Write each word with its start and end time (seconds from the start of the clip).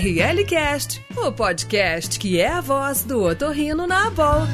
ORL 0.00 0.46
Cast, 0.46 1.04
o 1.14 1.30
podcast 1.30 2.18
que 2.18 2.40
é 2.40 2.48
a 2.48 2.62
voz 2.62 3.04
do 3.04 3.22
otorrino 3.22 3.86
na 3.86 4.06
Abol. 4.06 4.46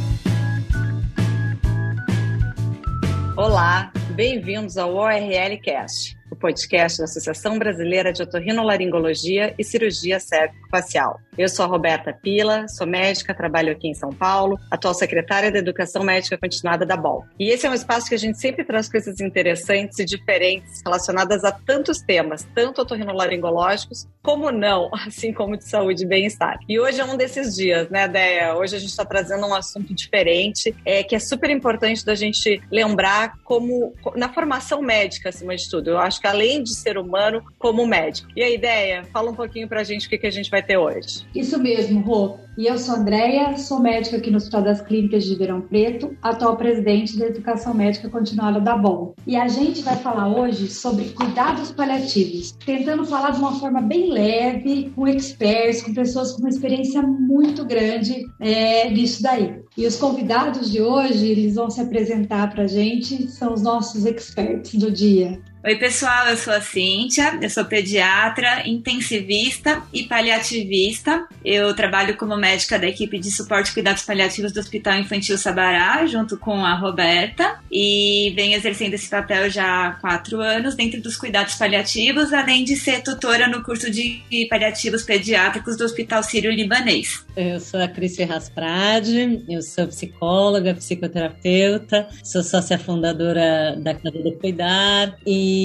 Olá, 3.37 3.93
bem-vindos 4.17 4.77
ao 4.77 4.97
ORL 4.97 5.57
Cast 5.63 6.19
o 6.31 6.37
podcast 6.37 6.99
da 6.99 7.05
Associação 7.05 7.59
Brasileira 7.59 8.13
de 8.13 8.23
Otorrinolaringologia 8.23 9.55
e 9.59 9.65
Cirurgia 9.65 10.19
Cérvico-Facial. 10.21 11.21
Eu 11.37 11.49
sou 11.49 11.65
a 11.65 11.69
Roberta 11.69 12.13
Pila, 12.13 12.67
sou 12.69 12.87
médica, 12.87 13.35
trabalho 13.35 13.73
aqui 13.73 13.89
em 13.89 13.95
São 13.95 14.11
Paulo, 14.11 14.59
atual 14.71 14.95
secretária 14.95 15.53
da 15.53 15.59
Educação 15.59 16.03
Médica 16.03 16.39
Continuada 16.39 16.87
da 16.87 16.97
BOL. 16.97 17.25
E 17.39 17.51
esse 17.51 17.67
é 17.67 17.71
um 17.71 17.75
espaço 17.75 18.09
que 18.09 18.15
a 18.15 18.19
gente 18.19 18.39
sempre 18.39 18.65
traz 18.65 18.89
coisas 18.89 19.21
interessantes 19.21 19.99
e 19.99 20.05
diferentes 20.05 20.81
relacionadas 20.85 21.45
a 21.45 21.53
tantos 21.53 22.01
temas, 22.01 22.47
tanto 22.55 22.81
otorrinolaringológicos 22.81 24.09
como 24.23 24.51
não, 24.51 24.91
assim 25.07 25.33
como 25.33 25.57
de 25.57 25.69
saúde 25.69 26.05
e 26.05 26.07
bem-estar. 26.07 26.59
E 26.69 26.81
hoje 26.81 27.01
é 27.01 27.05
um 27.05 27.17
desses 27.17 27.55
dias, 27.55 27.89
né, 27.91 28.09
Deia? 28.09 28.57
Hoje 28.57 28.77
a 28.77 28.79
gente 28.79 28.91
está 28.91 29.05
trazendo 29.05 29.47
um 29.47 29.55
assunto 29.55 29.93
diferente, 29.93 30.75
é, 30.85 31.03
que 31.03 31.15
é 31.15 31.19
super 31.19 31.51
importante 31.51 32.05
da 32.05 32.15
gente 32.15 32.63
lembrar 32.73 33.35
como, 33.45 33.93
na 34.15 34.33
formação 34.33 34.81
médica, 34.81 35.29
acima 35.29 35.55
de 35.55 35.69
tudo. 35.69 35.91
Eu 35.91 35.99
acho 35.99 36.16
que 36.21 36.27
além 36.27 36.63
de 36.63 36.75
ser 36.75 36.99
humano, 36.99 37.43
como 37.59 37.87
médico. 37.87 38.29
E 38.37 38.43
a 38.43 38.51
ideia? 38.51 39.05
Fala 39.13 39.31
um 39.31 39.35
pouquinho 39.35 39.69
pra 39.69 39.85
gente 39.85 40.07
o 40.07 40.11
que, 40.11 40.19
que 40.19 40.27
a 40.27 40.31
gente 40.31 40.51
vai 40.51 40.63
ter 40.63 40.77
hoje. 40.77 41.27
Isso 41.35 41.59
mesmo, 41.59 42.01
Rô. 42.01 42.39
E 42.57 42.67
eu 42.67 42.79
sou 42.79 42.95
Andréia, 42.95 43.55
sou 43.59 43.81
médica 43.81 44.17
aqui 44.17 44.31
no 44.31 44.39
Hospital 44.39 44.63
das 44.63 44.81
Clínicas 44.81 45.25
de 45.25 45.33
Ribeirão 45.33 45.61
Preto, 45.61 46.17
atual 46.23 46.57
presidente 46.57 47.19
da 47.19 47.27
Educação 47.27 47.75
Médica 47.75 48.09
Continuada 48.09 48.59
da 48.59 48.75
BOM. 48.75 49.13
E 49.27 49.37
a 49.37 49.47
gente 49.47 49.83
vai 49.83 49.97
falar 49.97 50.29
hoje 50.29 50.71
sobre 50.71 51.11
cuidados 51.11 51.71
paliativos, 51.71 52.53
tentando 52.65 53.05
falar 53.05 53.33
de 53.33 53.41
uma 53.41 53.61
forma 53.61 53.83
bem 53.83 54.11
leve, 54.11 54.91
com 54.97 55.07
experts, 55.07 55.83
com 55.83 55.93
pessoas 55.93 56.33
com 56.33 56.39
uma 56.39 56.49
experiência 56.49 57.03
muito 57.03 57.63
grande 57.63 58.25
é, 58.41 58.89
nisso 58.89 59.23
daí. 59.23 59.61
E 59.77 59.87
os 59.87 59.97
convidados 59.97 60.71
de 60.73 60.81
hoje, 60.81 61.29
eles 61.29 61.57
vão 61.57 61.69
se 61.69 61.83
apresentar 61.83 62.51
para 62.51 62.63
a 62.63 62.67
gente, 62.67 63.31
são 63.31 63.53
os 63.53 63.61
nossos 63.61 64.07
experts 64.07 64.75
do 64.75 64.91
dia. 64.91 65.39
Oi, 65.67 65.75
pessoal, 65.75 66.29
eu 66.29 66.37
sou 66.37 66.53
a 66.53 66.61
Cíntia, 66.61 67.41
eu 67.43 67.51
sou 67.51 67.65
pediatra, 67.65 68.63
intensivista 68.69 69.83
e 69.93 70.05
paliativista. 70.05 71.27
Eu 71.45 71.75
trabalho 71.75 72.17
como 72.17 72.37
médica 72.37 72.79
da 72.79 72.87
equipe 72.87 73.19
de 73.19 73.33
suporte 73.33 73.71
e 73.71 73.75
cuidados 73.75 74.05
paliativos 74.05 74.53
do 74.53 74.61
Hospital 74.61 74.95
Infantil 74.95 75.37
Sabará, 75.37 76.07
junto 76.07 76.37
com 76.37 76.65
a 76.65 76.77
Roberta, 76.77 77.59
e 77.69 78.33
venho 78.37 78.57
exercendo 78.57 78.95
esse 78.95 79.11
papel 79.11 79.51
já 79.51 79.89
há 79.89 79.91
quatro 79.95 80.41
anos 80.41 80.77
dentro 80.77 81.03
dos 81.03 81.17
cuidados 81.17 81.57
paliativos, 81.57 82.33
além 82.33 82.63
de 82.63 82.77
ser 82.77 83.03
tutora 83.03 83.49
no 83.49 83.61
curso 83.65 83.91
de 83.91 84.23
paliativos 84.49 85.03
pediátricos 85.03 85.77
do 85.77 85.83
Hospital 85.83 86.23
Sírio-Libanês. 86.23 87.27
Eu 87.37 87.59
sou 87.59 87.83
a 87.83 87.89
Cris 87.89 88.15
Ferraz 88.15 88.49
Prade, 88.49 89.45
eu 89.49 89.61
sou 89.63 89.89
psicóloga, 89.89 90.75
psicoterapeuta, 90.75 92.07
sou 92.23 92.45
sócia 92.45 92.79
fundadora 92.79 93.75
da 93.81 93.95
Casa 93.95 94.23
do 94.23 94.31
Cuidar 94.31 95.19
e 95.27 95.56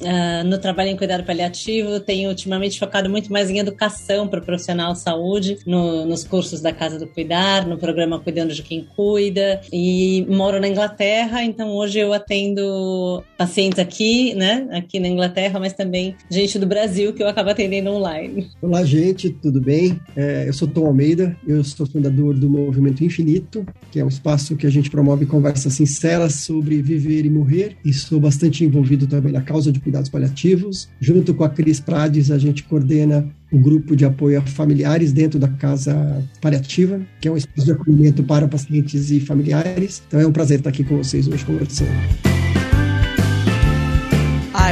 uh, 0.00 0.44
no 0.46 0.58
trabalho 0.58 0.90
em 0.90 0.96
cuidado 0.96 1.24
paliativo 1.24 2.00
tenho 2.00 2.28
ultimamente 2.28 2.78
focado 2.78 3.08
muito 3.08 3.32
mais 3.32 3.50
em 3.50 3.58
educação 3.58 4.28
para 4.28 4.40
o 4.40 4.44
profissional 4.44 4.94
saúde, 4.94 5.58
no, 5.66 6.04
nos 6.06 6.24
cursos 6.24 6.60
da 6.60 6.72
Casa 6.72 6.98
do 6.98 7.06
Cuidar, 7.06 7.66
no 7.66 7.78
programa 7.78 8.18
Cuidando 8.18 8.54
de 8.54 8.62
Quem 8.62 8.84
Cuida 8.96 9.60
e 9.72 10.26
moro 10.28 10.60
na 10.60 10.68
Inglaterra, 10.68 11.42
então 11.44 11.70
hoje 11.70 11.98
eu 11.98 12.12
atendo 12.12 13.22
pacientes 13.36 13.78
aqui, 13.78 14.34
né, 14.34 14.68
aqui 14.72 14.98
na 14.98 15.08
Inglaterra, 15.08 15.58
mas 15.58 15.72
também 15.72 16.14
gente 16.30 16.58
do 16.58 16.66
Brasil 16.66 17.12
que 17.12 17.22
eu 17.22 17.28
acabo 17.28 17.50
atendendo 17.50 17.90
online. 17.90 18.48
Olá, 18.60 18.84
gente, 18.84 19.30
tudo 19.30 19.60
bem? 19.60 20.00
É, 20.16 20.48
eu 20.48 20.52
sou 20.52 20.68
Tom 20.68 20.86
Almeida, 20.86 21.36
eu 21.46 21.62
sou 21.64 21.86
fundador 21.86 22.34
do 22.34 22.48
Movimento 22.48 23.04
Infinito, 23.04 23.66
que 23.90 24.00
é 24.00 24.04
um 24.04 24.08
espaço 24.08 24.56
que 24.56 24.66
a 24.66 24.70
gente 24.70 24.90
promove 24.90 25.26
conversas 25.26 25.72
sinceras 25.74 26.34
sobre 26.36 26.80
viver 26.82 27.24
e 27.24 27.30
morrer, 27.30 27.76
e 27.84 27.92
sou 27.92 28.20
bastante 28.20 28.64
envolvido 28.64 28.91
também 29.06 29.32
na 29.32 29.42
causa 29.42 29.72
de 29.72 29.80
cuidados 29.80 30.08
paliativos. 30.08 30.88
Junto 31.00 31.34
com 31.34 31.44
a 31.44 31.48
Cris 31.48 31.80
Prades, 31.80 32.30
a 32.30 32.38
gente 32.38 32.64
coordena 32.64 33.26
o 33.50 33.58
grupo 33.58 33.94
de 33.94 34.04
apoio 34.04 34.38
a 34.38 34.42
familiares 34.42 35.12
dentro 35.12 35.38
da 35.38 35.48
Casa 35.48 36.22
Paliativa, 36.40 37.00
que 37.20 37.28
é 37.28 37.30
um 37.30 37.36
espaço 37.36 37.66
de 37.66 37.72
acolhimento 37.72 38.22
para 38.22 38.48
pacientes 38.48 39.10
e 39.10 39.20
familiares. 39.20 40.02
Então 40.08 40.20
é 40.20 40.26
um 40.26 40.32
prazer 40.32 40.58
estar 40.58 40.70
aqui 40.70 40.84
com 40.84 40.96
vocês 40.96 41.28
hoje 41.28 41.44
conversando. 41.44 42.31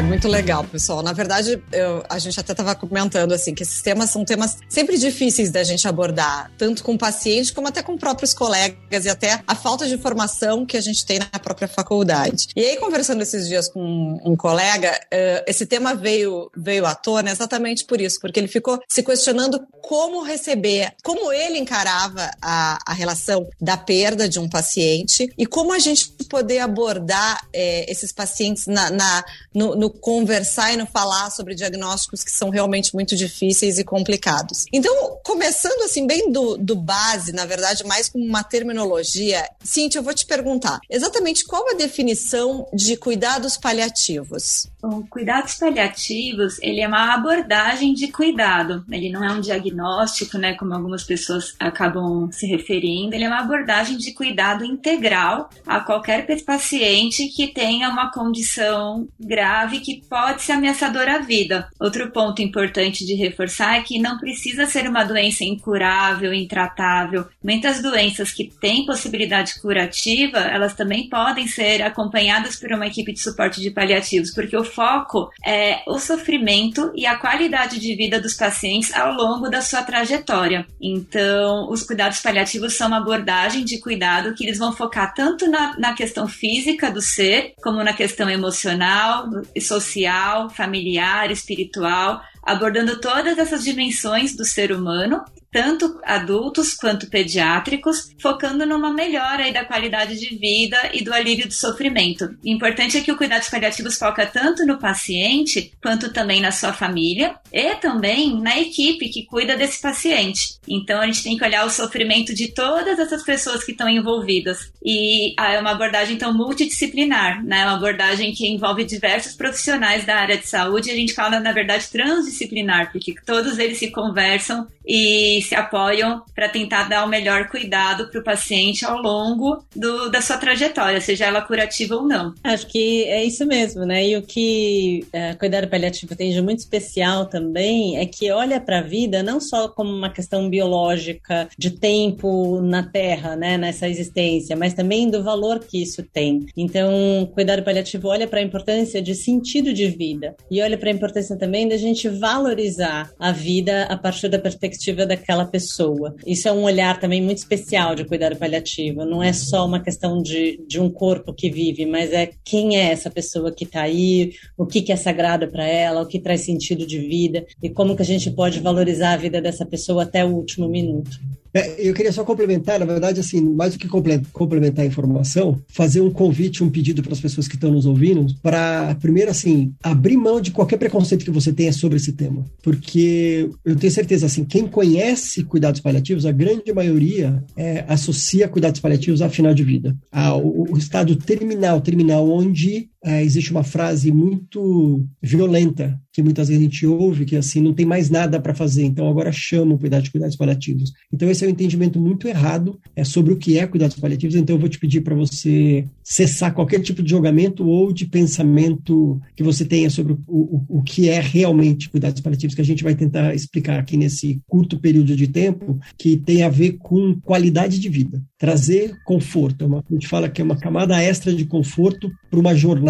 Ah, 0.00 0.02
muito 0.02 0.28
legal, 0.28 0.64
pessoal. 0.64 1.02
Na 1.02 1.12
verdade, 1.12 1.62
eu, 1.70 2.02
a 2.08 2.18
gente 2.18 2.40
até 2.40 2.52
estava 2.52 2.74
comentando 2.74 3.32
assim 3.32 3.54
que 3.54 3.62
esses 3.62 3.82
temas 3.82 4.08
são 4.08 4.24
temas 4.24 4.56
sempre 4.66 4.96
difíceis 4.96 5.50
da 5.50 5.62
gente 5.62 5.86
abordar, 5.86 6.50
tanto 6.56 6.82
com 6.82 6.94
o 6.94 6.98
paciente 6.98 7.52
como 7.52 7.68
até 7.68 7.82
com 7.82 7.98
próprios 7.98 8.32
colegas 8.32 9.04
e 9.04 9.10
até 9.10 9.42
a 9.46 9.54
falta 9.54 9.86
de 9.86 9.98
formação 9.98 10.64
que 10.64 10.78
a 10.78 10.80
gente 10.80 11.04
tem 11.04 11.18
na 11.18 11.38
própria 11.38 11.68
faculdade. 11.68 12.48
E 12.56 12.64
aí, 12.64 12.78
conversando 12.78 13.20
esses 13.20 13.46
dias 13.46 13.68
com 13.68 14.18
um 14.24 14.34
colega, 14.34 14.90
uh, 14.90 15.44
esse 15.46 15.66
tema 15.66 15.94
veio, 15.94 16.50
veio 16.56 16.86
à 16.86 16.94
tona 16.94 17.30
exatamente 17.30 17.84
por 17.84 18.00
isso, 18.00 18.18
porque 18.22 18.40
ele 18.40 18.48
ficou 18.48 18.80
se 18.88 19.02
questionando 19.02 19.60
como 19.82 20.22
receber, 20.22 20.94
como 21.04 21.30
ele 21.30 21.58
encarava 21.58 22.30
a, 22.40 22.78
a 22.86 22.94
relação 22.94 23.46
da 23.60 23.76
perda 23.76 24.26
de 24.26 24.38
um 24.38 24.48
paciente 24.48 25.30
e 25.36 25.44
como 25.44 25.74
a 25.74 25.78
gente 25.78 26.10
poder 26.26 26.60
abordar 26.60 27.46
é, 27.52 27.90
esses 27.90 28.12
pacientes 28.12 28.66
na, 28.66 28.88
na 28.88 29.24
no, 29.54 29.76
no 29.76 29.89
conversar 30.00 30.72
e 30.72 30.76
no 30.76 30.86
falar 30.86 31.30
sobre 31.30 31.54
diagnósticos 31.54 32.22
que 32.22 32.30
são 32.30 32.50
realmente 32.50 32.94
muito 32.94 33.16
difíceis 33.16 33.78
e 33.78 33.84
complicados. 33.84 34.64
Então, 34.72 35.18
começando 35.24 35.82
assim, 35.82 36.06
bem 36.06 36.30
do, 36.30 36.56
do 36.56 36.76
base, 36.76 37.32
na 37.32 37.44
verdade, 37.44 37.84
mais 37.84 38.08
com 38.08 38.18
uma 38.18 38.42
terminologia, 38.42 39.48
Cintia, 39.62 39.98
eu 39.98 40.04
vou 40.04 40.14
te 40.14 40.26
perguntar 40.26 40.80
exatamente 40.88 41.44
qual 41.44 41.70
a 41.70 41.74
definição 41.74 42.66
de 42.72 42.96
cuidados 42.96 43.56
paliativos? 43.56 44.66
Bom, 44.82 45.02
cuidados 45.08 45.54
paliativos, 45.54 46.58
ele 46.62 46.80
é 46.80 46.88
uma 46.88 47.14
abordagem 47.14 47.92
de 47.92 48.08
cuidado. 48.08 48.84
Ele 48.90 49.10
não 49.10 49.22
é 49.22 49.32
um 49.32 49.40
diagnóstico, 49.40 50.38
né, 50.38 50.54
como 50.54 50.74
algumas 50.74 51.04
pessoas 51.04 51.54
acabam 51.58 52.30
se 52.32 52.46
referindo. 52.46 53.14
Ele 53.14 53.24
é 53.24 53.28
uma 53.28 53.40
abordagem 53.40 53.96
de 53.96 54.12
cuidado 54.12 54.64
integral 54.64 55.50
a 55.66 55.80
qualquer 55.80 56.26
paciente 56.44 57.28
que 57.28 57.48
tenha 57.48 57.88
uma 57.88 58.10
condição 58.10 59.08
grave 59.18 59.79
que 59.80 60.02
pode 60.08 60.42
ser 60.42 60.52
ameaçadora 60.52 61.16
à 61.16 61.18
vida. 61.18 61.68
Outro 61.80 62.10
ponto 62.10 62.42
importante 62.42 63.04
de 63.04 63.14
reforçar 63.14 63.78
é 63.78 63.82
que 63.82 63.98
não 63.98 64.18
precisa 64.18 64.66
ser 64.66 64.88
uma 64.88 65.04
doença 65.04 65.44
incurável, 65.44 66.32
intratável. 66.32 67.26
Muitas 67.42 67.80
doenças 67.82 68.32
que 68.32 68.44
têm 68.60 68.86
possibilidade 68.86 69.60
curativa, 69.60 70.38
elas 70.38 70.74
também 70.74 71.08
podem 71.08 71.46
ser 71.46 71.82
acompanhadas 71.82 72.56
por 72.56 72.72
uma 72.72 72.86
equipe 72.86 73.12
de 73.12 73.20
suporte 73.20 73.60
de 73.60 73.70
paliativos, 73.70 74.32
porque 74.32 74.56
o 74.56 74.64
foco 74.64 75.30
é 75.44 75.82
o 75.86 75.98
sofrimento 75.98 76.92
e 76.94 77.06
a 77.06 77.16
qualidade 77.16 77.78
de 77.78 77.94
vida 77.94 78.20
dos 78.20 78.34
pacientes 78.34 78.94
ao 78.94 79.12
longo 79.12 79.48
da 79.48 79.60
sua 79.60 79.82
trajetória. 79.82 80.66
Então, 80.80 81.70
os 81.70 81.82
cuidados 81.82 82.20
paliativos 82.20 82.74
são 82.74 82.88
uma 82.88 82.98
abordagem 82.98 83.64
de 83.64 83.78
cuidado 83.78 84.34
que 84.34 84.44
eles 84.44 84.58
vão 84.58 84.72
focar 84.72 85.14
tanto 85.14 85.48
na, 85.48 85.78
na 85.78 85.94
questão 85.94 86.26
física 86.26 86.90
do 86.90 87.00
ser, 87.00 87.54
como 87.62 87.82
na 87.82 87.92
questão 87.92 88.28
emocional, 88.28 89.28
social, 89.70 90.50
familiar, 90.50 91.30
espiritual, 91.30 92.20
abordando 92.42 93.00
todas 93.00 93.38
essas 93.38 93.62
dimensões 93.62 94.36
do 94.36 94.44
ser 94.44 94.72
humano 94.72 95.24
tanto 95.50 96.00
adultos 96.04 96.74
quanto 96.74 97.08
pediátricos, 97.08 98.10
focando 98.20 98.64
numa 98.64 98.92
melhora 98.92 99.50
da 99.52 99.64
qualidade 99.64 100.18
de 100.18 100.36
vida 100.36 100.76
e 100.92 101.02
do 101.02 101.12
alívio 101.12 101.48
do 101.48 101.54
sofrimento. 101.54 102.24
O 102.44 102.48
importante 102.48 102.96
é 102.96 103.00
que 103.00 103.10
o 103.10 103.16
cuidados 103.16 103.48
paliativos 103.48 103.96
foca 103.96 104.26
tanto 104.26 104.64
no 104.64 104.78
paciente 104.78 105.72
quanto 105.82 106.12
também 106.12 106.40
na 106.40 106.52
sua 106.52 106.72
família 106.72 107.34
e 107.52 107.74
também 107.76 108.40
na 108.40 108.58
equipe 108.58 109.08
que 109.08 109.24
cuida 109.24 109.56
desse 109.56 109.80
paciente. 109.80 110.58
Então 110.68 111.00
a 111.00 111.06
gente 111.06 111.22
tem 111.22 111.36
que 111.36 111.44
olhar 111.44 111.66
o 111.66 111.70
sofrimento 111.70 112.34
de 112.34 112.48
todas 112.48 112.98
essas 112.98 113.22
pessoas 113.22 113.64
que 113.64 113.72
estão 113.72 113.88
envolvidas. 113.88 114.72
E 114.84 115.34
ah, 115.38 115.52
é 115.52 115.60
uma 115.60 115.72
abordagem 115.72 116.14
então 116.14 116.32
multidisciplinar, 116.32 117.44
né? 117.44 117.60
É 117.60 117.64
uma 117.64 117.76
abordagem 117.76 118.32
que 118.32 118.46
envolve 118.46 118.84
diversos 118.84 119.34
profissionais 119.34 120.04
da 120.04 120.16
área 120.16 120.38
de 120.38 120.46
saúde. 120.46 120.90
A 120.90 120.94
gente 120.94 121.12
fala 121.12 121.40
na 121.40 121.52
verdade 121.52 121.88
transdisciplinar, 121.90 122.92
porque 122.92 123.14
todos 123.26 123.58
eles 123.58 123.78
se 123.78 123.90
conversam 123.90 124.66
e 124.86 125.39
se 125.42 125.54
apoiam 125.54 126.22
para 126.34 126.48
tentar 126.48 126.88
dar 126.88 127.04
o 127.04 127.08
melhor 127.08 127.48
cuidado 127.48 128.08
para 128.10 128.20
o 128.20 128.24
paciente 128.24 128.84
ao 128.84 129.00
longo 129.00 129.64
do, 129.74 130.10
da 130.10 130.20
sua 130.20 130.36
trajetória, 130.36 131.00
seja 131.00 131.26
ela 131.26 131.42
curativa 131.42 131.96
ou 131.96 132.06
não. 132.06 132.34
Acho 132.42 132.66
que 132.66 133.04
é 133.04 133.24
isso 133.24 133.46
mesmo, 133.46 133.84
né? 133.84 134.06
E 134.06 134.16
o 134.16 134.22
que 134.22 135.06
é, 135.12 135.34
cuidado 135.34 135.68
paliativo 135.68 136.14
tem 136.16 136.32
de 136.32 136.40
muito 136.40 136.60
especial 136.60 137.26
também 137.26 137.98
é 137.98 138.06
que 138.06 138.30
olha 138.30 138.60
para 138.60 138.78
a 138.78 138.82
vida 138.82 139.22
não 139.22 139.40
só 139.40 139.68
como 139.68 139.90
uma 139.90 140.10
questão 140.10 140.48
biológica 140.48 141.48
de 141.56 141.70
tempo 141.70 142.60
na 142.60 142.82
Terra, 142.82 143.36
né, 143.36 143.56
nessa 143.56 143.88
existência, 143.88 144.56
mas 144.56 144.74
também 144.74 145.10
do 145.10 145.22
valor 145.22 145.60
que 145.60 145.82
isso 145.82 146.02
tem. 146.02 146.46
Então, 146.56 147.30
cuidado 147.34 147.62
paliativo 147.62 148.08
olha 148.08 148.26
para 148.26 148.40
a 148.40 148.42
importância 148.42 149.00
de 149.00 149.14
sentido 149.14 149.72
de 149.72 149.88
vida 149.88 150.34
e 150.50 150.60
olha 150.60 150.76
para 150.76 150.90
a 150.90 150.92
importância 150.92 151.36
também 151.36 151.68
da 151.68 151.76
gente 151.76 152.08
valorizar 152.08 153.10
a 153.18 153.32
vida 153.32 153.84
a 153.84 153.96
partir 153.96 154.28
da 154.28 154.38
perspectiva 154.38 155.06
daquela 155.30 155.44
pessoa. 155.44 156.14
Isso 156.26 156.48
é 156.48 156.52
um 156.52 156.62
olhar 156.62 156.98
também 156.98 157.22
muito 157.22 157.38
especial 157.38 157.94
de 157.94 158.04
cuidado 158.04 158.36
paliativo. 158.36 159.04
Não 159.04 159.22
é 159.22 159.32
só 159.32 159.64
uma 159.64 159.80
questão 159.80 160.20
de, 160.20 160.60
de 160.66 160.80
um 160.80 160.90
corpo 160.90 161.32
que 161.32 161.48
vive, 161.48 161.86
mas 161.86 162.12
é 162.12 162.30
quem 162.44 162.76
é 162.76 162.90
essa 162.90 163.08
pessoa 163.08 163.52
que 163.52 163.64
está 163.64 163.82
aí, 163.82 164.32
o 164.58 164.66
que, 164.66 164.82
que 164.82 164.92
é 164.92 164.96
sagrado 164.96 165.48
para 165.48 165.66
ela, 165.66 166.02
o 166.02 166.06
que 166.06 166.18
traz 166.18 166.40
sentido 166.40 166.84
de 166.84 166.98
vida 166.98 167.46
e 167.62 167.70
como 167.70 167.94
que 167.94 168.02
a 168.02 168.04
gente 168.04 168.30
pode 168.30 168.58
valorizar 168.60 169.12
a 169.12 169.16
vida 169.16 169.40
dessa 169.40 169.64
pessoa 169.64 170.02
até 170.02 170.24
o 170.24 170.34
último 170.34 170.68
minuto. 170.68 171.18
É, 171.52 171.88
eu 171.88 171.92
queria 171.94 172.12
só 172.12 172.24
complementar, 172.24 172.78
na 172.78 172.86
verdade, 172.86 173.20
assim, 173.20 173.40
mais 173.40 173.72
do 173.72 173.78
que 173.78 173.88
complementar 174.32 174.84
a 174.84 174.88
informação, 174.88 175.60
fazer 175.68 176.00
um 176.00 176.10
convite, 176.10 176.62
um 176.62 176.70
pedido 176.70 177.02
para 177.02 177.12
as 177.12 177.20
pessoas 177.20 177.48
que 177.48 177.56
estão 177.56 177.70
nos 177.70 177.86
ouvindo, 177.86 178.26
para, 178.42 178.94
primeiro, 179.00 179.30
assim, 179.30 179.72
abrir 179.82 180.16
mão 180.16 180.40
de 180.40 180.50
qualquer 180.50 180.76
preconceito 180.76 181.24
que 181.24 181.30
você 181.30 181.52
tenha 181.52 181.72
sobre 181.72 181.96
esse 181.96 182.12
tema. 182.12 182.44
Porque 182.62 183.50
eu 183.64 183.76
tenho 183.76 183.92
certeza, 183.92 184.26
assim, 184.26 184.44
quem 184.44 184.66
conhece 184.66 185.44
cuidados 185.44 185.80
paliativos, 185.80 186.26
a 186.26 186.32
grande 186.32 186.72
maioria 186.72 187.42
é, 187.56 187.84
associa 187.88 188.48
cuidados 188.48 188.80
paliativos 188.80 189.22
a 189.22 189.28
final 189.28 189.54
de 189.54 189.64
vida, 189.64 189.96
ao, 190.12 190.66
estado 190.76 191.16
terminal, 191.16 191.80
terminal, 191.80 192.28
onde 192.28 192.88
é, 193.02 193.22
existe 193.22 193.50
uma 193.50 193.64
frase 193.64 194.12
muito 194.12 195.06
violenta 195.22 195.98
que 196.12 196.22
muitas 196.22 196.48
vezes 196.48 196.60
a 196.60 196.64
gente 196.64 196.86
ouve, 196.86 197.24
que 197.24 197.36
assim, 197.36 197.60
não 197.60 197.72
tem 197.72 197.86
mais 197.86 198.10
nada 198.10 198.40
para 198.40 198.54
fazer, 198.54 198.84
então 198.84 199.08
agora 199.08 199.30
chama 199.30 199.74
o 199.74 199.78
cuidado 199.78 200.02
de 200.02 200.10
cuidados 200.10 200.36
paliativos. 200.36 200.92
Então 201.12 201.30
esse 201.30 201.44
é 201.44 201.46
um 201.46 201.50
entendimento 201.50 202.00
muito 202.00 202.26
errado 202.26 202.78
é, 202.96 203.04
sobre 203.04 203.32
o 203.32 203.36
que 203.36 203.56
é 203.56 203.66
cuidados 203.66 203.96
paliativos, 203.96 204.34
então 204.34 204.56
eu 204.56 204.60
vou 204.60 204.68
te 204.68 204.78
pedir 204.78 205.02
para 205.02 205.14
você 205.14 205.84
cessar 206.02 206.52
qualquer 206.52 206.80
tipo 206.80 207.02
de 207.02 207.10
julgamento 207.10 207.66
ou 207.66 207.92
de 207.92 208.06
pensamento 208.06 209.20
que 209.36 209.42
você 209.42 209.64
tenha 209.64 209.88
sobre 209.88 210.12
o, 210.12 210.18
o, 210.26 210.64
o 210.68 210.82
que 210.82 211.08
é 211.08 211.20
realmente 211.20 211.88
cuidados 211.88 212.20
paliativos, 212.20 212.56
que 212.56 212.60
a 212.60 212.64
gente 212.64 212.82
vai 212.82 212.96
tentar 212.96 213.34
explicar 213.34 213.78
aqui 213.78 213.96
nesse 213.96 214.40
curto 214.48 214.78
período 214.78 215.14
de 215.14 215.28
tempo, 215.28 215.78
que 215.96 216.16
tem 216.16 216.42
a 216.42 216.48
ver 216.48 216.72
com 216.72 217.14
qualidade 217.20 217.78
de 217.78 217.88
vida, 217.88 218.20
trazer 218.36 218.96
conforto. 219.04 219.64
É 219.64 219.66
uma, 219.66 219.78
a 219.78 219.92
gente 219.92 220.08
fala 220.08 220.28
que 220.28 220.40
é 220.42 220.44
uma 220.44 220.56
camada 220.56 221.00
extra 221.00 221.32
de 221.32 221.44
conforto 221.44 222.10
para 222.28 222.40
uma 222.40 222.54
jornada 222.54 222.89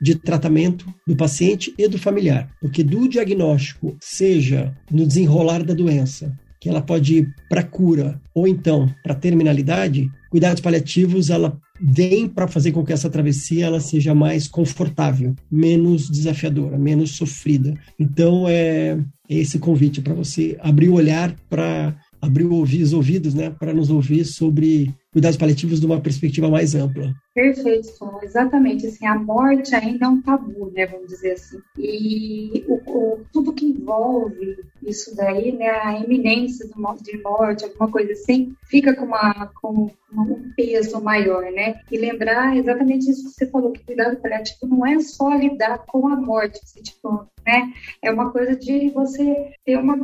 de 0.00 0.14
tratamento 0.14 0.86
do 1.06 1.16
paciente 1.16 1.74
e 1.78 1.88
do 1.88 1.98
familiar. 1.98 2.48
Porque 2.60 2.82
do 2.82 3.08
diagnóstico, 3.08 3.96
seja 4.00 4.76
no 4.90 5.06
desenrolar 5.06 5.62
da 5.62 5.74
doença, 5.74 6.36
que 6.60 6.68
ela 6.68 6.80
pode 6.80 7.18
ir 7.18 7.34
para 7.48 7.62
cura 7.62 8.20
ou 8.32 8.46
então 8.46 8.88
para 9.02 9.14
terminalidade, 9.14 10.08
cuidados 10.30 10.60
paliativos 10.60 11.28
ela 11.28 11.58
vem 11.80 12.28
para 12.28 12.46
fazer 12.46 12.70
com 12.70 12.84
que 12.84 12.92
essa 12.92 13.10
travessia 13.10 13.66
ela 13.66 13.80
seja 13.80 14.14
mais 14.14 14.46
confortável, 14.46 15.34
menos 15.50 16.08
desafiadora, 16.08 16.78
menos 16.78 17.16
sofrida. 17.16 17.74
Então 17.98 18.48
é 18.48 18.96
esse 19.28 19.58
convite 19.58 20.00
para 20.00 20.14
você 20.14 20.56
abrir 20.60 20.88
o 20.88 20.94
olhar 20.94 21.34
para 21.50 21.96
abrir 22.20 22.44
os 22.44 22.92
ouvidos, 22.92 23.34
né, 23.34 23.50
para 23.50 23.74
nos 23.74 23.90
ouvir 23.90 24.24
sobre 24.24 24.94
cuidados 25.12 25.36
paliativos 25.36 25.78
de 25.78 25.86
uma 25.86 26.00
perspectiva 26.00 26.48
mais 26.48 26.74
ampla. 26.74 27.14
Perfeito, 27.34 27.88
Tom. 27.98 28.18
Exatamente. 28.22 28.86
Assim, 28.86 29.06
a 29.06 29.18
morte 29.18 29.74
ainda 29.74 30.06
é 30.06 30.08
um 30.08 30.22
tabu, 30.22 30.72
né? 30.74 30.86
Vamos 30.86 31.08
dizer 31.08 31.32
assim. 31.32 31.58
E 31.78 32.64
o, 32.66 32.74
o, 32.86 33.20
tudo 33.32 33.52
que 33.52 33.66
envolve 33.66 34.58
isso 34.82 35.14
daí, 35.14 35.52
né? 35.52 35.68
A 35.68 35.98
iminência 35.98 36.66
de 36.66 37.22
morte, 37.22 37.64
alguma 37.64 37.90
coisa 37.90 38.12
assim, 38.12 38.54
fica 38.64 38.94
com, 38.94 39.04
uma, 39.04 39.50
com 39.60 39.90
um 40.12 40.52
peso 40.56 41.00
maior, 41.00 41.42
né? 41.52 41.80
E 41.90 41.98
lembrar 41.98 42.56
exatamente 42.56 43.10
isso 43.10 43.24
que 43.24 43.34
você 43.34 43.46
falou, 43.46 43.72
que 43.72 43.84
cuidado 43.84 44.16
paliativo 44.16 44.66
não 44.66 44.86
é 44.86 44.98
só 45.00 45.34
lidar 45.34 45.84
com 45.86 46.08
a 46.08 46.16
morte, 46.16 46.58
assim, 46.62 46.80
tipo, 46.82 47.26
né? 47.46 47.72
É 48.02 48.10
uma 48.10 48.30
coisa 48.30 48.56
de 48.56 48.88
você 48.90 49.52
ter 49.64 49.76
uma, 49.76 49.94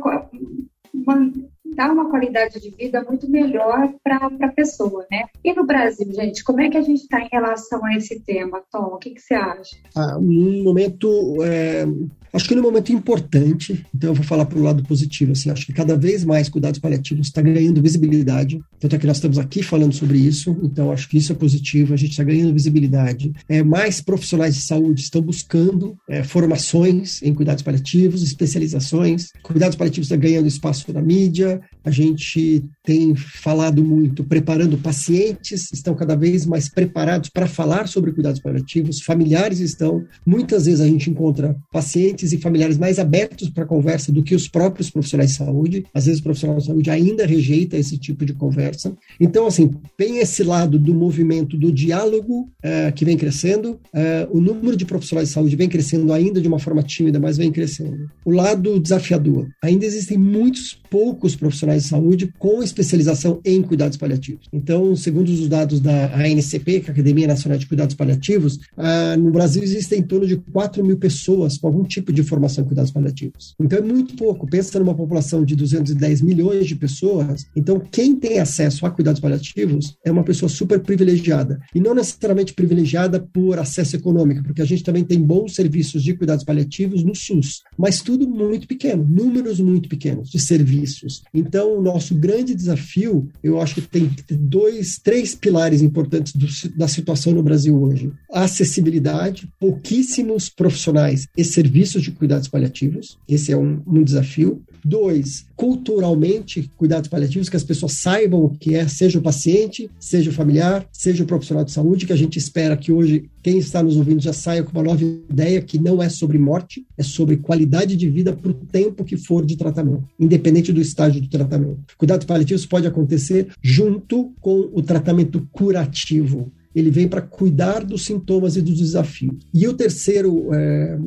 uma 0.93 1.31
dar 1.75 1.91
uma 1.91 2.09
qualidade 2.09 2.59
de 2.59 2.69
vida 2.69 3.03
muito 3.03 3.29
melhor 3.29 3.93
para 4.03 4.29
a 4.41 4.47
pessoa, 4.49 5.05
né? 5.11 5.25
E 5.43 5.53
no 5.53 5.65
Brasil, 5.65 6.11
gente, 6.13 6.43
como 6.43 6.61
é 6.61 6.69
que 6.69 6.77
a 6.77 6.81
gente 6.81 7.01
está 7.01 7.21
em 7.21 7.29
relação 7.31 7.83
a 7.85 7.95
esse 7.95 8.19
tema, 8.19 8.61
Tom? 8.71 8.85
O 8.93 8.97
que, 8.97 9.11
que 9.11 9.21
você 9.21 9.33
acha? 9.33 9.75
Ah, 9.95 10.17
um 10.17 10.63
momento 10.63 11.37
é, 11.43 11.85
Acho 12.31 12.47
que 12.47 12.55
no 12.55 12.61
momento 12.61 12.91
importante, 12.91 13.85
então 13.93 14.11
eu 14.11 14.13
vou 14.13 14.23
falar 14.23 14.45
para 14.45 14.59
o 14.59 14.61
lado 14.61 14.83
positivo, 14.83 15.31
assim, 15.31 15.49
acho 15.49 15.65
que 15.65 15.73
cada 15.73 15.97
vez 15.97 16.23
mais 16.23 16.47
cuidados 16.47 16.79
paliativos 16.79 17.27
está 17.27 17.41
ganhando 17.41 17.81
visibilidade, 17.81 18.59
tanto 18.79 18.95
é 18.95 18.99
que 18.99 19.07
nós 19.07 19.17
estamos 19.17 19.39
aqui 19.39 19.63
falando 19.63 19.93
sobre 19.93 20.19
isso, 20.19 20.55
então 20.63 20.91
acho 20.91 21.09
que 21.09 21.17
isso 21.17 21.31
é 21.31 21.35
positivo, 21.35 21.93
a 21.93 21.97
gente 21.97 22.11
está 22.11 22.23
ganhando 22.23 22.53
visibilidade. 22.53 23.33
É, 23.47 23.63
mais 23.63 23.99
profissionais 23.99 24.55
de 24.55 24.61
saúde 24.61 25.01
estão 25.01 25.21
buscando 25.21 25.97
é, 26.07 26.23
formações 26.23 27.21
em 27.23 27.33
cuidados 27.33 27.63
paliativos, 27.63 28.21
especializações, 28.21 29.29
cuidados 29.41 29.75
paliativos 29.75 30.05
está 30.05 30.15
ganhando 30.15 30.47
espaço 30.47 30.91
na 30.93 31.01
mídia, 31.01 31.58
a 31.83 31.91
gente 31.91 32.63
tem 32.83 33.15
falado 33.15 33.83
muito, 33.83 34.23
preparando 34.23 34.77
pacientes, 34.77 35.71
estão 35.71 35.95
cada 35.95 36.15
vez 36.15 36.45
mais 36.45 36.69
preparados 36.69 37.29
para 37.29 37.47
falar 37.47 37.87
sobre 37.87 38.11
cuidados 38.11 38.39
paliativos, 38.39 39.01
familiares 39.01 39.59
estão, 39.59 40.05
muitas 40.25 40.65
vezes 40.65 40.81
a 40.81 40.87
gente 40.87 41.09
encontra 41.09 41.55
pacientes 41.71 42.33
e 42.33 42.37
familiares 42.37 42.77
mais 42.77 42.99
abertos 42.99 43.49
para 43.49 43.65
conversa 43.65 44.11
do 44.11 44.23
que 44.23 44.35
os 44.35 44.47
próprios 44.47 44.89
profissionais 44.89 45.31
de 45.31 45.37
saúde. 45.37 45.85
Às 45.93 46.05
vezes 46.05 46.19
o 46.19 46.23
profissional 46.23 46.57
de 46.57 46.65
saúde 46.65 46.89
ainda 46.89 47.25
rejeita 47.25 47.77
esse 47.77 47.97
tipo 47.97 48.25
de 48.25 48.33
conversa. 48.33 48.95
Então, 49.19 49.45
assim, 49.45 49.71
tem 49.97 50.17
esse 50.17 50.43
lado 50.43 50.79
do 50.79 50.93
movimento 50.93 51.57
do 51.57 51.71
diálogo 51.71 52.49
uh, 52.63 52.91
que 52.93 53.05
vem 53.05 53.17
crescendo, 53.17 53.79
uh, 53.93 54.29
o 54.31 54.39
número 54.39 54.75
de 54.75 54.85
profissionais 54.85 55.29
de 55.29 55.33
saúde 55.33 55.55
vem 55.55 55.69
crescendo 55.69 56.11
ainda 56.11 56.41
de 56.41 56.47
uma 56.47 56.59
forma 56.59 56.81
tímida, 56.81 57.19
mas 57.19 57.37
vem 57.37 57.51
crescendo. 57.51 58.09
O 58.25 58.31
lado 58.31 58.79
desafiador, 58.79 59.47
ainda 59.61 59.85
existem 59.85 60.17
muitos 60.17 60.73
poucos 60.89 61.35
profissionais 61.35 61.48
de 61.49 61.81
saúde 61.81 62.33
com 62.37 62.61
especialização 62.63 63.39
em 63.43 63.61
cuidados 63.61 63.97
paliativos. 63.97 64.47
Então, 64.51 64.95
segundo 64.95 65.29
os 65.29 65.47
dados 65.47 65.79
da 65.79 66.15
ANCP, 66.15 66.81
que 66.81 66.87
é 66.87 66.89
a 66.89 66.93
Academia 66.93 67.27
Nacional 67.27 67.57
de 67.57 67.67
Cuidados 67.67 67.95
Paliativos, 67.95 68.55
uh, 68.77 69.19
no 69.19 69.31
Brasil 69.31 69.63
existem 69.63 69.99
em 69.99 70.03
torno 70.03 70.27
de 70.27 70.37
4 70.37 70.83
mil 70.83 70.97
pessoas 70.97 71.57
com 71.57 71.67
algum 71.67 71.83
tipo 71.83 72.11
de 72.11 72.23
formação 72.23 72.63
em 72.63 72.67
cuidados 72.67 72.91
paliativos. 72.91 73.55
Então 73.59 73.79
é 73.79 73.81
muito 73.81 74.15
pouco. 74.15 74.47
Pensa 74.47 74.79
numa 74.79 74.95
população 74.95 75.43
de 75.43 75.55
210 75.55 76.21
milhões 76.21 76.67
de 76.67 76.75
pessoas. 76.75 77.45
Então, 77.55 77.79
quem 77.79 78.15
tem 78.15 78.39
acesso 78.39 78.85
a 78.85 78.91
cuidados 78.91 79.19
paliativos 79.19 79.95
é 80.03 80.11
uma 80.11 80.23
pessoa 80.23 80.49
super 80.49 80.79
privilegiada. 80.79 81.59
E 81.73 81.79
não 81.79 81.93
necessariamente 81.93 82.53
privilegiada 82.53 83.19
por 83.19 83.59
acesso 83.59 83.95
econômico, 83.95 84.43
porque 84.43 84.61
a 84.61 84.65
gente 84.65 84.83
também 84.83 85.03
tem 85.03 85.21
bons 85.21 85.55
serviços 85.55 86.03
de 86.03 86.13
cuidados 86.13 86.43
paliativos 86.43 87.03
no 87.03 87.15
SUS, 87.15 87.61
mas 87.77 88.01
tudo 88.01 88.27
muito 88.27 88.67
pequeno, 88.67 89.05
números 89.07 89.59
muito 89.59 89.89
pequenos 89.89 90.29
de 90.29 90.39
serviços. 90.39 91.21
Então, 91.39 91.77
o 91.77 91.81
nosso 91.81 92.13
grande 92.13 92.53
desafio, 92.53 93.29
eu 93.41 93.61
acho 93.61 93.75
que 93.75 93.81
tem 93.81 94.09
dois, 94.29 94.99
três 95.01 95.33
pilares 95.33 95.81
importantes 95.81 96.33
do, 96.35 96.47
da 96.75 96.87
situação 96.87 97.33
no 97.33 97.41
Brasil 97.41 97.81
hoje: 97.81 98.11
a 98.31 98.43
acessibilidade, 98.43 99.49
pouquíssimos 99.59 100.49
profissionais 100.49 101.27
e 101.37 101.43
serviços 101.43 102.03
de 102.03 102.11
cuidados 102.11 102.47
paliativos, 102.47 103.17
esse 103.27 103.51
é 103.51 103.57
um, 103.57 103.81
um 103.87 104.03
desafio. 104.03 104.61
Dois, 104.83 105.45
culturalmente, 105.57 106.71
cuidados 106.77 107.09
paliativos, 107.09 107.49
que 107.49 107.57
as 107.57 107.65
pessoas 107.65 107.93
saibam 107.93 108.45
o 108.45 108.49
que 108.49 108.75
é, 108.75 108.87
seja 108.87 109.19
o 109.19 109.21
paciente, 109.21 109.89
seja 109.99 110.29
o 110.29 110.33
familiar, 110.33 110.87
seja 110.91 111.21
o 111.21 111.27
profissional 111.27 111.65
de 111.65 111.71
saúde, 111.71 112.05
que 112.05 112.13
a 112.13 112.17
gente 112.17 112.37
espera 112.37 112.77
que 112.77 112.89
hoje 112.89 113.29
quem 113.49 113.57
está 113.57 113.81
nos 113.81 113.97
ouvindo 113.97 114.21
já 114.21 114.31
saia 114.31 114.61
com 114.61 114.71
uma 114.71 114.83
nova 114.83 115.03
ideia 115.03 115.59
que 115.59 115.79
não 115.79 116.03
é 116.03 116.07
sobre 116.07 116.37
morte, 116.37 116.85
é 116.95 117.01
sobre 117.01 117.35
qualidade 117.37 117.95
de 117.95 118.07
vida 118.07 118.31
para 118.31 118.51
o 118.51 118.53
tempo 118.53 119.03
que 119.03 119.17
for 119.17 119.43
de 119.43 119.57
tratamento, 119.57 120.03
independente 120.19 120.71
do 120.71 120.79
estágio 120.79 121.19
do 121.19 121.27
tratamento. 121.27 121.79
Cuidados 121.97 122.27
paliativos 122.27 122.67
pode 122.67 122.85
acontecer 122.85 123.47
junto 123.59 124.31
com 124.39 124.69
o 124.71 124.83
tratamento 124.83 125.47
curativo, 125.51 126.51
ele 126.75 126.91
vem 126.91 127.07
para 127.07 127.23
cuidar 127.23 127.83
dos 127.83 128.05
sintomas 128.05 128.55
e 128.55 128.61
dos 128.61 128.77
desafios. 128.77 129.35
E 129.51 129.67
o 129.67 129.73
terceiro 129.73 130.53
é, 130.53 130.99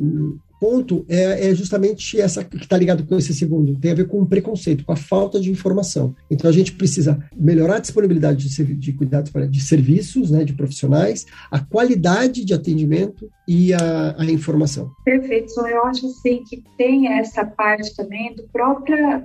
ponto 0.63 1.05
é, 1.09 1.49
é 1.49 1.53
justamente 1.53 2.17
essa 2.21 2.41
que 2.41 2.55
está 2.55 2.77
ligado 2.77 3.05
com 3.05 3.17
esse 3.17 3.33
segundo, 3.33 3.77
tem 3.77 3.91
a 3.91 3.95
ver 3.95 4.07
com 4.07 4.21
o 4.21 4.25
preconceito, 4.25 4.85
com 4.85 4.93
a 4.93 4.95
falta 4.95 5.37
de 5.37 5.51
informação. 5.51 6.15
Então 6.31 6.49
a 6.49 6.53
gente 6.53 6.71
precisa 6.71 7.21
melhorar 7.35 7.75
a 7.75 7.79
disponibilidade 7.79 8.47
de, 8.47 8.75
de 8.75 8.93
cuidados 8.93 9.29
de 9.49 9.59
serviços, 9.59 10.31
né, 10.31 10.45
de 10.45 10.53
profissionais, 10.53 11.25
a 11.51 11.59
qualidade 11.59 12.45
de 12.45 12.53
atendimento 12.53 13.29
e 13.45 13.73
a, 13.73 14.15
a 14.17 14.23
informação. 14.23 14.89
Perfeito, 15.03 15.51
eu 15.67 15.83
acho 15.83 16.05
assim 16.05 16.41
que 16.47 16.63
tem 16.77 17.11
essa 17.11 17.45
parte 17.45 17.93
também 17.93 18.33
do 18.33 18.43
própria 18.43 19.21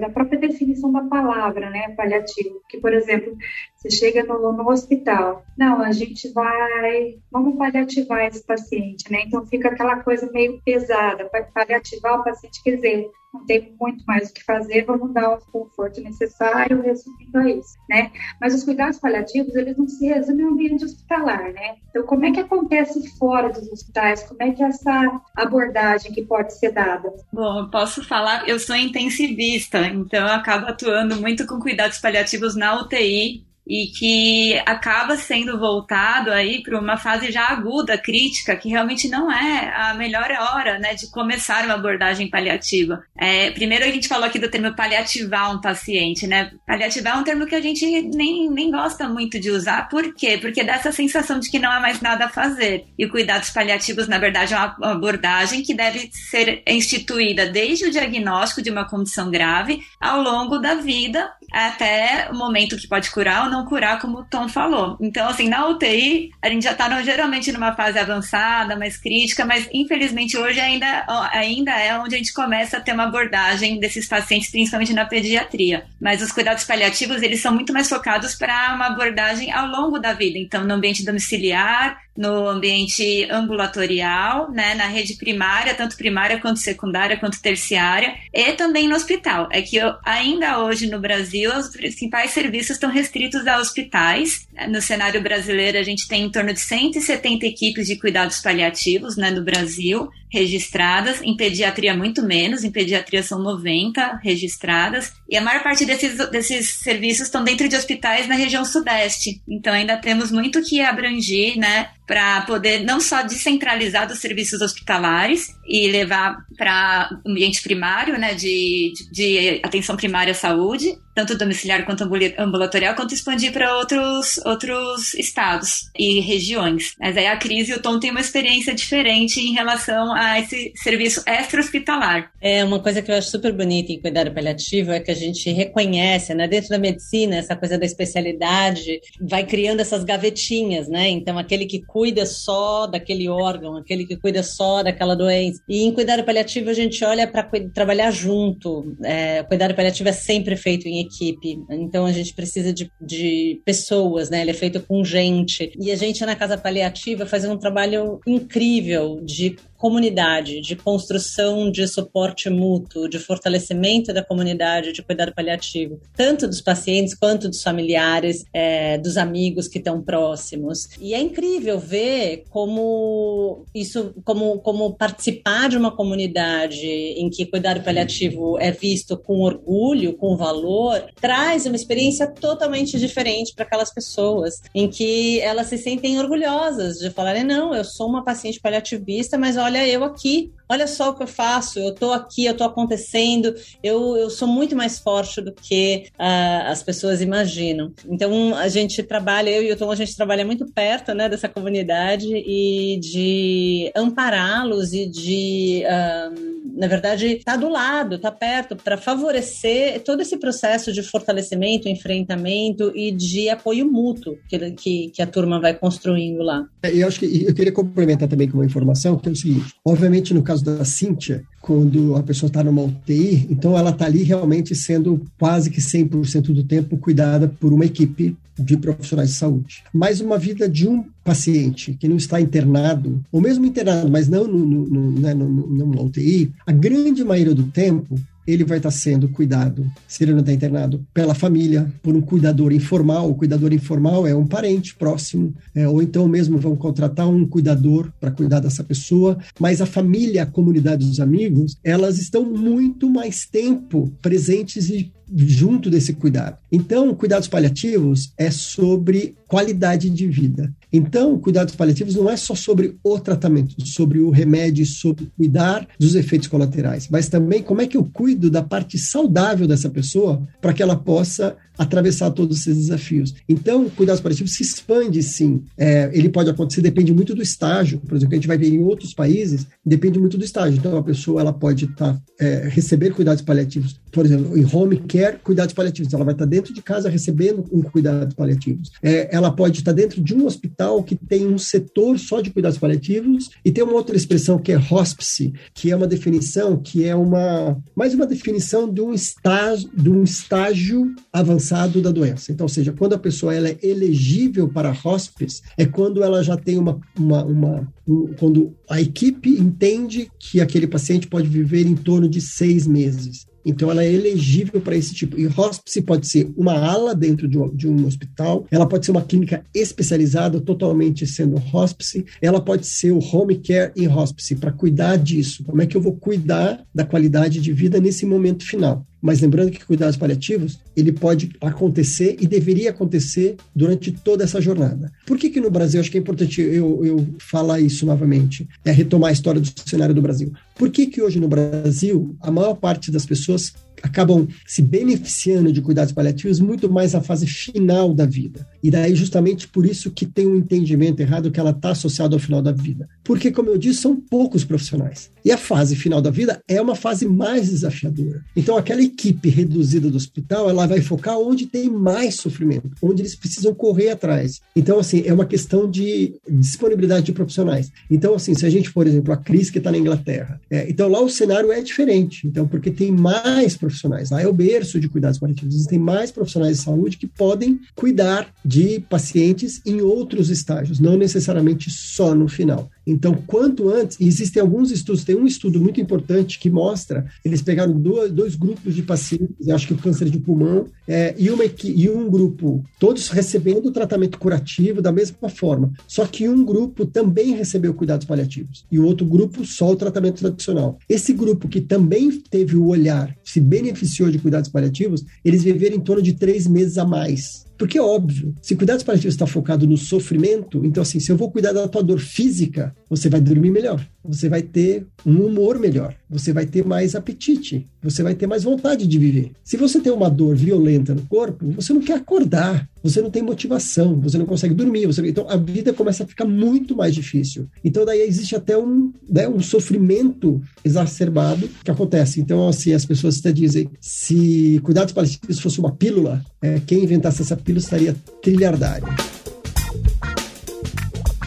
da 0.00 0.10
própria 0.10 0.38
definição 0.38 0.90
da 0.90 1.02
palavra, 1.02 1.70
né, 1.70 1.90
paliativo. 1.96 2.60
Que, 2.68 2.78
por 2.78 2.92
exemplo, 2.92 3.36
você 3.80 3.90
chega 3.90 4.22
no, 4.24 4.52
no 4.52 4.68
hospital, 4.68 5.42
não, 5.56 5.80
a 5.80 5.90
gente 5.90 6.30
vai, 6.32 7.18
vamos 7.32 7.56
paliativar 7.56 8.26
esse 8.26 8.44
paciente, 8.44 9.10
né? 9.10 9.22
Então 9.26 9.46
fica 9.46 9.68
aquela 9.68 10.02
coisa 10.02 10.30
meio 10.30 10.60
pesada, 10.62 11.30
paliativar 11.54 12.20
o 12.20 12.24
paciente, 12.24 12.62
quer 12.62 12.76
dizer, 12.76 13.10
não 13.32 13.46
tem 13.46 13.74
muito 13.80 14.04
mais 14.04 14.28
o 14.28 14.34
que 14.34 14.44
fazer, 14.44 14.84
vamos 14.84 15.14
dar 15.14 15.30
o 15.32 15.38
conforto 15.50 16.00
necessário, 16.02 16.82
resumindo 16.82 17.38
a 17.38 17.48
isso, 17.48 17.78
né? 17.88 18.10
Mas 18.38 18.54
os 18.54 18.64
cuidados 18.64 18.98
paliativos, 18.98 19.54
eles 19.54 19.78
não 19.78 19.88
se 19.88 20.06
resumem 20.06 20.44
ao 20.44 20.52
ambiente 20.52 20.84
hospitalar, 20.84 21.50
né? 21.52 21.76
Então, 21.88 22.02
como 22.02 22.26
é 22.26 22.32
que 22.32 22.40
acontece 22.40 23.16
fora 23.16 23.48
dos 23.48 23.66
hospitais? 23.72 24.24
Como 24.24 24.42
é 24.42 24.50
que 24.50 24.62
é 24.62 24.66
essa 24.66 25.22
abordagem 25.36 26.12
que 26.12 26.26
pode 26.26 26.52
ser 26.58 26.72
dada? 26.72 27.10
Bom, 27.32 27.60
eu 27.60 27.70
posso 27.70 28.06
falar, 28.06 28.46
eu 28.46 28.58
sou 28.58 28.76
intensivista, 28.76 29.86
então 29.86 30.26
eu 30.26 30.34
acabo 30.34 30.66
atuando 30.66 31.16
muito 31.18 31.46
com 31.46 31.58
cuidados 31.58 31.98
paliativos 31.98 32.54
na 32.56 32.78
UTI, 32.78 33.48
e 33.70 33.86
que 33.86 34.60
acaba 34.66 35.16
sendo 35.16 35.56
voltado 35.56 36.32
aí 36.32 36.60
para 36.60 36.76
uma 36.76 36.96
fase 36.96 37.30
já 37.30 37.46
aguda, 37.46 37.96
crítica, 37.96 38.56
que 38.56 38.68
realmente 38.68 39.08
não 39.08 39.30
é 39.30 39.72
a 39.72 39.94
melhor 39.94 40.28
hora, 40.32 40.76
né, 40.80 40.94
de 40.94 41.08
começar 41.12 41.64
uma 41.64 41.74
abordagem 41.74 42.28
paliativa. 42.28 43.00
É, 43.16 43.52
primeiro 43.52 43.84
a 43.84 43.88
gente 43.88 44.08
falou 44.08 44.24
aqui 44.24 44.40
do 44.40 44.50
termo 44.50 44.74
paliativar 44.74 45.54
um 45.54 45.60
paciente, 45.60 46.26
né? 46.26 46.50
Paliativar 46.66 47.16
é 47.16 47.20
um 47.20 47.22
termo 47.22 47.46
que 47.46 47.54
a 47.54 47.60
gente 47.60 47.86
nem, 48.02 48.50
nem 48.50 48.72
gosta 48.72 49.08
muito 49.08 49.38
de 49.38 49.50
usar. 49.52 49.88
Por 49.88 50.14
quê? 50.14 50.36
Porque 50.36 50.64
dá 50.64 50.74
essa 50.74 50.90
sensação 50.90 51.38
de 51.38 51.48
que 51.48 51.60
não 51.60 51.70
há 51.70 51.78
mais 51.78 52.00
nada 52.00 52.24
a 52.24 52.28
fazer. 52.28 52.86
E 52.98 53.06
cuidados 53.06 53.50
paliativos, 53.50 54.08
na 54.08 54.18
verdade, 54.18 54.52
é 54.52 54.56
uma 54.56 54.90
abordagem 54.90 55.62
que 55.62 55.74
deve 55.74 56.10
ser 56.12 56.64
instituída 56.66 57.46
desde 57.46 57.84
o 57.84 57.90
diagnóstico 57.92 58.62
de 58.62 58.70
uma 58.70 58.88
condição 58.88 59.30
grave 59.30 59.80
ao 60.00 60.20
longo 60.20 60.58
da 60.58 60.74
vida, 60.74 61.30
até 61.52 62.28
o 62.30 62.34
momento 62.34 62.76
que 62.76 62.86
pode 62.86 63.10
curar 63.10 63.44
ou 63.44 63.50
não 63.50 63.64
curar, 63.64 64.00
como 64.00 64.18
o 64.18 64.24
Tom 64.24 64.48
falou. 64.48 64.96
Então, 65.00 65.28
assim, 65.28 65.48
na 65.48 65.66
UTI, 65.66 66.30
a 66.40 66.48
gente 66.48 66.64
já 66.64 66.72
está 66.72 67.02
geralmente 67.02 67.52
numa 67.52 67.74
fase 67.74 67.98
avançada, 67.98 68.76
mais 68.76 68.96
crítica, 68.96 69.44
mas 69.44 69.68
infelizmente 69.72 70.36
hoje 70.36 70.60
ainda, 70.60 71.04
ainda 71.32 71.72
é 71.72 71.98
onde 71.98 72.14
a 72.14 72.18
gente 72.18 72.32
começa 72.32 72.76
a 72.76 72.80
ter 72.80 72.92
uma 72.92 73.04
abordagem 73.04 73.78
desses 73.78 74.06
pacientes, 74.06 74.50
principalmente 74.50 74.92
na 74.92 75.04
pediatria. 75.04 75.84
Mas 76.00 76.22
os 76.22 76.32
cuidados 76.32 76.64
paliativos, 76.64 77.22
eles 77.22 77.40
são 77.40 77.52
muito 77.52 77.72
mais 77.72 77.88
focados 77.88 78.34
para 78.34 78.74
uma 78.74 78.86
abordagem 78.86 79.52
ao 79.52 79.66
longo 79.66 79.98
da 79.98 80.12
vida. 80.12 80.38
Então, 80.38 80.64
no 80.64 80.74
ambiente 80.74 81.04
domiciliar, 81.04 81.98
no 82.16 82.48
ambiente 82.48 83.26
ambulatorial, 83.30 84.50
né, 84.50 84.74
na 84.74 84.86
rede 84.86 85.14
primária, 85.14 85.74
tanto 85.74 85.96
primária 85.96 86.38
quanto 86.38 86.58
secundária, 86.58 87.16
quanto 87.16 87.40
terciária, 87.40 88.14
e 88.32 88.52
também 88.52 88.88
no 88.88 88.94
hospital. 88.94 89.48
É 89.50 89.62
que 89.62 89.78
ainda 90.04 90.58
hoje 90.58 90.88
no 90.88 91.00
Brasil, 91.00 91.50
os 91.56 91.68
principais 91.68 92.30
serviços 92.30 92.72
estão 92.72 92.90
restritos 92.90 93.46
a 93.46 93.58
hospitais. 93.58 94.46
No 94.68 94.82
cenário 94.82 95.22
brasileiro, 95.22 95.78
a 95.78 95.82
gente 95.82 96.06
tem 96.06 96.24
em 96.24 96.30
torno 96.30 96.52
de 96.52 96.60
170 96.60 97.46
equipes 97.46 97.86
de 97.86 97.96
cuidados 97.96 98.40
paliativos 98.40 99.16
né, 99.16 99.30
no 99.30 99.42
Brasil, 99.42 100.10
registradas, 100.32 101.20
em 101.22 101.36
pediatria 101.36 101.94
muito 101.94 102.22
menos, 102.22 102.64
em 102.64 102.70
pediatria 102.70 103.22
são 103.22 103.42
90 103.42 104.20
registradas, 104.22 105.12
e 105.28 105.36
a 105.36 105.40
maior 105.40 105.62
parte 105.62 105.84
desses, 105.84 106.16
desses 106.30 106.74
serviços 106.74 107.26
estão 107.26 107.42
dentro 107.42 107.68
de 107.68 107.76
hospitais 107.76 108.28
na 108.28 108.34
região 108.34 108.64
sudeste, 108.64 109.42
então 109.48 109.72
ainda 109.72 109.96
temos 109.96 110.30
muito 110.30 110.62
que 110.62 110.80
abranger, 110.80 111.58
né, 111.58 111.88
para 112.06 112.40
poder 112.42 112.84
não 112.84 113.00
só 113.00 113.22
descentralizar 113.22 114.06
dos 114.06 114.18
serviços 114.18 114.60
hospitalares 114.60 115.48
e 115.66 115.88
levar 115.88 116.36
para 116.56 117.08
ambiente 117.26 117.62
primário, 117.62 118.18
né, 118.18 118.34
de, 118.34 118.92
de, 118.94 119.12
de 119.12 119.60
atenção 119.62 119.96
primária 119.96 120.32
à 120.32 120.34
saúde, 120.34 120.98
tanto 121.14 121.36
domiciliar 121.36 121.84
quanto 121.84 122.04
ambulatorial, 122.38 122.94
quanto 122.94 123.14
expandir 123.14 123.52
para 123.52 123.76
outros, 123.76 124.38
outros 124.44 125.14
estados 125.14 125.90
e 125.98 126.20
regiões. 126.20 126.94
Mas 126.98 127.16
aí 127.16 127.26
a 127.26 127.36
crise 127.36 127.72
e 127.72 127.74
o 127.74 127.82
Tom 127.82 127.98
tem 127.98 128.10
uma 128.10 128.20
experiência 128.20 128.74
diferente 128.74 129.40
em 129.40 129.52
relação 129.52 130.14
a 130.14 130.38
esse 130.38 130.72
serviço 130.76 131.22
extra-hospitalar. 131.26 132.30
É 132.40 132.64
uma 132.64 132.80
coisa 132.80 133.02
que 133.02 133.10
eu 133.10 133.16
acho 133.16 133.30
super 133.30 133.52
bonita 133.52 133.92
em 133.92 134.00
cuidado 134.00 134.32
paliativo 134.32 134.92
é 134.92 135.00
que 135.00 135.10
a 135.10 135.14
gente 135.14 135.50
reconhece, 135.50 136.34
né, 136.34 136.46
dentro 136.46 136.70
da 136.70 136.78
medicina, 136.78 137.36
essa 137.36 137.56
coisa 137.56 137.76
da 137.78 137.84
especialidade 137.84 139.00
vai 139.20 139.44
criando 139.44 139.80
essas 139.80 140.04
gavetinhas, 140.04 140.88
né? 140.88 141.08
Então 141.08 141.38
aquele 141.38 141.66
que 141.66 141.80
cuida 141.80 142.24
só 142.26 142.86
daquele 142.86 143.28
órgão, 143.28 143.76
aquele 143.76 144.06
que 144.06 144.16
cuida 144.16 144.42
só 144.42 144.82
daquela 144.82 145.14
doença. 145.14 145.60
E 145.68 145.82
em 145.84 145.92
cuidado 145.92 146.24
paliativo 146.24 146.70
a 146.70 146.74
gente 146.74 147.04
olha 147.04 147.26
para 147.26 147.48
trabalhar 147.74 148.10
junto. 148.10 148.96
É, 149.02 149.42
cuidado 149.42 149.74
paliativo 149.74 150.08
é 150.08 150.12
sempre 150.12 150.56
feito 150.56 150.86
em 150.86 150.99
equipe, 151.00 151.62
então 151.70 152.06
a 152.06 152.12
gente 152.12 152.34
precisa 152.34 152.72
de, 152.72 152.90
de 153.00 153.60
pessoas, 153.64 154.30
né? 154.30 154.40
Ele 154.40 154.50
é 154.50 154.54
feito 154.54 154.80
com 154.80 155.04
gente. 155.04 155.72
E 155.78 155.90
a 155.90 155.96
gente 155.96 156.24
na 156.24 156.36
casa 156.36 156.56
paliativa 156.56 157.26
faz 157.26 157.44
um 157.44 157.56
trabalho 157.56 158.20
incrível 158.26 159.20
de 159.24 159.56
comunidade, 159.80 160.60
de 160.60 160.76
construção 160.76 161.70
de 161.70 161.88
suporte 161.88 162.50
mútuo, 162.50 163.08
de 163.08 163.18
fortalecimento 163.18 164.12
da 164.12 164.22
comunidade 164.22 164.92
de 164.92 165.02
cuidado 165.02 165.34
paliativo, 165.34 165.98
tanto 166.14 166.46
dos 166.46 166.60
pacientes 166.60 167.14
quanto 167.14 167.48
dos 167.48 167.62
familiares, 167.62 168.44
é, 168.52 168.98
dos 168.98 169.16
amigos 169.16 169.66
que 169.66 169.78
estão 169.78 170.02
próximos. 170.02 170.90
E 171.00 171.14
é 171.14 171.18
incrível 171.18 171.78
ver 171.78 172.44
como 172.50 173.64
isso, 173.74 174.12
como, 174.22 174.58
como 174.58 174.92
participar 174.92 175.70
de 175.70 175.78
uma 175.78 175.90
comunidade 175.90 176.86
em 176.86 177.30
que 177.30 177.46
cuidado 177.46 177.82
paliativo 177.82 178.58
é 178.58 178.70
visto 178.70 179.16
com 179.16 179.40
orgulho, 179.40 180.12
com 180.12 180.36
valor, 180.36 181.06
traz 181.18 181.64
uma 181.64 181.76
experiência 181.76 182.26
totalmente 182.26 182.98
diferente 182.98 183.54
para 183.54 183.64
aquelas 183.64 183.92
pessoas, 183.92 184.60
em 184.74 184.88
que 184.88 185.40
elas 185.40 185.68
se 185.68 185.78
sentem 185.78 186.18
orgulhosas 186.18 186.98
de 186.98 187.08
falarem: 187.08 187.44
não, 187.44 187.74
eu 187.74 187.84
sou 187.84 188.06
uma 188.06 188.22
paciente 188.22 188.60
paliativista, 188.60 189.38
mas 189.38 189.56
olha 189.56 189.69
olha 189.70 189.86
eu 189.86 190.02
aqui, 190.02 190.52
olha 190.70 190.86
só 190.86 191.10
o 191.10 191.14
que 191.14 191.24
eu 191.24 191.26
faço, 191.26 191.80
eu 191.80 191.92
tô 191.92 192.12
aqui, 192.12 192.44
eu 192.44 192.56
tô 192.56 192.62
acontecendo, 192.62 193.52
eu, 193.82 194.16
eu 194.16 194.30
sou 194.30 194.46
muito 194.46 194.76
mais 194.76 195.00
forte 195.00 195.40
do 195.40 195.52
que 195.52 196.04
uh, 196.12 196.70
as 196.70 196.80
pessoas 196.80 197.20
imaginam. 197.20 197.92
Então 198.08 198.54
a 198.54 198.68
gente 198.68 199.02
trabalha, 199.02 199.50
eu 199.50 199.64
e 199.64 199.72
o 199.72 199.76
Tom, 199.76 199.90
a 199.90 199.96
gente 199.96 200.16
trabalha 200.16 200.44
muito 200.44 200.64
perto 200.72 201.12
né, 201.12 201.28
dessa 201.28 201.48
comunidade 201.48 202.28
e 202.28 202.98
de 203.00 203.90
ampará-los 203.96 204.92
e 204.92 205.06
de, 205.06 205.82
uh, 205.84 206.78
na 206.78 206.86
verdade, 206.86 207.26
estar 207.26 207.52
tá 207.52 207.58
do 207.58 207.68
lado, 207.68 208.14
estar 208.14 208.30
tá 208.30 208.36
perto 208.36 208.76
para 208.76 208.96
favorecer 208.96 210.00
todo 210.04 210.20
esse 210.22 210.36
processo 210.36 210.92
de 210.92 211.02
fortalecimento, 211.02 211.88
enfrentamento 211.88 212.92
e 212.94 213.10
de 213.10 213.48
apoio 213.48 213.90
mútuo 213.90 214.38
que, 214.48 214.70
que, 214.72 215.10
que 215.10 215.20
a 215.20 215.26
turma 215.26 215.60
vai 215.60 215.74
construindo 215.74 216.44
lá. 216.44 216.64
É, 216.82 216.94
eu 216.94 217.08
acho 217.08 217.18
que 217.18 217.44
eu 217.44 217.54
queria 217.54 217.72
complementar 217.72 218.28
também 218.28 218.48
com 218.48 218.58
uma 218.58 218.64
informação 218.64 219.16
que 219.16 219.28
é 219.28 219.32
o 219.32 219.36
seguinte 219.36 219.74
Obviamente, 219.84 220.34
no 220.34 220.42
caso 220.42 220.59
da 220.62 220.84
Cíntia, 220.84 221.42
quando 221.60 222.16
a 222.16 222.22
pessoa 222.22 222.48
está 222.48 222.64
numa 222.64 222.82
UTI, 222.82 223.46
então 223.50 223.76
ela 223.76 223.90
está 223.90 224.06
ali 224.06 224.22
realmente 224.22 224.74
sendo 224.74 225.20
quase 225.38 225.70
que 225.70 225.80
100% 225.80 226.52
do 226.52 226.64
tempo 226.64 226.96
cuidada 226.96 227.48
por 227.48 227.72
uma 227.72 227.84
equipe 227.84 228.36
de 228.58 228.76
profissionais 228.76 229.30
de 229.30 229.36
saúde. 229.36 229.82
Mas 229.92 230.20
uma 230.20 230.38
vida 230.38 230.68
de 230.68 230.86
um 230.86 231.04
paciente 231.24 231.96
que 231.98 232.08
não 232.08 232.16
está 232.16 232.40
internado, 232.40 233.22
ou 233.32 233.40
mesmo 233.40 233.64
internado, 233.64 234.10
mas 234.10 234.28
não 234.28 234.46
no, 234.46 234.58
no, 234.58 234.86
no, 234.86 235.20
né, 235.20 235.34
no, 235.34 235.48
numa 235.48 236.02
UTI, 236.02 236.52
a 236.66 236.72
grande 236.72 237.24
maioria 237.24 237.54
do 237.54 237.64
tempo 237.64 238.18
ele 238.50 238.64
vai 238.64 238.78
estar 238.78 238.90
sendo 238.90 239.28
cuidado, 239.28 239.90
se 240.06 240.24
ele 240.24 240.32
não 240.32 240.40
está 240.40 240.52
internado, 240.52 241.04
pela 241.12 241.34
família, 241.34 241.92
por 242.02 242.14
um 242.14 242.20
cuidador 242.20 242.72
informal. 242.72 243.30
O 243.30 243.34
cuidador 243.34 243.72
informal 243.72 244.26
é 244.26 244.34
um 244.34 244.46
parente 244.46 244.94
próximo, 244.94 245.54
é, 245.74 245.86
ou 245.86 246.02
então 246.02 246.26
mesmo 246.28 246.58
vão 246.58 246.76
contratar 246.76 247.28
um 247.28 247.46
cuidador 247.46 248.10
para 248.20 248.30
cuidar 248.30 248.60
dessa 248.60 248.84
pessoa, 248.84 249.38
mas 249.58 249.80
a 249.80 249.86
família, 249.86 250.42
a 250.42 250.46
comunidade 250.46 251.06
dos 251.06 251.20
amigos, 251.20 251.76
elas 251.84 252.18
estão 252.18 252.44
muito 252.44 253.08
mais 253.08 253.46
tempo 253.46 254.12
presentes 254.20 254.88
e 254.90 255.12
junto 255.36 255.88
desse 255.88 256.12
cuidado. 256.12 256.58
Então, 256.72 257.14
cuidados 257.14 257.48
paliativos 257.48 258.32
é 258.36 258.50
sobre 258.50 259.36
qualidade 259.46 260.10
de 260.10 260.26
vida. 260.26 260.72
Então, 260.92 261.38
cuidados 261.38 261.74
paliativos 261.74 262.14
não 262.14 262.28
é 262.28 262.36
só 262.36 262.54
sobre 262.54 262.98
o 263.02 263.18
tratamento, 263.18 263.74
sobre 263.86 264.20
o 264.20 264.30
remédio, 264.30 264.84
sobre 264.84 265.30
cuidar 265.36 265.86
dos 265.98 266.14
efeitos 266.14 266.48
colaterais, 266.48 267.08
mas 267.10 267.28
também 267.28 267.62
como 267.62 267.80
é 267.80 267.86
que 267.86 267.96
eu 267.96 268.04
cuido 268.04 268.50
da 268.50 268.62
parte 268.62 268.98
saudável 268.98 269.66
dessa 269.66 269.88
pessoa 269.88 270.46
para 270.60 270.72
que 270.72 270.82
ela 270.82 270.96
possa 270.96 271.56
atravessar 271.80 272.30
todos 272.32 272.60
esses 272.60 272.76
desafios. 272.76 273.34
Então, 273.48 273.88
cuidados 273.88 274.20
paliativos 274.20 274.54
se 274.54 274.62
expande 274.62 275.22
sim. 275.22 275.62
É, 275.78 276.10
ele 276.12 276.28
pode 276.28 276.50
acontecer, 276.50 276.82
depende 276.82 277.10
muito 277.10 277.34
do 277.34 277.40
estágio. 277.40 277.98
Por 278.00 278.14
exemplo, 278.14 278.34
a 278.34 278.36
gente 278.36 278.46
vai 278.46 278.58
ver 278.58 278.68
em 278.68 278.82
outros 278.82 279.14
países, 279.14 279.66
depende 279.84 280.18
muito 280.18 280.36
do 280.36 280.44
estágio. 280.44 280.76
Então, 280.78 280.98
a 280.98 281.02
pessoa 281.02 281.40
ela 281.40 281.54
pode 281.54 281.86
tá, 281.94 282.20
é, 282.38 282.68
receber 282.68 283.14
cuidados 283.14 283.42
paliativos, 283.42 283.98
por 284.12 284.26
exemplo, 284.26 284.58
em 284.58 284.66
home 284.70 284.98
care, 285.08 285.38
cuidados 285.38 285.72
paliativos. 285.72 286.12
Ela 286.12 286.24
vai 286.24 286.34
estar 286.34 286.44
tá 286.44 286.50
dentro 286.50 286.74
de 286.74 286.82
casa 286.82 287.08
recebendo 287.08 287.64
um 287.72 287.80
cuidados 287.80 288.34
paliativos. 288.34 288.90
É, 289.02 289.34
ela 289.34 289.50
pode 289.50 289.78
estar 289.78 289.92
tá 289.92 289.96
dentro 289.96 290.22
de 290.22 290.34
um 290.34 290.44
hospital 290.44 291.02
que 291.02 291.16
tem 291.16 291.46
um 291.46 291.56
setor 291.56 292.18
só 292.18 292.42
de 292.42 292.50
cuidados 292.50 292.76
paliativos 292.76 293.48
e 293.64 293.72
tem 293.72 293.82
uma 293.82 293.94
outra 293.94 294.14
expressão 294.14 294.58
que 294.58 294.70
é 294.70 294.78
hospice, 294.78 295.54
que 295.72 295.90
é 295.90 295.96
uma 295.96 296.06
definição 296.06 296.76
que 296.76 297.06
é 297.06 297.16
uma 297.16 297.78
mais 297.96 298.12
uma 298.12 298.26
definição 298.26 298.92
de 298.92 299.00
um 299.00 299.14
estágio, 299.14 299.88
de 299.94 300.10
um 300.10 300.22
estágio 300.22 301.14
avançado 301.32 301.69
da 302.00 302.10
doença. 302.10 302.52
Então, 302.52 302.64
ou 302.64 302.68
seja, 302.68 302.92
quando 302.92 303.14
a 303.14 303.18
pessoa 303.18 303.54
ela 303.54 303.68
é 303.68 303.78
elegível 303.82 304.68
para 304.68 304.96
hospice, 305.04 305.62
é 305.76 305.86
quando 305.86 306.22
ela 306.22 306.42
já 306.42 306.56
tem 306.56 306.78
uma, 306.78 307.00
uma, 307.18 307.44
uma 307.44 307.92
um, 308.06 308.34
quando 308.38 308.74
a 308.88 309.00
equipe 309.00 309.50
entende 309.50 310.30
que 310.38 310.60
aquele 310.60 310.86
paciente 310.86 311.26
pode 311.28 311.48
viver 311.48 311.86
em 311.86 311.94
torno 311.94 312.28
de 312.28 312.40
seis 312.40 312.86
meses. 312.86 313.46
Então, 313.64 313.90
ela 313.90 314.02
é 314.02 314.12
elegível 314.12 314.80
para 314.80 314.96
esse 314.96 315.14
tipo. 315.14 315.38
E 315.38 315.46
hospice 315.46 316.00
pode 316.02 316.26
ser 316.26 316.50
uma 316.56 316.78
ala 316.78 317.14
dentro 317.14 317.46
de 317.46 317.58
um, 317.58 317.74
de 317.74 317.86
um, 317.86 318.06
hospital, 318.06 318.66
ela 318.70 318.86
pode 318.86 319.04
ser 319.04 319.12
uma 319.12 319.22
clínica 319.22 319.64
especializada, 319.74 320.60
totalmente 320.60 321.26
sendo 321.26 321.62
hospice, 321.72 322.24
ela 322.40 322.60
pode 322.60 322.86
ser 322.86 323.12
o 323.12 323.18
home 323.18 323.56
care 323.56 323.92
em 323.96 324.08
hospice, 324.08 324.56
para 324.56 324.72
cuidar 324.72 325.16
disso. 325.16 325.62
Como 325.64 325.82
é 325.82 325.86
que 325.86 325.96
eu 325.96 326.00
vou 326.00 326.14
cuidar 326.14 326.84
da 326.94 327.04
qualidade 327.04 327.60
de 327.60 327.72
vida 327.72 328.00
nesse 328.00 328.24
momento 328.24 328.64
final? 328.64 329.06
Mas 329.20 329.40
lembrando 329.40 329.70
que 329.70 329.84
cuidados 329.84 330.16
paliativos, 330.16 330.78
ele 330.96 331.12
pode 331.12 331.50
acontecer 331.60 332.36
e 332.40 332.46
deveria 332.46 332.90
acontecer 332.90 333.56
durante 333.74 334.10
toda 334.10 334.44
essa 334.44 334.60
jornada. 334.60 335.12
Por 335.26 335.36
que 335.36 335.50
que 335.50 335.60
no 335.60 335.70
Brasil, 335.70 336.00
acho 336.00 336.10
que 336.10 336.18
é 336.18 336.20
importante 336.20 336.60
eu, 336.60 337.04
eu 337.04 337.26
falar 337.38 337.80
isso 337.80 338.06
novamente, 338.06 338.68
é 338.84 338.90
retomar 338.90 339.30
a 339.30 339.32
história 339.32 339.60
do 339.60 339.68
cenário 339.86 340.14
do 340.14 340.22
Brasil. 340.22 340.52
Por 340.76 340.90
que 340.90 341.06
que 341.06 341.20
hoje 341.20 341.38
no 341.38 341.48
Brasil, 341.48 342.34
a 342.40 342.50
maior 342.50 342.74
parte 342.74 343.10
das 343.10 343.26
pessoas 343.26 343.72
acabam 344.02 344.46
se 344.66 344.82
beneficiando 344.82 345.72
de 345.72 345.80
cuidados 345.80 346.12
paliativos 346.12 346.60
muito 346.60 346.90
mais 346.90 347.12
na 347.12 347.20
fase 347.20 347.46
final 347.46 348.14
da 348.14 348.26
vida. 348.26 348.66
E 348.82 348.90
daí 348.90 349.14
justamente 349.14 349.68
por 349.68 349.86
isso 349.86 350.10
que 350.10 350.26
tem 350.26 350.46
um 350.46 350.56
entendimento 350.56 351.20
errado 351.20 351.50
que 351.50 351.60
ela 351.60 351.70
está 351.70 351.90
associada 351.90 352.34
ao 352.34 352.40
final 352.40 352.62
da 352.62 352.72
vida. 352.72 353.08
Porque, 353.22 353.50
como 353.50 353.70
eu 353.70 353.78
disse, 353.78 354.00
são 354.00 354.16
poucos 354.16 354.64
profissionais. 354.64 355.30
E 355.44 355.52
a 355.52 355.56
fase 355.56 355.94
final 355.96 356.20
da 356.20 356.30
vida 356.30 356.62
é 356.66 356.80
uma 356.80 356.94
fase 356.94 357.26
mais 357.26 357.70
desafiadora. 357.70 358.44
Então, 358.56 358.76
aquela 358.76 359.02
equipe 359.02 359.48
reduzida 359.48 360.10
do 360.10 360.16
hospital, 360.16 360.68
ela 360.68 360.86
vai 360.86 361.00
focar 361.00 361.38
onde 361.38 361.66
tem 361.66 361.88
mais 361.88 362.36
sofrimento, 362.36 362.90
onde 363.02 363.22
eles 363.22 363.34
precisam 363.34 363.74
correr 363.74 364.10
atrás. 364.10 364.60
Então, 364.74 364.98
assim, 364.98 365.22
é 365.24 365.32
uma 365.32 365.46
questão 365.46 365.90
de 365.90 366.34
disponibilidade 366.48 367.26
de 367.26 367.32
profissionais. 367.32 367.90
Então, 368.10 368.34
assim, 368.34 368.54
se 368.54 368.66
a 368.66 368.70
gente, 368.70 368.92
por 368.92 369.06
exemplo, 369.06 369.32
a 369.32 369.36
Cris 369.36 369.70
que 369.70 369.78
está 369.78 369.90
na 369.90 369.98
Inglaterra, 369.98 370.60
é, 370.70 370.90
então 370.90 371.08
lá 371.08 371.20
o 371.20 371.28
cenário 371.28 371.72
é 371.72 371.80
diferente. 371.80 372.46
Então, 372.46 372.66
porque 372.66 372.90
tem 372.90 373.10
mais 373.10 373.76
profissionais 373.76 373.89
profissionais. 373.90 374.30
Lá 374.30 374.40
é 374.40 374.46
o 374.46 374.52
berço 374.52 374.98
de 374.98 375.08
cuidados 375.08 375.38
paliativos. 375.38 375.74
Existem 375.74 375.98
mais 375.98 376.30
profissionais 376.30 376.78
de 376.78 376.84
saúde 376.84 377.16
que 377.16 377.26
podem 377.26 377.80
cuidar 377.94 378.52
de 378.64 379.00
pacientes 379.00 379.80
em 379.84 380.00
outros 380.00 380.50
estágios, 380.50 380.98
não 380.98 381.16
necessariamente 381.16 381.90
só 381.90 382.34
no 382.34 382.48
final. 382.48 382.90
Então, 383.10 383.34
quanto 383.44 383.88
antes, 383.88 384.16
existem 384.20 384.62
alguns 384.62 384.92
estudos, 384.92 385.24
tem 385.24 385.34
um 385.34 385.46
estudo 385.46 385.80
muito 385.80 386.00
importante 386.00 386.60
que 386.60 386.70
mostra, 386.70 387.26
eles 387.44 387.60
pegaram 387.60 387.92
dois, 387.92 388.30
dois 388.30 388.54
grupos 388.54 388.94
de 388.94 389.02
pacientes, 389.02 389.68
acho 389.68 389.88
que 389.88 389.94
o 389.94 389.98
câncer 389.98 390.30
de 390.30 390.38
pulmão, 390.38 390.86
é, 391.08 391.34
e, 391.36 391.50
uma, 391.50 391.64
e 391.64 392.08
um 392.08 392.30
grupo, 392.30 392.84
todos 393.00 393.28
recebendo 393.28 393.86
o 393.86 393.90
tratamento 393.90 394.38
curativo 394.38 395.02
da 395.02 395.10
mesma 395.10 395.48
forma, 395.48 395.92
só 396.06 396.24
que 396.24 396.48
um 396.48 396.64
grupo 396.64 397.04
também 397.04 397.56
recebeu 397.56 397.92
cuidados 397.92 398.26
paliativos, 398.26 398.86
e 398.90 398.98
o 398.98 399.04
outro 399.04 399.26
grupo 399.26 399.64
só 399.64 399.90
o 399.90 399.96
tratamento 399.96 400.38
tradicional. 400.38 400.96
Esse 401.08 401.32
grupo 401.32 401.68
que 401.68 401.80
também 401.80 402.30
teve 402.48 402.76
o 402.76 402.86
olhar, 402.86 403.36
se 403.42 403.58
beneficiou 403.58 404.30
de 404.30 404.38
cuidados 404.38 404.70
paliativos, 404.70 405.24
eles 405.44 405.64
viveram 405.64 405.96
em 405.96 406.00
torno 406.00 406.22
de 406.22 406.34
três 406.34 406.66
meses 406.68 406.96
a 406.96 407.04
mais 407.04 407.68
porque 407.80 407.96
é 407.96 408.02
óbvio, 408.02 408.54
se 408.60 408.76
cuidados 408.76 409.02
paliativos 409.02 409.32
está 409.32 409.46
focado 409.46 409.86
no 409.86 409.96
sofrimento, 409.96 410.84
então 410.84 411.02
assim, 411.02 411.18
se 411.18 411.32
eu 411.32 411.36
vou 411.38 411.50
cuidar 411.50 411.72
da 411.72 411.88
tua 411.88 412.02
dor 412.02 412.18
física, 412.18 412.94
você 413.08 413.30
vai 413.30 413.40
dormir 413.40 413.70
melhor, 413.70 414.06
você 414.22 414.50
vai 414.50 414.60
ter 414.60 415.06
um 415.24 415.46
humor 415.46 415.78
melhor, 415.78 416.14
você 416.28 416.52
vai 416.52 416.66
ter 416.66 416.84
mais 416.84 417.14
apetite, 417.14 417.86
você 418.02 418.22
vai 418.22 418.34
ter 418.34 418.46
mais 418.46 418.64
vontade 418.64 419.06
de 419.06 419.18
viver. 419.18 419.52
Se 419.64 419.78
você 419.78 419.98
tem 419.98 420.12
uma 420.12 420.28
dor 420.28 420.54
violenta 420.54 421.14
no 421.14 421.22
corpo, 421.22 421.70
você 421.70 421.94
não 421.94 422.02
quer 422.02 422.18
acordar, 422.18 422.86
você 423.02 423.20
não 423.22 423.30
tem 423.30 423.42
motivação, 423.42 424.20
você 424.20 424.38
não 424.38 424.46
consegue 424.46 424.74
dormir, 424.74 425.06
você... 425.06 425.26
então 425.26 425.48
a 425.48 425.56
vida 425.56 425.92
começa 425.92 426.24
a 426.24 426.26
ficar 426.26 426.44
muito 426.44 426.96
mais 426.96 427.14
difícil. 427.14 427.68
Então 427.84 428.04
daí 428.04 428.20
existe 428.22 428.54
até 428.54 428.76
um, 428.76 429.12
né, 429.28 429.48
um 429.48 429.60
sofrimento 429.60 430.60
exacerbado 430.84 431.68
que 431.82 431.90
acontece. 431.90 432.40
Então 432.40 432.68
assim, 432.68 432.92
as 432.92 433.04
pessoas 433.04 433.38
até 433.38 433.52
dizem, 433.52 433.88
se 434.00 434.80
cuidados 434.82 435.12
paliativos 435.12 435.60
fosse 435.60 435.80
uma 435.80 435.92
pílula, 435.92 436.44
é, 436.60 436.80
quem 436.86 437.02
inventasse 437.02 437.42
essa 437.42 437.56
pílula 437.56 437.82
estaria 437.82 438.14
trilhardário. 438.42 439.08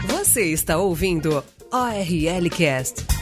Você 0.07 0.45
está 0.51 0.77
ouvindo 0.77 1.43
ORL 1.72 2.50
Cast. 2.50 3.12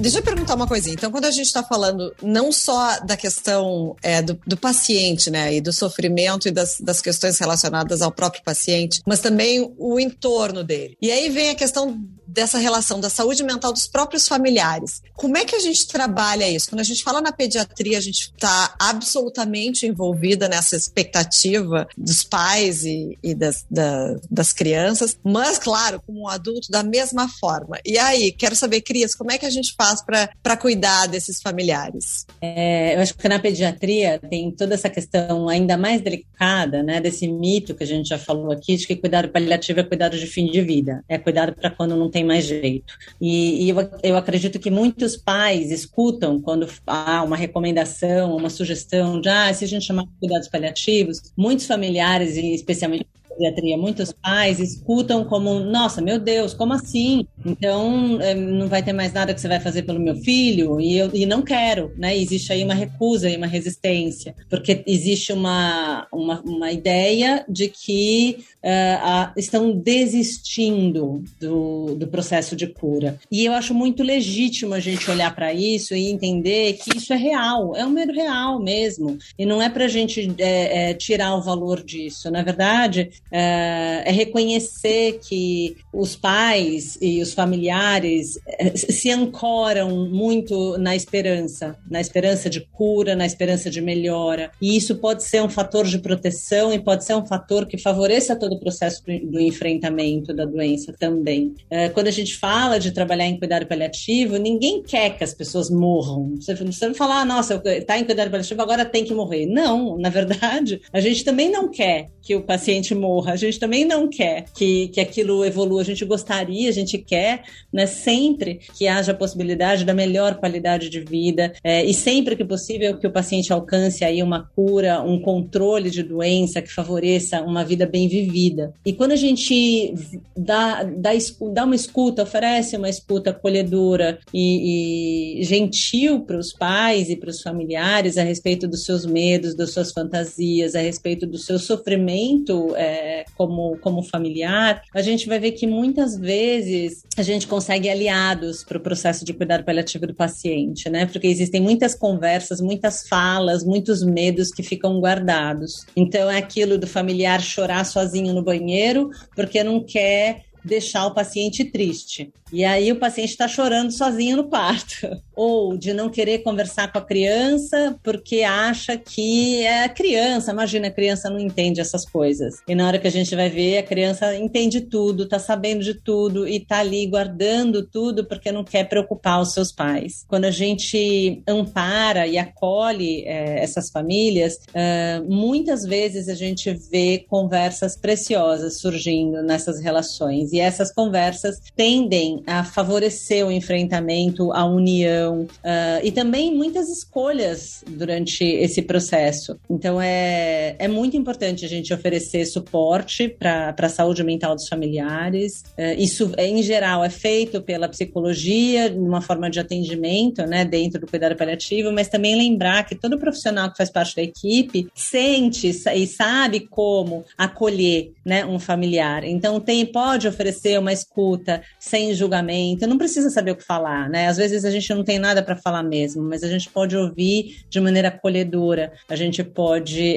Deixa 0.00 0.18
eu 0.18 0.22
perguntar 0.22 0.54
uma 0.54 0.66
coisinha. 0.66 0.94
Então, 0.94 1.10
quando 1.10 1.26
a 1.26 1.30
gente 1.30 1.46
está 1.46 1.62
falando 1.62 2.14
não 2.22 2.50
só 2.50 3.00
da 3.00 3.16
questão 3.16 3.96
é, 4.02 4.22
do, 4.22 4.38
do, 4.46 4.56
paciente, 4.56 5.30
né, 5.30 5.54
e 5.54 5.60
do 5.60 5.72
sofrimento 5.72 6.48
e 6.48 6.50
das, 6.50 6.78
das 6.80 7.00
questões 7.00 7.38
relacionadas 7.38 8.00
ao 8.02 8.10
próprio 8.10 8.42
paciente, 8.42 9.00
mas 9.06 9.20
também 9.20 9.72
o 9.78 10.00
entorno 10.00 10.64
dele. 10.64 10.96
E 11.00 11.10
aí 11.10 11.28
vem 11.28 11.50
a 11.50 11.54
questão 11.54 12.02
dessa 12.30 12.58
relação 12.58 13.00
da 13.00 13.10
saúde 13.10 13.42
mental 13.42 13.72
dos 13.72 13.86
próprios 13.86 14.28
familiares. 14.28 15.02
Como 15.14 15.36
é 15.36 15.44
que 15.44 15.56
a 15.56 15.60
gente 15.60 15.86
trabalha 15.86 16.48
isso? 16.48 16.70
Quando 16.70 16.80
a 16.80 16.84
gente 16.84 17.02
fala 17.02 17.20
na 17.20 17.32
pediatria, 17.32 17.98
a 17.98 18.00
gente 18.00 18.32
está 18.32 18.74
absolutamente 18.78 19.86
envolvida 19.86 20.48
nessa 20.48 20.76
expectativa 20.76 21.86
dos 21.96 22.22
pais 22.22 22.84
e, 22.84 23.18
e 23.22 23.34
das, 23.34 23.66
da, 23.70 24.16
das 24.30 24.52
crianças, 24.52 25.18
mas, 25.24 25.58
claro, 25.58 26.00
como 26.06 26.22
um 26.22 26.28
adulto, 26.28 26.70
da 26.70 26.82
mesma 26.82 27.28
forma. 27.28 27.78
E 27.84 27.98
aí, 27.98 28.32
quero 28.32 28.54
saber, 28.54 28.80
Cris, 28.82 29.14
como 29.14 29.32
é 29.32 29.38
que 29.38 29.46
a 29.46 29.50
gente 29.50 29.74
faz 29.76 30.02
para 30.02 30.56
cuidar 30.56 31.06
desses 31.06 31.40
familiares? 31.42 32.26
É, 32.40 32.96
eu 32.96 33.00
acho 33.00 33.14
que 33.14 33.28
na 33.28 33.38
pediatria 33.38 34.18
tem 34.18 34.50
toda 34.50 34.74
essa 34.74 34.88
questão 34.88 35.48
ainda 35.48 35.76
mais 35.76 36.00
delicada, 36.00 36.82
né, 36.82 37.00
desse 37.00 37.26
mito 37.26 37.74
que 37.74 37.84
a 37.84 37.86
gente 37.86 38.08
já 38.08 38.18
falou 38.18 38.52
aqui, 38.52 38.76
de 38.76 38.86
que 38.86 38.96
cuidado 38.96 39.28
paliativo 39.28 39.80
é 39.80 39.84
cuidado 39.84 40.18
de 40.18 40.26
fim 40.26 40.46
de 40.46 40.60
vida, 40.62 41.04
é 41.08 41.18
cuidado 41.18 41.54
para 41.54 41.70
quando 41.70 41.96
não 41.96 42.10
tem 42.10 42.19
tem 42.20 42.24
mais 42.24 42.44
jeito. 42.44 42.94
E, 43.20 43.64
e 43.64 43.70
eu, 43.70 43.76
eu 44.02 44.16
acredito 44.16 44.58
que 44.58 44.70
muitos 44.70 45.16
pais 45.16 45.70
escutam 45.70 46.40
quando 46.40 46.68
há 46.86 47.22
uma 47.22 47.36
recomendação, 47.36 48.36
uma 48.36 48.50
sugestão 48.50 49.20
de, 49.20 49.28
ah, 49.28 49.52
se 49.52 49.64
a 49.64 49.68
gente 49.68 49.86
chamar 49.86 50.04
de 50.04 50.10
cuidados 50.20 50.48
paliativos, 50.48 51.32
muitos 51.36 51.66
familiares, 51.66 52.36
e 52.36 52.54
especialmente 52.54 53.06
pediatria, 53.40 53.78
muitos 53.78 54.12
pais 54.12 54.60
escutam 54.60 55.24
como, 55.24 55.60
nossa, 55.60 56.02
meu 56.02 56.18
Deus, 56.18 56.52
como 56.52 56.74
assim? 56.74 57.26
Então, 57.44 58.20
eh, 58.20 58.34
não 58.34 58.68
vai 58.68 58.82
ter 58.82 58.92
mais 58.92 59.12
nada 59.12 59.32
que 59.32 59.40
você 59.40 59.48
vai 59.48 59.60
fazer 59.60 59.82
pelo 59.82 59.98
meu 59.98 60.16
filho? 60.16 60.78
E 60.78 60.98
eu 60.98 61.10
e 61.14 61.24
não 61.24 61.40
quero, 61.40 61.92
né? 61.96 62.16
Existe 62.16 62.52
aí 62.52 62.62
uma 62.62 62.74
recusa 62.74 63.30
e 63.30 63.36
uma 63.36 63.46
resistência, 63.46 64.34
porque 64.50 64.82
existe 64.86 65.32
uma, 65.32 66.06
uma, 66.12 66.42
uma 66.42 66.70
ideia 66.70 67.44
de 67.48 67.68
que 67.68 68.44
uh, 68.64 69.32
estão 69.36 69.72
desistindo 69.72 71.22
do, 71.40 71.94
do 71.94 72.06
processo 72.06 72.54
de 72.54 72.66
cura. 72.66 73.18
E 73.30 73.44
eu 73.44 73.52
acho 73.52 73.74
muito 73.74 74.02
legítimo 74.02 74.74
a 74.74 74.80
gente 74.80 75.10
olhar 75.10 75.34
para 75.34 75.52
isso 75.52 75.94
e 75.94 76.10
entender 76.10 76.74
que 76.74 76.96
isso 76.96 77.12
é 77.12 77.16
real, 77.16 77.74
é 77.76 77.84
um 77.84 77.90
medo 77.90 78.12
real 78.12 78.60
mesmo. 78.60 79.18
E 79.38 79.44
não 79.46 79.62
é 79.62 79.68
para 79.68 79.84
a 79.84 79.88
gente 79.88 80.34
é, 80.38 80.90
é, 80.90 80.94
tirar 80.94 81.34
o 81.34 81.42
valor 81.42 81.82
disso. 81.82 82.30
Na 82.30 82.42
verdade, 82.42 83.10
é, 83.30 84.02
é 84.06 84.12
reconhecer 84.12 85.18
que 85.20 85.76
os 85.92 86.16
pais 86.16 86.98
e 87.00 87.20
os 87.22 87.32
familiares 87.32 88.38
se 88.74 89.10
ancoram 89.10 90.08
muito 90.08 90.78
na 90.78 90.94
esperança, 90.94 91.76
na 91.88 92.00
esperança 92.00 92.50
de 92.50 92.60
cura, 92.60 93.16
na 93.16 93.26
esperança 93.26 93.70
de 93.70 93.80
melhora. 93.80 94.50
E 94.60 94.76
isso 94.76 94.96
pode 94.96 95.22
ser 95.22 95.42
um 95.42 95.48
fator 95.48 95.86
de 95.86 95.98
proteção 95.98 96.72
e 96.72 96.78
pode 96.78 97.04
ser 97.04 97.14
um 97.14 97.26
fator 97.26 97.66
que 97.66 97.78
favoreça 97.78 98.36
todo 98.36 98.49
o 98.54 98.60
processo 98.60 99.02
do 99.04 99.40
enfrentamento 99.40 100.34
da 100.34 100.44
doença 100.44 100.94
também. 100.98 101.54
É, 101.70 101.88
quando 101.88 102.08
a 102.08 102.12
gente 102.12 102.36
fala 102.36 102.78
de 102.78 102.92
trabalhar 102.92 103.26
em 103.26 103.38
cuidado 103.38 103.66
paliativo, 103.66 104.36
ninguém 104.36 104.82
quer 104.82 105.16
que 105.16 105.24
as 105.24 105.34
pessoas 105.34 105.70
morram. 105.70 106.34
Você 106.36 106.86
não 106.86 106.94
fala, 106.94 107.20
ah, 107.20 107.24
nossa, 107.24 107.60
está 107.64 107.98
em 107.98 108.04
cuidado 108.04 108.30
paliativo, 108.30 108.62
agora 108.62 108.84
tem 108.84 109.04
que 109.04 109.14
morrer. 109.14 109.46
Não, 109.46 109.96
na 109.98 110.08
verdade, 110.08 110.80
a 110.92 111.00
gente 111.00 111.24
também 111.24 111.50
não 111.50 111.70
quer 111.70 112.08
que 112.22 112.34
o 112.34 112.42
paciente 112.42 112.94
morra. 112.94 113.32
A 113.32 113.36
gente 113.36 113.58
também 113.58 113.84
não 113.84 114.08
quer 114.08 114.44
que, 114.54 114.88
que 114.88 115.00
aquilo 115.00 115.44
evolua. 115.44 115.80
A 115.80 115.84
gente 115.84 116.04
gostaria, 116.04 116.68
a 116.68 116.72
gente 116.72 116.98
quer, 116.98 117.42
né, 117.72 117.86
sempre 117.86 118.60
que 118.76 118.86
haja 118.86 119.12
a 119.12 119.14
possibilidade 119.14 119.84
da 119.84 119.94
melhor 119.94 120.36
qualidade 120.36 120.88
de 120.88 121.00
vida 121.00 121.52
é, 121.64 121.84
e 121.84 121.94
sempre 121.94 122.36
que 122.36 122.44
possível 122.44 122.98
que 122.98 123.06
o 123.06 123.12
paciente 123.12 123.52
alcance 123.52 124.04
aí 124.04 124.22
uma 124.22 124.48
cura, 124.54 125.00
um 125.02 125.20
controle 125.20 125.90
de 125.90 126.02
doença 126.02 126.60
que 126.60 126.72
favoreça 126.72 127.42
uma 127.42 127.64
vida 127.64 127.86
bem 127.86 128.08
vivida. 128.08 128.39
E 128.84 128.92
quando 128.92 129.12
a 129.12 129.16
gente 129.16 129.94
dá, 130.36 130.82
dá, 130.84 131.10
dá 131.52 131.64
uma 131.64 131.74
escuta, 131.74 132.22
oferece 132.22 132.76
uma 132.76 132.88
escuta 132.88 133.30
acolhedora 133.30 134.18
e, 134.32 135.40
e 135.40 135.44
gentil 135.44 136.20
para 136.20 136.38
os 136.38 136.52
pais 136.52 137.08
e 137.10 137.16
para 137.16 137.30
os 137.30 137.42
familiares 137.42 138.16
a 138.16 138.22
respeito 138.22 138.66
dos 138.66 138.84
seus 138.84 139.04
medos, 139.04 139.54
das 139.54 139.72
suas 139.72 139.92
fantasias, 139.92 140.74
a 140.74 140.80
respeito 140.80 141.26
do 141.26 141.38
seu 141.38 141.58
sofrimento 141.58 142.74
é, 142.76 143.24
como, 143.36 143.76
como 143.78 144.02
familiar, 144.02 144.82
a 144.94 145.02
gente 145.02 145.26
vai 145.26 145.38
ver 145.38 145.52
que 145.52 145.66
muitas 145.66 146.16
vezes 146.16 147.04
a 147.16 147.22
gente 147.22 147.46
consegue 147.46 147.88
aliados 147.88 148.64
para 148.64 148.78
o 148.78 148.80
processo 148.80 149.24
de 149.24 149.32
cuidado 149.32 149.64
paliativo 149.64 150.06
do 150.06 150.14
paciente, 150.14 150.88
né? 150.88 151.06
Porque 151.06 151.26
existem 151.26 151.60
muitas 151.60 151.94
conversas, 151.94 152.60
muitas 152.60 153.06
falas, 153.08 153.64
muitos 153.64 154.02
medos 154.02 154.50
que 154.50 154.62
ficam 154.62 155.00
guardados. 155.00 155.84
Então 155.96 156.30
é 156.30 156.38
aquilo 156.38 156.78
do 156.78 156.86
familiar 156.86 157.40
chorar 157.40 157.84
sozinho 157.84 158.29
no 158.32 158.42
banheiro 158.42 159.10
porque 159.34 159.62
não 159.62 159.82
quer 159.82 160.44
deixar 160.64 161.06
o 161.06 161.14
paciente 161.14 161.64
triste. 161.64 162.32
E 162.52 162.64
aí 162.64 162.90
o 162.92 162.96
paciente 162.96 163.30
está 163.30 163.48
chorando 163.48 163.92
sozinho 163.92 164.36
no 164.36 164.44
quarto. 164.44 165.08
Ou 165.34 165.76
de 165.76 165.94
não 165.94 166.10
querer 166.10 166.40
conversar 166.40 166.92
com 166.92 166.98
a 166.98 167.04
criança 167.04 167.98
porque 168.02 168.42
acha 168.42 168.96
que 168.98 169.64
é 169.64 169.88
criança. 169.88 170.52
Imagina, 170.52 170.88
a 170.88 170.90
criança 170.90 171.30
não 171.30 171.38
entende 171.38 171.80
essas 171.80 172.04
coisas. 172.04 172.56
E 172.68 172.74
na 172.74 172.86
hora 172.86 172.98
que 172.98 173.06
a 173.06 173.10
gente 173.10 173.34
vai 173.34 173.48
ver, 173.48 173.78
a 173.78 173.82
criança 173.82 174.36
entende 174.36 174.82
tudo, 174.82 175.24
está 175.24 175.38
sabendo 175.38 175.82
de 175.82 175.94
tudo 175.94 176.46
e 176.46 176.56
está 176.56 176.80
ali 176.80 177.06
guardando 177.06 177.86
tudo 177.86 178.26
porque 178.26 178.52
não 178.52 178.64
quer 178.64 178.88
preocupar 178.88 179.40
os 179.40 179.52
seus 179.52 179.72
pais. 179.72 180.24
Quando 180.28 180.44
a 180.44 180.50
gente 180.50 181.42
ampara 181.48 182.26
e 182.26 182.36
acolhe 182.36 183.24
é, 183.24 183.62
essas 183.62 183.90
famílias, 183.90 184.58
é, 184.74 185.20
muitas 185.26 185.84
vezes 185.84 186.28
a 186.28 186.34
gente 186.34 186.72
vê 186.90 187.24
conversas 187.28 187.96
preciosas 187.96 188.78
surgindo 188.78 189.42
nessas 189.42 189.80
relações. 189.80 190.52
E 190.52 190.60
essas 190.60 190.92
conversas 190.92 191.60
tendem 191.74 192.39
a 192.46 192.64
favorecer 192.64 193.46
o 193.46 193.50
enfrentamento, 193.50 194.52
a 194.52 194.64
união 194.64 195.42
uh, 195.42 196.00
e 196.02 196.12
também 196.12 196.54
muitas 196.54 196.88
escolhas 196.88 197.84
durante 197.88 198.44
esse 198.44 198.82
processo. 198.82 199.58
Então 199.68 200.00
é, 200.00 200.76
é 200.78 200.88
muito 200.88 201.16
importante 201.16 201.64
a 201.64 201.68
gente 201.68 201.92
oferecer 201.92 202.44
suporte 202.46 203.28
para 203.28 203.74
a 203.78 203.88
saúde 203.88 204.22
mental 204.22 204.54
dos 204.54 204.68
familiares. 204.68 205.64
Uh, 205.78 205.98
isso, 205.98 206.32
em 206.38 206.62
geral, 206.62 207.04
é 207.04 207.10
feito 207.10 207.60
pela 207.62 207.88
psicologia, 207.88 208.90
numa 208.90 209.20
forma 209.20 209.50
de 209.50 209.60
atendimento, 209.60 210.46
né, 210.46 210.64
dentro 210.64 211.00
do 211.00 211.06
cuidado 211.06 211.36
paliativo, 211.36 211.92
mas 211.92 212.08
também 212.08 212.36
lembrar 212.36 212.84
que 212.84 212.94
todo 212.94 213.18
profissional 213.18 213.70
que 213.70 213.76
faz 213.76 213.90
parte 213.90 214.16
da 214.16 214.22
equipe 214.22 214.88
sente 214.94 215.68
e 215.68 216.06
sabe 216.06 216.60
como 216.60 217.24
acolher 217.36 218.12
né, 218.30 218.46
um 218.46 218.60
familiar. 218.60 219.24
Então, 219.24 219.58
tem, 219.58 219.84
pode 219.84 220.28
oferecer 220.28 220.78
uma 220.78 220.92
escuta 220.92 221.62
sem 221.80 222.14
julgamento 222.14 222.86
não 222.86 222.96
precisa 222.96 223.28
saber 223.28 223.50
o 223.50 223.56
que 223.56 223.64
falar, 223.64 224.08
né? 224.08 224.28
Às 224.28 224.36
vezes 224.36 224.64
a 224.64 224.70
gente 224.70 224.94
não 224.94 225.02
tem 225.02 225.18
nada 225.18 225.42
para 225.42 225.56
falar 225.56 225.82
mesmo, 225.82 226.22
mas 226.22 226.44
a 226.44 226.48
gente 226.48 226.70
pode 226.70 226.96
ouvir 226.96 227.64
de 227.68 227.80
maneira 227.80 228.06
acolhedora, 228.06 228.92
a 229.08 229.16
gente 229.16 229.42
pode 229.42 230.16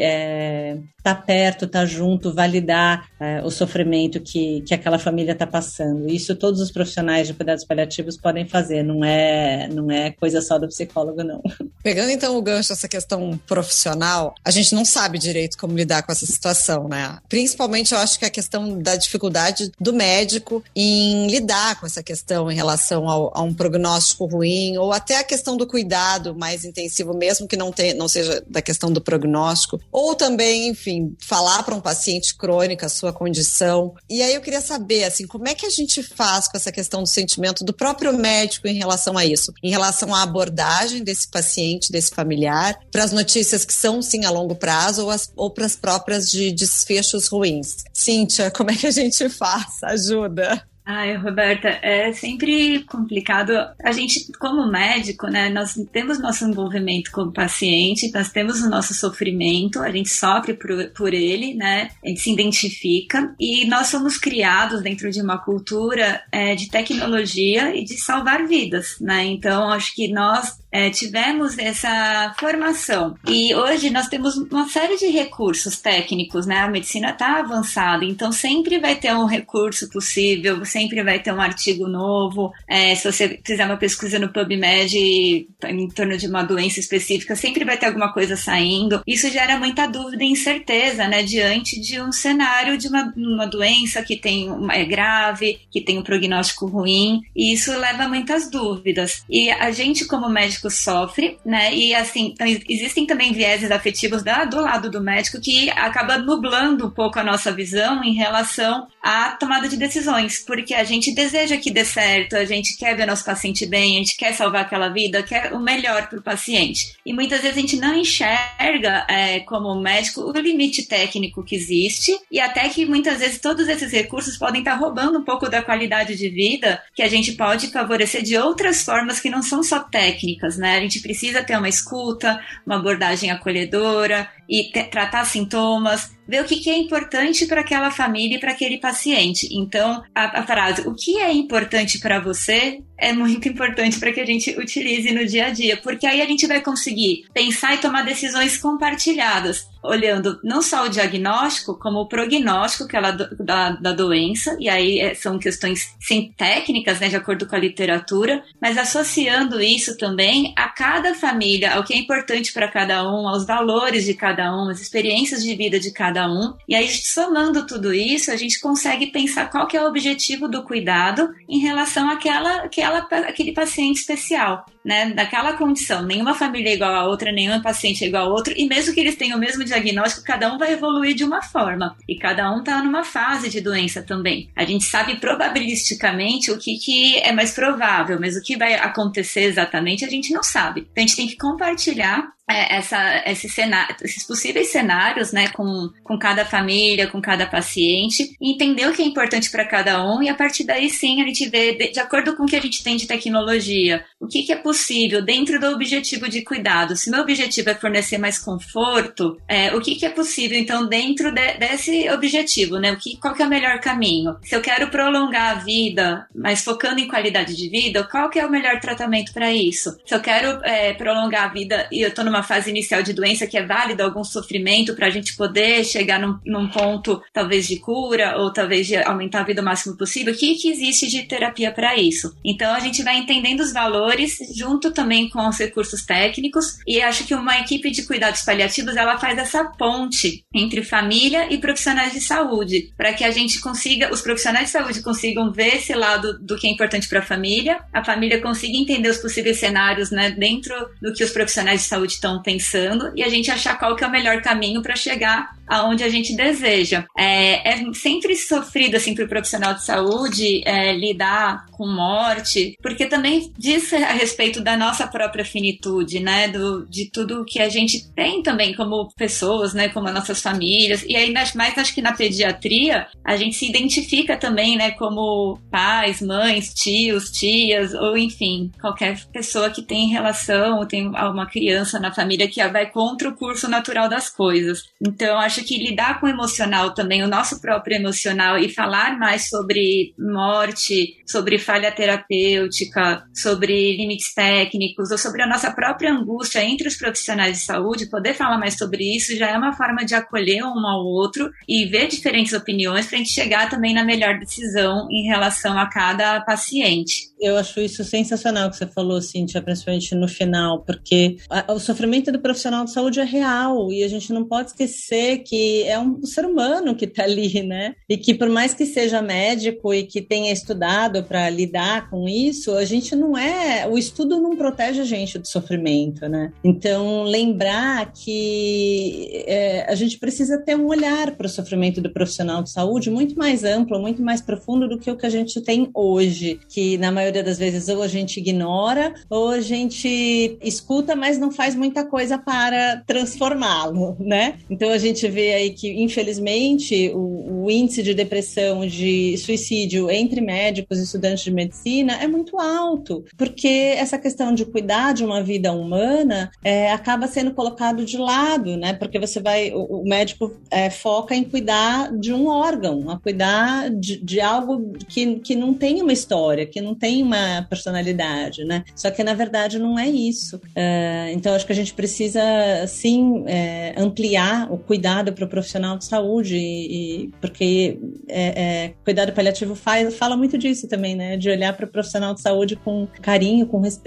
estar 1.04 1.16
tá 1.16 1.22
perto, 1.22 1.66
estar 1.66 1.82
tá 1.82 1.86
junto, 1.86 2.34
validar 2.34 3.10
é, 3.20 3.44
o 3.44 3.52
sofrimento 3.52 4.22
que, 4.22 4.62
que 4.62 4.74
aquela 4.74 4.98
família 4.98 5.34
está 5.34 5.46
passando. 5.46 6.10
Isso 6.10 6.34
todos 6.36 6.62
os 6.62 6.72
profissionais 6.72 7.28
de 7.28 7.34
cuidados 7.34 7.66
paliativos 7.66 8.16
podem 8.16 8.48
fazer, 8.48 8.84
não 8.84 9.04
é, 9.04 9.68
não 9.68 9.92
é 9.92 10.12
coisa 10.12 10.42
só 10.42 10.58
do 10.58 10.68
psicólogo, 10.68 11.22
não. 11.22 11.42
Pegando 11.84 12.12
então 12.12 12.38
o 12.38 12.42
gancho 12.42 12.72
essa 12.72 12.88
questão 12.88 13.38
profissional, 13.46 14.34
a 14.46 14.50
gente 14.50 14.74
não 14.74 14.86
sabe 14.86 15.20
direito 15.20 15.58
como 15.58 15.76
lidar 15.76 16.04
com 16.04 16.12
essa 16.13 16.26
situação, 16.26 16.88
né? 16.88 17.18
Principalmente 17.28 17.94
eu 17.94 17.98
acho 17.98 18.18
que 18.18 18.26
a 18.26 18.30
questão 18.30 18.82
da 18.82 18.96
dificuldade 18.96 19.70
do 19.80 19.92
médico 19.92 20.63
em 20.74 21.28
lidar 21.28 21.80
com 21.80 21.86
essa 21.86 22.02
questão 22.02 22.50
em 22.50 22.56
relação 22.56 23.10
ao, 23.10 23.32
a 23.36 23.42
um 23.42 23.54
prognóstico 23.54 24.26
ruim, 24.26 24.78
ou 24.78 24.94
até 24.94 25.18
a 25.18 25.24
questão 25.24 25.58
do 25.58 25.68
cuidado 25.68 26.34
mais 26.34 26.63
intensivo, 26.63 27.13
mesmo 27.13 27.48
que 27.48 27.58
não, 27.58 27.72
tenha, 27.72 27.94
não 27.94 28.08
seja 28.08 28.42
da 28.48 28.62
questão 28.62 28.92
do 28.92 29.02
prognóstico, 29.02 29.82
ou 29.92 30.16
também, 30.16 30.70
enfim, 30.70 30.92
falar 31.19 31.63
para 31.63 31.75
um 31.75 31.82
paciente 31.82 32.36
crônico 32.36 32.86
a 32.86 32.89
sua 32.89 33.13
condição. 33.13 33.93
E 34.10 34.21
aí 34.21 34.34
eu 34.34 34.41
queria 34.41 34.62
saber, 34.62 35.03
assim, 35.03 35.27
como 35.27 35.47
é 35.47 35.56
que 35.56 35.65
a 35.65 35.69
gente 35.69 36.01
faz 36.01 36.47
com 36.47 36.58
essa 36.58 36.71
questão 36.71 37.01
do 37.01 37.10
sentimento 37.10 37.63
do 37.63 37.73
próprio 37.73 38.17
médico 38.17 38.67
em 38.67 38.75
relação 38.75 39.17
a 39.17 39.25
isso, 39.25 39.53
em 39.62 39.69
relação 39.69 40.13
à 40.13 40.23
abordagem 40.23 41.03
desse 41.03 41.27
paciente, 41.27 41.91
desse 41.91 42.12
familiar, 42.12 42.77
para 42.91 43.03
as 43.03 43.12
notícias 43.12 43.65
que 43.65 43.73
são, 43.73 44.01
sim, 44.01 44.25
a 44.25 44.29
longo 44.29 44.56
prazo, 44.56 45.06
ou, 45.06 45.15
ou 45.36 45.51
para 45.51 45.65
as 45.65 45.75
próprias 45.75 46.29
de 46.29 46.51
desfechos 46.51 47.27
ruins. 47.27 47.84
Cíntia, 47.93 48.51
como 48.51 48.71
é 48.71 48.75
que 48.75 48.88
a 48.88 48.91
gente 48.91 49.29
faz? 49.29 49.84
Ajuda. 49.84 50.73
Ai, 50.86 51.15
Roberta, 51.15 51.69
é 51.82 52.12
sempre 52.12 52.84
complicado. 52.84 53.54
A 53.82 53.91
gente, 53.93 54.30
como 54.34 54.69
médico, 54.69 55.28
né, 55.28 55.50
nós 55.50 55.76
temos 55.93 56.19
nosso 56.19 56.43
envolvimento 56.43 57.10
com 57.10 57.22
o 57.22 57.32
paciente, 57.32 58.12
nós 58.12 58.30
temos 58.30 58.62
o 58.62 58.69
nosso 58.69 58.93
sofrimento, 58.93 59.80
a 59.82 59.89
gente 59.89 60.10
sofre 60.10 60.54
por, 60.54 60.89
por 60.89 61.13
ele, 61.13 61.54
né, 61.54 61.89
a 62.04 62.10
gente 62.10 62.19
se 62.19 62.34
identifica 62.34 63.34
e 63.39 63.65
nós 63.65 63.88
somos 63.88 64.17
criados 64.17 64.82
dentro 64.82 65.10
de 65.10 65.22
uma 65.22 65.38
cultura 65.38 66.22
é, 66.30 66.54
de 66.54 66.69
tecnologia 66.69 67.74
e 67.74 67.86
de 67.86 67.98
salvar 67.98 68.46
vidas, 68.46 68.98
né? 69.00 69.24
Então, 69.24 69.69
acho 69.69 69.96
que 69.96 70.10
nós 70.10 70.58
é, 70.74 70.90
tivemos 70.90 71.56
essa 71.60 72.34
formação. 72.40 73.16
E 73.28 73.54
hoje 73.54 73.92
nós 73.92 74.08
temos 74.08 74.36
uma 74.36 74.68
série 74.68 74.98
de 74.98 75.06
recursos 75.08 75.80
técnicos, 75.80 76.48
né? 76.48 76.62
A 76.62 76.68
medicina 76.68 77.12
está 77.12 77.40
avançada, 77.40 78.04
então 78.04 78.32
sempre 78.32 78.80
vai 78.80 78.96
ter 78.96 79.14
um 79.14 79.28
recurso 79.28 79.88
possível, 79.90 80.66
sempre 80.66 81.04
vai 81.04 81.20
ter 81.20 81.32
um 81.32 81.40
artigo 81.40 81.88
novo. 81.88 82.52
É, 82.68 82.96
se 82.96 83.10
você 83.10 83.40
fizer 83.46 83.66
uma 83.66 83.78
pesquisa 83.78 84.18
no 84.18 84.30
PubMed 84.30 84.98
em 84.98 85.88
torno 85.90 86.18
de 86.18 86.26
uma 86.26 86.42
doença 86.42 86.80
específica, 86.80 87.36
sempre 87.36 87.64
vai 87.64 87.78
ter 87.78 87.86
alguma 87.86 88.12
coisa 88.12 88.36
saindo. 88.36 89.04
Isso 89.06 89.30
gera 89.30 89.60
muita 89.60 89.86
dúvida 89.86 90.24
e 90.24 90.32
incerteza, 90.32 91.08
né? 91.08 91.22
Diante 91.22 91.80
de 91.80 92.02
um 92.02 92.12
cenário 92.12 92.80
de 92.80 92.88
uma, 92.88 93.14
uma 93.16 93.46
doença 93.46 94.02
que 94.02 94.16
tem 94.16 94.50
uma, 94.50 94.74
é 94.74 94.84
grave, 94.84 95.60
que 95.70 95.82
tem 95.82 96.00
um 96.00 96.04
prognóstico 96.04 96.66
ruim, 96.66 97.22
e 97.36 97.54
isso 97.54 97.72
leva 97.78 98.06
a 98.06 98.10
muitas 98.10 98.50
dúvidas. 98.50 99.24
E 99.30 99.52
a 99.52 99.70
gente, 99.70 100.06
como 100.06 100.28
médico, 100.28 100.62
médico 100.63 100.69
sofre, 100.69 101.38
né? 101.45 101.73
E 101.73 101.93
assim, 101.93 102.34
então, 102.34 102.47
existem 102.69 103.06
também 103.06 103.34
vieses 103.34 103.71
afetivos 103.71 104.23
da, 104.23 104.45
do 104.45 104.62
lado 104.62 104.89
do 104.89 105.02
médico 105.02 105.41
que 105.41 105.69
acaba 105.71 106.17
nublando 106.17 106.88
um 106.88 106.91
pouco 106.91 107.19
a 107.19 107.23
nossa 107.23 107.52
visão 107.52 108.04
em 108.04 108.13
relação 108.13 108.88
à 109.02 109.32
tomada 109.32 109.67
de 109.67 109.78
decisões, 109.78 110.43
porque 110.45 110.73
a 110.73 110.84
gente 110.84 111.13
deseja 111.13 111.58
que 111.58 111.71
dê 111.71 111.84
certo, 111.84 112.36
a 112.36 112.45
gente 112.45 112.78
quer 112.78 112.95
ver 112.95 113.06
nosso 113.06 113.26
paciente 113.26 113.65
bem, 113.65 113.95
a 113.95 113.99
gente 113.99 114.17
quer 114.17 114.34
salvar 114.34 114.62
aquela 114.62 114.89
vida, 114.89 115.23
quer 115.23 115.54
o 115.54 115.60
melhor 115.60 116.08
para 116.08 116.19
o 116.19 116.23
paciente. 116.23 116.95
E 117.06 117.13
muitas 117.13 117.41
vezes 117.41 117.58
a 117.58 117.62
gente 117.62 117.76
não 117.78 117.95
enxerga, 117.95 119.06
é, 119.10 119.39
como 119.41 119.73
médico, 119.82 120.21
o 120.21 120.32
limite 120.32 120.84
técnico 120.88 121.43
que 121.43 121.56
existe 121.56 122.17
e 122.32 122.39
até 122.39 122.69
que 122.69 122.86
muitas 122.86 123.19
vezes 123.19 123.39
todos 123.39 123.67
esses 123.67 123.91
recursos 123.91 124.38
podem 124.38 124.62
estar 124.62 124.76
roubando 124.76 125.19
um 125.19 125.23
pouco 125.23 125.49
da 125.49 125.62
qualidade 125.62 126.15
de 126.15 126.30
vida 126.30 126.82
que 126.95 127.02
a 127.02 127.10
gente 127.10 127.34
pode 127.34 127.67
favorecer 127.67 128.21
de 128.21 128.38
outras 128.38 128.84
formas 128.84 129.19
que 129.19 129.30
não 129.30 129.41
são 129.41 129.63
só 129.63 129.80
técnicas 129.80 130.53
né? 130.58 130.78
A 130.78 130.80
gente 130.80 131.02
precisa 131.02 131.44
ter 131.44 131.58
uma 131.58 131.70
escuta, 131.70 132.39
uma 132.66 132.76
abordagem 132.76 133.32
acolhedora 133.32 134.30
e 134.54 134.70
tratar 134.92 135.26
sintomas, 135.26 136.16
ver 136.28 136.42
o 136.42 136.46
que, 136.46 136.58
que 136.58 136.70
é 136.70 136.78
importante 136.78 137.48
para 137.48 137.62
aquela 137.62 137.89
família 137.89 138.38
e 138.38 138.39
para 138.39 138.52
aquele 138.52 138.78
paciente. 138.78 139.48
Então, 139.52 140.04
a, 140.13 140.42
a 140.42 140.44
frase, 140.46 140.88
o 140.88 140.94
que 140.94 141.18
é 141.18 141.34
importante 141.34 142.00
para 142.00 142.20
você, 142.20 142.82
é 142.98 143.12
muito 143.12 143.50
importante 143.50 144.00
para 144.00 144.12
que 144.13 144.22
a 144.22 144.26
gente 144.26 144.52
utilize 144.58 145.12
no 145.12 145.26
dia 145.26 145.48
a 145.48 145.50
dia, 145.50 145.76
porque 145.78 146.06
aí 146.06 146.22
a 146.22 146.26
gente 146.26 146.48
vai 146.48 146.62
conseguir 146.62 147.26
pensar 147.34 147.74
e 147.74 147.80
tomar 147.80 148.04
decisões 148.04 148.58
compartilhadas, 148.58 149.68
olhando 149.84 150.39
não 150.44 150.62
só 150.62 150.86
o 150.86 150.89
diagnóstico, 150.89 151.78
como 151.78 152.00
o 152.00 152.08
prognóstico 152.08 152.88
que 152.88 152.96
ela, 152.96 153.12
da, 153.12 153.72
da 153.72 153.92
doença, 153.92 154.56
e 154.60 154.70
aí 154.70 155.00
é, 155.00 155.13
são 155.16 155.38
questões 155.38 155.94
sim, 156.00 156.32
técnicas, 156.38 157.00
né, 157.00 157.10
de 157.10 157.16
acordo 157.18 157.46
com 157.46 157.56
a 157.56 157.60
literatura, 157.60 158.42
mas 158.62 158.78
associando 158.78 159.60
isso 159.60 159.98
também 159.98 160.54
a 160.56 160.70
cada 160.70 161.13
família, 161.13 161.74
ao 161.74 161.84
que 161.84 161.94
é 161.94 161.98
importante 161.98 162.54
para 162.54 162.70
cada 162.70 163.04
um, 163.04 163.28
aos 163.28 163.46
valores 163.46 164.06
de 164.06 164.13
cada 164.13 164.42
um, 164.51 164.69
às 164.69 164.82
experiências 164.82 165.43
de 165.43 165.56
vida 165.56 165.79
de 165.79 165.91
cada 165.91 166.27
um, 166.29 166.53
e 166.67 166.75
aí 166.75 166.88
somando 166.89 167.65
tudo 167.65 167.93
isso, 167.93 168.32
a 168.32 168.36
gente 168.36 168.60
consegue 168.60 169.08
pensar 169.08 169.49
qual 169.49 169.67
que 169.67 169.77
é 169.77 169.84
o 169.84 169.88
objetivo 169.88 170.47
do 170.47 170.63
cuidado 170.63 171.34
em 171.47 171.60
relação 171.60 172.10
àquela, 172.10 172.63
àquela 172.63 172.99
aquele 172.99 173.51
paciente 173.53 173.97
especial. 173.97 174.65
Né, 174.84 175.12
daquela 175.12 175.54
condição. 175.54 176.04
Nenhuma 176.04 176.34
família 176.34 176.72
é 176.72 176.74
igual 176.76 176.93
a 176.93 177.06
outra, 177.06 177.32
nenhum 177.32 177.62
paciente 177.62 178.04
é 178.04 178.08
igual 178.08 178.26
a 178.26 178.34
outro, 178.34 178.54
e 178.56 178.65
mesmo 178.67 178.93
que 178.93 179.00
eles 179.00 179.15
tenham 179.15 179.38
o 179.38 179.39
mesmo 179.39 179.63
diagnóstico, 179.63 180.26
cada 180.26 180.54
um 180.54 180.58
vai 180.58 180.74
evoluir 180.74 181.15
de 181.15 181.24
uma 181.24 181.41
forma, 181.41 181.96
e 182.08 182.15
cada 182.17 182.52
um 182.54 182.60
está 182.60 182.82
numa 182.84 183.04
fase 183.04 183.50
de 183.50 183.62
doença 183.62 184.02
também. 184.02 184.50
A 184.56 184.65
gente 184.65 184.86
sabe 184.86 185.15
probabilisticamente 185.17 186.52
o 186.52 186.58
que, 186.58 186.78
que 186.78 187.17
é 187.19 187.32
mais 187.32 187.52
provável, 187.52 188.19
mas 188.19 188.36
o 188.36 188.41
que 188.41 188.58
vai 188.58 188.76
acontecer 188.76 189.43
exatamente 189.43 190.06
a 190.06 190.10
gente 190.10 190.34
não 190.34 190.43
sabe. 190.43 190.82
Então 190.91 191.04
a 191.04 191.08
gente 191.08 191.15
tem 191.15 191.28
que 191.28 191.38
compartilhar 191.38 192.34
é, 192.50 192.76
essa, 192.76 193.24
esse 193.26 193.48
cenário, 193.48 193.96
esses 194.02 194.28
possíveis 194.28 194.69
cenários, 194.69 195.32
né, 195.32 195.48
com, 195.50 195.89
com 196.04 196.19
cada 196.19 196.43
família, 196.43 197.08
com 197.08 197.22
cada 197.22 197.46
paciente, 197.46 198.36
entender 198.41 198.86
o 198.88 198.93
que 198.93 199.02
é 199.02 199.06
importante 199.06 199.50
para 199.50 199.65
cada 199.65 200.06
um 200.06 200.22
e 200.22 200.28
a 200.28 200.36
partir 200.36 200.65
daí 200.65 200.89
sim 200.89 201.22
a 201.22 201.26
gente 201.26 201.48
vê, 201.48 201.74
de, 201.74 201.91
de, 201.91 202.00
acordo 202.02 202.36
com 202.36 202.43
o 202.43 202.46
que 202.46 202.56
a 202.58 202.62
gente 202.62 202.84
tem 202.84 202.98
de 202.98 203.08
tecnologia, 203.08 204.04
o 204.19 204.28
que, 204.28 204.43
que 204.43 204.52
é 204.52 204.58
possível 204.74 205.22
dentro 205.22 205.60
do 205.60 205.68
objetivo 205.68 206.28
de 206.28 206.42
cuidado. 206.42 206.96
Se 206.96 207.12
meu 207.12 207.22
objetivo 207.22 207.70
é 207.70 207.76
fornecer 207.76 208.18
mais 208.18 208.40
conforto, 208.40 209.38
é, 209.48 209.72
o 209.76 209.80
que, 209.80 209.94
que 209.94 210.04
é 210.04 210.10
possível 210.10 210.58
então 210.58 210.88
dentro 210.88 211.32
de, 211.32 211.54
desse 211.60 212.10
objetivo, 212.10 212.80
né? 212.80 212.92
O 212.92 212.98
que, 212.98 213.16
qual 213.18 213.36
que 213.36 213.44
é 213.44 213.46
o 213.46 213.50
melhor 213.50 213.80
caminho? 213.80 214.36
Se 214.42 214.56
eu 214.56 214.62
quero 214.62 214.88
prolongar 214.88 215.52
a 215.52 215.60
vida, 215.60 216.26
mas 216.34 216.64
focando 216.64 217.00
em 217.00 217.08
qualidade 217.08 217.56
de 217.56 217.70
vida, 217.70 218.04
qual 218.04 218.32
que 218.32 218.40
é 218.40 218.46
o 218.46 218.50
melhor 218.50 218.80
tratamento 218.80 219.32
para 219.32 219.54
isso? 219.54 219.96
Se 220.08 220.16
eu 220.16 220.20
quero 220.20 220.60
é, 220.64 220.94
prolongar 220.94 221.44
a 221.44 221.54
vida 221.54 221.88
e 221.92 222.02
eu 222.02 222.10
estou 222.10 222.26
numa 222.26 222.42
fase 222.42 222.72
inicial 222.72 223.04
de 223.04 223.14
doença 223.14 223.46
que 223.46 223.58
é 223.58 223.64
válida 223.64 224.04
algum 224.04 224.24
sofrimento 224.24 224.96
para 224.96 225.06
a 225.06 225.12
gente 225.12 225.36
poder 225.36 225.86
chegar 225.86 226.20
num, 226.20 226.40
num, 226.44 226.68
ponto 226.68 227.22
talvez 227.32 227.68
de 227.68 227.78
cura 227.78 228.40
ou 228.40 228.52
talvez 228.52 228.88
de 228.88 228.96
aumentar 228.96 229.42
a 229.42 229.44
vida 229.44 229.62
o 229.62 229.66
máximo 229.66 229.96
possível, 229.96 230.34
o 230.34 230.38
que, 230.38 230.56
que 230.56 230.70
existe 230.70 231.08
de 231.08 231.22
terapia 231.24 231.72
para 231.72 231.96
isso? 231.96 232.36
Então 232.44 232.74
a 232.74 232.80
gente 232.80 233.04
vai 233.04 233.18
entendendo 233.18 233.60
os 233.60 233.72
valores 233.72 234.40
junto 234.63 234.91
também 234.91 235.30
com 235.30 235.45
os 235.47 235.58
recursos 235.58 236.06
técnicos 236.06 236.78
e 236.88 237.02
acho 237.02 237.26
que 237.26 237.36
uma 237.36 237.60
equipe 237.60 237.91
de 237.91 238.04
cuidados 238.04 238.41
paliativos 238.43 238.95
ela 238.95 239.17
faz 239.17 239.38
essa 239.38 239.65
ponte 239.65 240.45
entre 240.54 240.84
família 240.84 241.54
e 241.54 241.58
profissionais 241.58 242.13
de 242.13 242.21
saúde 242.21 242.91
para 242.95 243.13
que 243.13 243.26
a 243.26 243.32
gente 243.32 243.60
consiga, 243.60 244.12
os 244.13 244.21
profissionais 244.21 244.67
de 244.67 244.71
saúde 244.71 245.02
consigam 245.02 245.52
ver 245.52 245.76
esse 245.76 245.93
lado 245.93 246.39
do 246.39 246.56
que 246.56 246.65
é 246.65 246.71
importante 246.71 247.10
para 247.10 247.19
a 247.19 247.23
família, 247.23 247.80
a 247.91 248.04
família 248.04 248.39
consiga 248.41 248.78
entender 248.78 249.10
os 249.10 249.17
possíveis 249.17 249.60
cenários 249.60 250.12
né, 250.12 250.32
dentro 250.32 250.73
do 251.02 251.13
que 251.13 251.23
os 251.23 251.32
profissionais 251.32 251.82
de 251.82 251.88
saúde 251.88 252.13
estão 252.13 252.41
pensando 252.41 253.12
e 253.15 253.23
a 253.23 253.30
gente 253.30 253.52
achar 253.52 253.78
qual 253.78 253.95
que 253.95 254.04
é 254.04 254.08
o 254.08 254.12
melhor 254.12 254.41
caminho 254.41 254.82
para 254.82 254.95
chegar 254.95 255.52
aonde 255.67 256.04
a 256.04 256.10
gente 256.10 256.36
deseja. 256.36 257.06
É, 257.17 257.73
é 257.73 257.93
sempre 257.93 258.36
sofrido 258.36 258.95
assim 258.95 259.15
para 259.15 259.26
o 259.26 259.30
profissional 259.30 259.73
de 259.73 259.84
saúde 259.84 260.62
é, 260.65 260.93
lidar 260.93 261.65
com 261.71 261.88
morte, 261.88 262.78
porque 262.82 263.06
também 263.06 263.52
diz 263.58 263.91
a 263.93 264.13
respeito 264.13 264.53
da 264.62 264.78
nossa 264.78 265.08
própria 265.08 265.46
finitude, 265.46 266.20
né, 266.20 266.48
do, 266.48 266.86
de 266.86 267.10
tudo 267.10 267.46
que 267.46 267.60
a 267.60 267.70
gente 267.70 268.12
tem 268.13 268.42
também 268.42 268.74
como 268.74 269.12
pessoas, 269.16 269.74
né, 269.74 269.89
como 269.89 270.08
as 270.08 270.13
nossas 270.13 270.42
famílias. 270.42 271.04
E 271.08 271.16
aí 271.16 271.34
mais 271.56 271.78
acho 271.78 271.94
que 271.94 272.02
na 272.02 272.13
pediatria 272.13 273.08
a 273.24 273.36
gente 273.36 273.56
se 273.56 273.70
identifica 273.70 274.38
também, 274.38 274.78
né, 274.78 274.92
como 274.92 275.60
pais, 275.72 276.22
mães, 276.22 276.74
tios, 276.74 277.32
tias 277.32 277.94
ou 277.94 278.18
enfim 278.18 278.72
qualquer 278.80 279.26
pessoa 279.28 279.70
que 279.70 279.82
tem 279.82 280.10
relação, 280.10 280.86
tem 280.86 281.08
uma 281.08 281.46
criança 281.46 282.00
na 282.00 282.13
família 282.13 282.48
que 282.48 282.66
vai 282.68 282.89
contra 282.89 283.30
o 283.30 283.36
curso 283.36 283.68
natural 283.68 284.10
das 284.10 284.30
coisas. 284.30 284.84
Então 285.02 285.38
acho 285.39 285.63
que 285.63 285.78
lidar 285.78 286.20
com 286.20 286.28
o 286.28 286.30
emocional 286.30 286.94
também, 286.94 287.24
o 287.24 287.28
nosso 287.28 287.60
próprio 287.60 287.98
emocional, 287.98 288.58
e 288.58 288.70
falar 288.70 289.18
mais 289.18 289.50
sobre 289.50 290.13
morte, 290.18 291.18
sobre 291.26 291.58
falha 291.58 291.92
terapêutica, 291.92 293.24
sobre 293.34 293.98
limites 293.98 294.34
técnicos, 294.43 295.10
ou 295.10 295.17
sobre 295.17 295.41
a 295.41 295.47
nossa 295.47 295.71
própria 295.71 296.12
angústia 296.12 296.63
entre 296.63 296.88
os 296.88 296.97
profissionais 296.97 297.60
de 297.60 297.63
saúde, 297.63 298.10
poder 298.10 298.34
falar 298.34 298.58
mais 298.58 298.77
sobre 298.77 299.15
isso 299.15 299.36
já 299.38 299.49
é 299.49 299.58
uma 299.58 299.73
forma 299.73 300.03
de 300.03 300.13
acolher 300.13 300.63
um 300.63 300.86
ao 300.86 301.06
outro 301.06 301.49
e 301.67 301.86
ver 301.86 302.08
diferentes 302.08 302.53
opiniões 302.53 303.06
para 303.06 303.15
a 303.15 303.19
gente 303.19 303.32
chegar 303.32 303.69
também 303.69 303.93
na 303.93 304.03
melhor 304.03 304.38
decisão 304.38 305.08
em 305.10 305.25
relação 305.27 305.77
a 305.77 305.89
cada 305.89 306.41
paciente. 306.41 307.32
Eu 307.39 307.58
acho 307.58 307.82
isso 307.82 308.03
sensacional 308.03 308.69
que 308.69 308.77
você 308.77 308.88
falou, 308.88 309.21
Cíntia, 309.21 309.62
principalmente 309.62 310.15
no 310.15 310.27
final, 310.27 310.82
porque 310.84 311.36
o 311.67 311.79
sofrimento 311.79 312.32
do 312.32 312.39
profissional 312.39 312.86
de 312.86 312.91
saúde 312.91 313.19
é 313.19 313.25
real 313.25 313.91
e 313.91 314.03
a 314.03 314.08
gente 314.08 314.32
não 314.32 314.45
pode 314.45 314.69
esquecer 314.69 315.39
que 315.39 315.84
é 315.84 315.99
um 315.99 316.23
ser 316.23 316.45
humano 316.45 316.95
que 316.95 317.03
está 317.06 317.23
ali, 317.23 317.62
né? 317.62 317.95
E 318.10 318.17
que 318.17 318.34
por 318.34 318.49
mais 318.49 318.73
que 318.73 318.86
seja 318.86 319.21
médico 319.21 319.93
e 319.93 320.03
que 320.03 320.21
tenha 320.21 320.53
estudado 320.53 321.23
para 321.23 321.49
lidar 321.49 322.10
com 322.10 322.29
isso, 322.29 322.71
a 322.75 322.86
gente 322.86 323.13
não 323.13 323.38
é, 323.38 323.86
o 323.88 323.97
estudo 323.97 324.33
não 324.39 324.56
protege 324.56 325.02
a 325.02 325.06
gente 325.06 325.38
do 325.38 325.48
sofrimento, 325.48 326.28
né? 326.28 326.52
Então 326.63 327.24
lembrar 327.24 328.12
que 328.13 329.43
é, 329.48 329.86
a 329.89 329.96
gente 329.96 330.17
precisa 330.17 330.58
ter 330.58 330.76
um 330.76 330.88
olhar 330.88 331.36
para 331.36 331.48
o 331.48 331.50
sofrimento 331.50 332.02
do 332.02 332.12
profissional 332.12 332.63
de 332.63 332.69
saúde 332.69 333.10
muito 333.10 333.38
mais 333.38 333.63
amplo, 333.63 334.00
muito 334.00 334.22
mais 334.22 334.41
profundo 334.41 334.88
do 334.88 334.98
que 334.98 335.10
o 335.10 335.17
que 335.17 335.26
a 335.26 335.30
gente 335.30 335.62
tem 335.62 335.89
hoje, 335.93 336.60
que 336.69 336.98
na 336.98 337.12
maioria 337.12 337.43
das 337.43 337.58
vezes 337.58 337.88
ou 337.89 338.02
a 338.02 338.08
gente 338.08 338.38
ignora 338.38 339.13
ou 339.30 339.50
a 339.50 339.62
gente 339.62 340.58
escuta, 340.62 341.15
mas 341.15 341.38
não 341.38 341.52
faz 341.52 341.76
muita 341.76 342.06
coisa 342.06 342.38
para 342.38 343.04
transformá-lo, 343.06 344.15
né? 344.19 344.58
Então 344.69 344.89
a 344.89 344.98
gente 344.98 345.28
vê 345.28 345.54
aí 345.54 345.69
que, 345.72 345.89
infelizmente, 346.02 347.12
o, 347.13 347.63
o, 347.63 347.72
índice 347.72 348.04
de 348.04 348.13
depressão, 348.13 348.86
de 348.86 349.38
suicídio 349.38 350.10
entre 350.10 350.41
médicos 350.41 351.00
e 351.00 351.04
estudantes 351.04 351.43
de 351.43 351.52
medicina 351.52 352.13
é 352.22 352.28
muito 352.28 352.60
alto, 352.60 353.24
porque 353.38 353.67
essa 353.67 354.12
questão 354.17 354.54
de 354.54 354.65
cuidar 354.65 355.13
de 355.13 355.23
uma 355.23 355.41
vida 355.41 355.71
humana 355.71 356.52
é, 356.63 356.91
acaba 356.91 357.28
sendo 357.28 357.54
colocado 357.54 358.06
de 358.06 358.17
lado, 358.17 358.78
né? 358.78 358.93
Porque 358.93 359.19
você 359.19 359.39
vai, 359.39 359.71
o, 359.73 360.04
médico 360.06 360.54
é, 360.69 360.89
foca 360.89 361.36
em 361.36 361.43
cuidar 361.43 362.12
de 362.17 362.34
um 362.34 362.47
órgão, 362.47 363.10
a 363.10 363.19
cuidar 363.19 363.89
de, 363.89 364.17
de 364.17 364.41
algo 364.41 364.93
que, 365.08 365.39
que 365.39 365.56
não 365.56 365.73
tem 365.73 366.02
uma 366.02 366.13
história, 366.13 366.65
que 366.65 366.82
não 366.82 366.95
tem 366.95 367.21
uma 367.23 367.65
personalidade, 367.69 368.63
né? 368.63 368.84
Só 368.95 369.12
que 369.12 369.23
na 369.23 369.34
verdade 369.34 369.80
não 369.80 369.97
é 369.97 370.08
isso. 370.08 370.60
É, 370.76 371.32
então 371.34 371.54
acho 371.54 371.65
que 371.65 371.71
a 371.71 371.76
gente 371.76 371.93
precisa 371.93 372.41
sim 372.88 373.43
é, 373.47 373.93
ampliar 373.97 374.71
o 374.71 374.78
cuidado 374.78 375.04
cuidado 375.04 375.34
para 375.34 375.45
o 375.45 375.47
profissional 375.47 375.97
de 375.97 376.06
saúde, 376.06 376.56
e, 376.56 377.26
e 377.26 377.28
porque 377.41 377.99
é, 378.28 378.63
é, 378.63 378.93
cuidado 379.04 379.34
paliativo 379.34 379.76
faz, 379.76 380.15
fala 380.15 380.38
muito 380.38 380.58
disso 380.58 380.88
também, 380.88 381.15
né? 381.15 381.36
De 381.36 381.49
olhar 381.49 381.76
para 381.76 381.86
o 381.86 381.89
profissional 381.89 382.34
de 382.34 382.41
saúde 382.41 382.76
com 382.76 383.08
carinho, 383.21 383.65
com 383.65 383.80
respeito. 383.80 384.03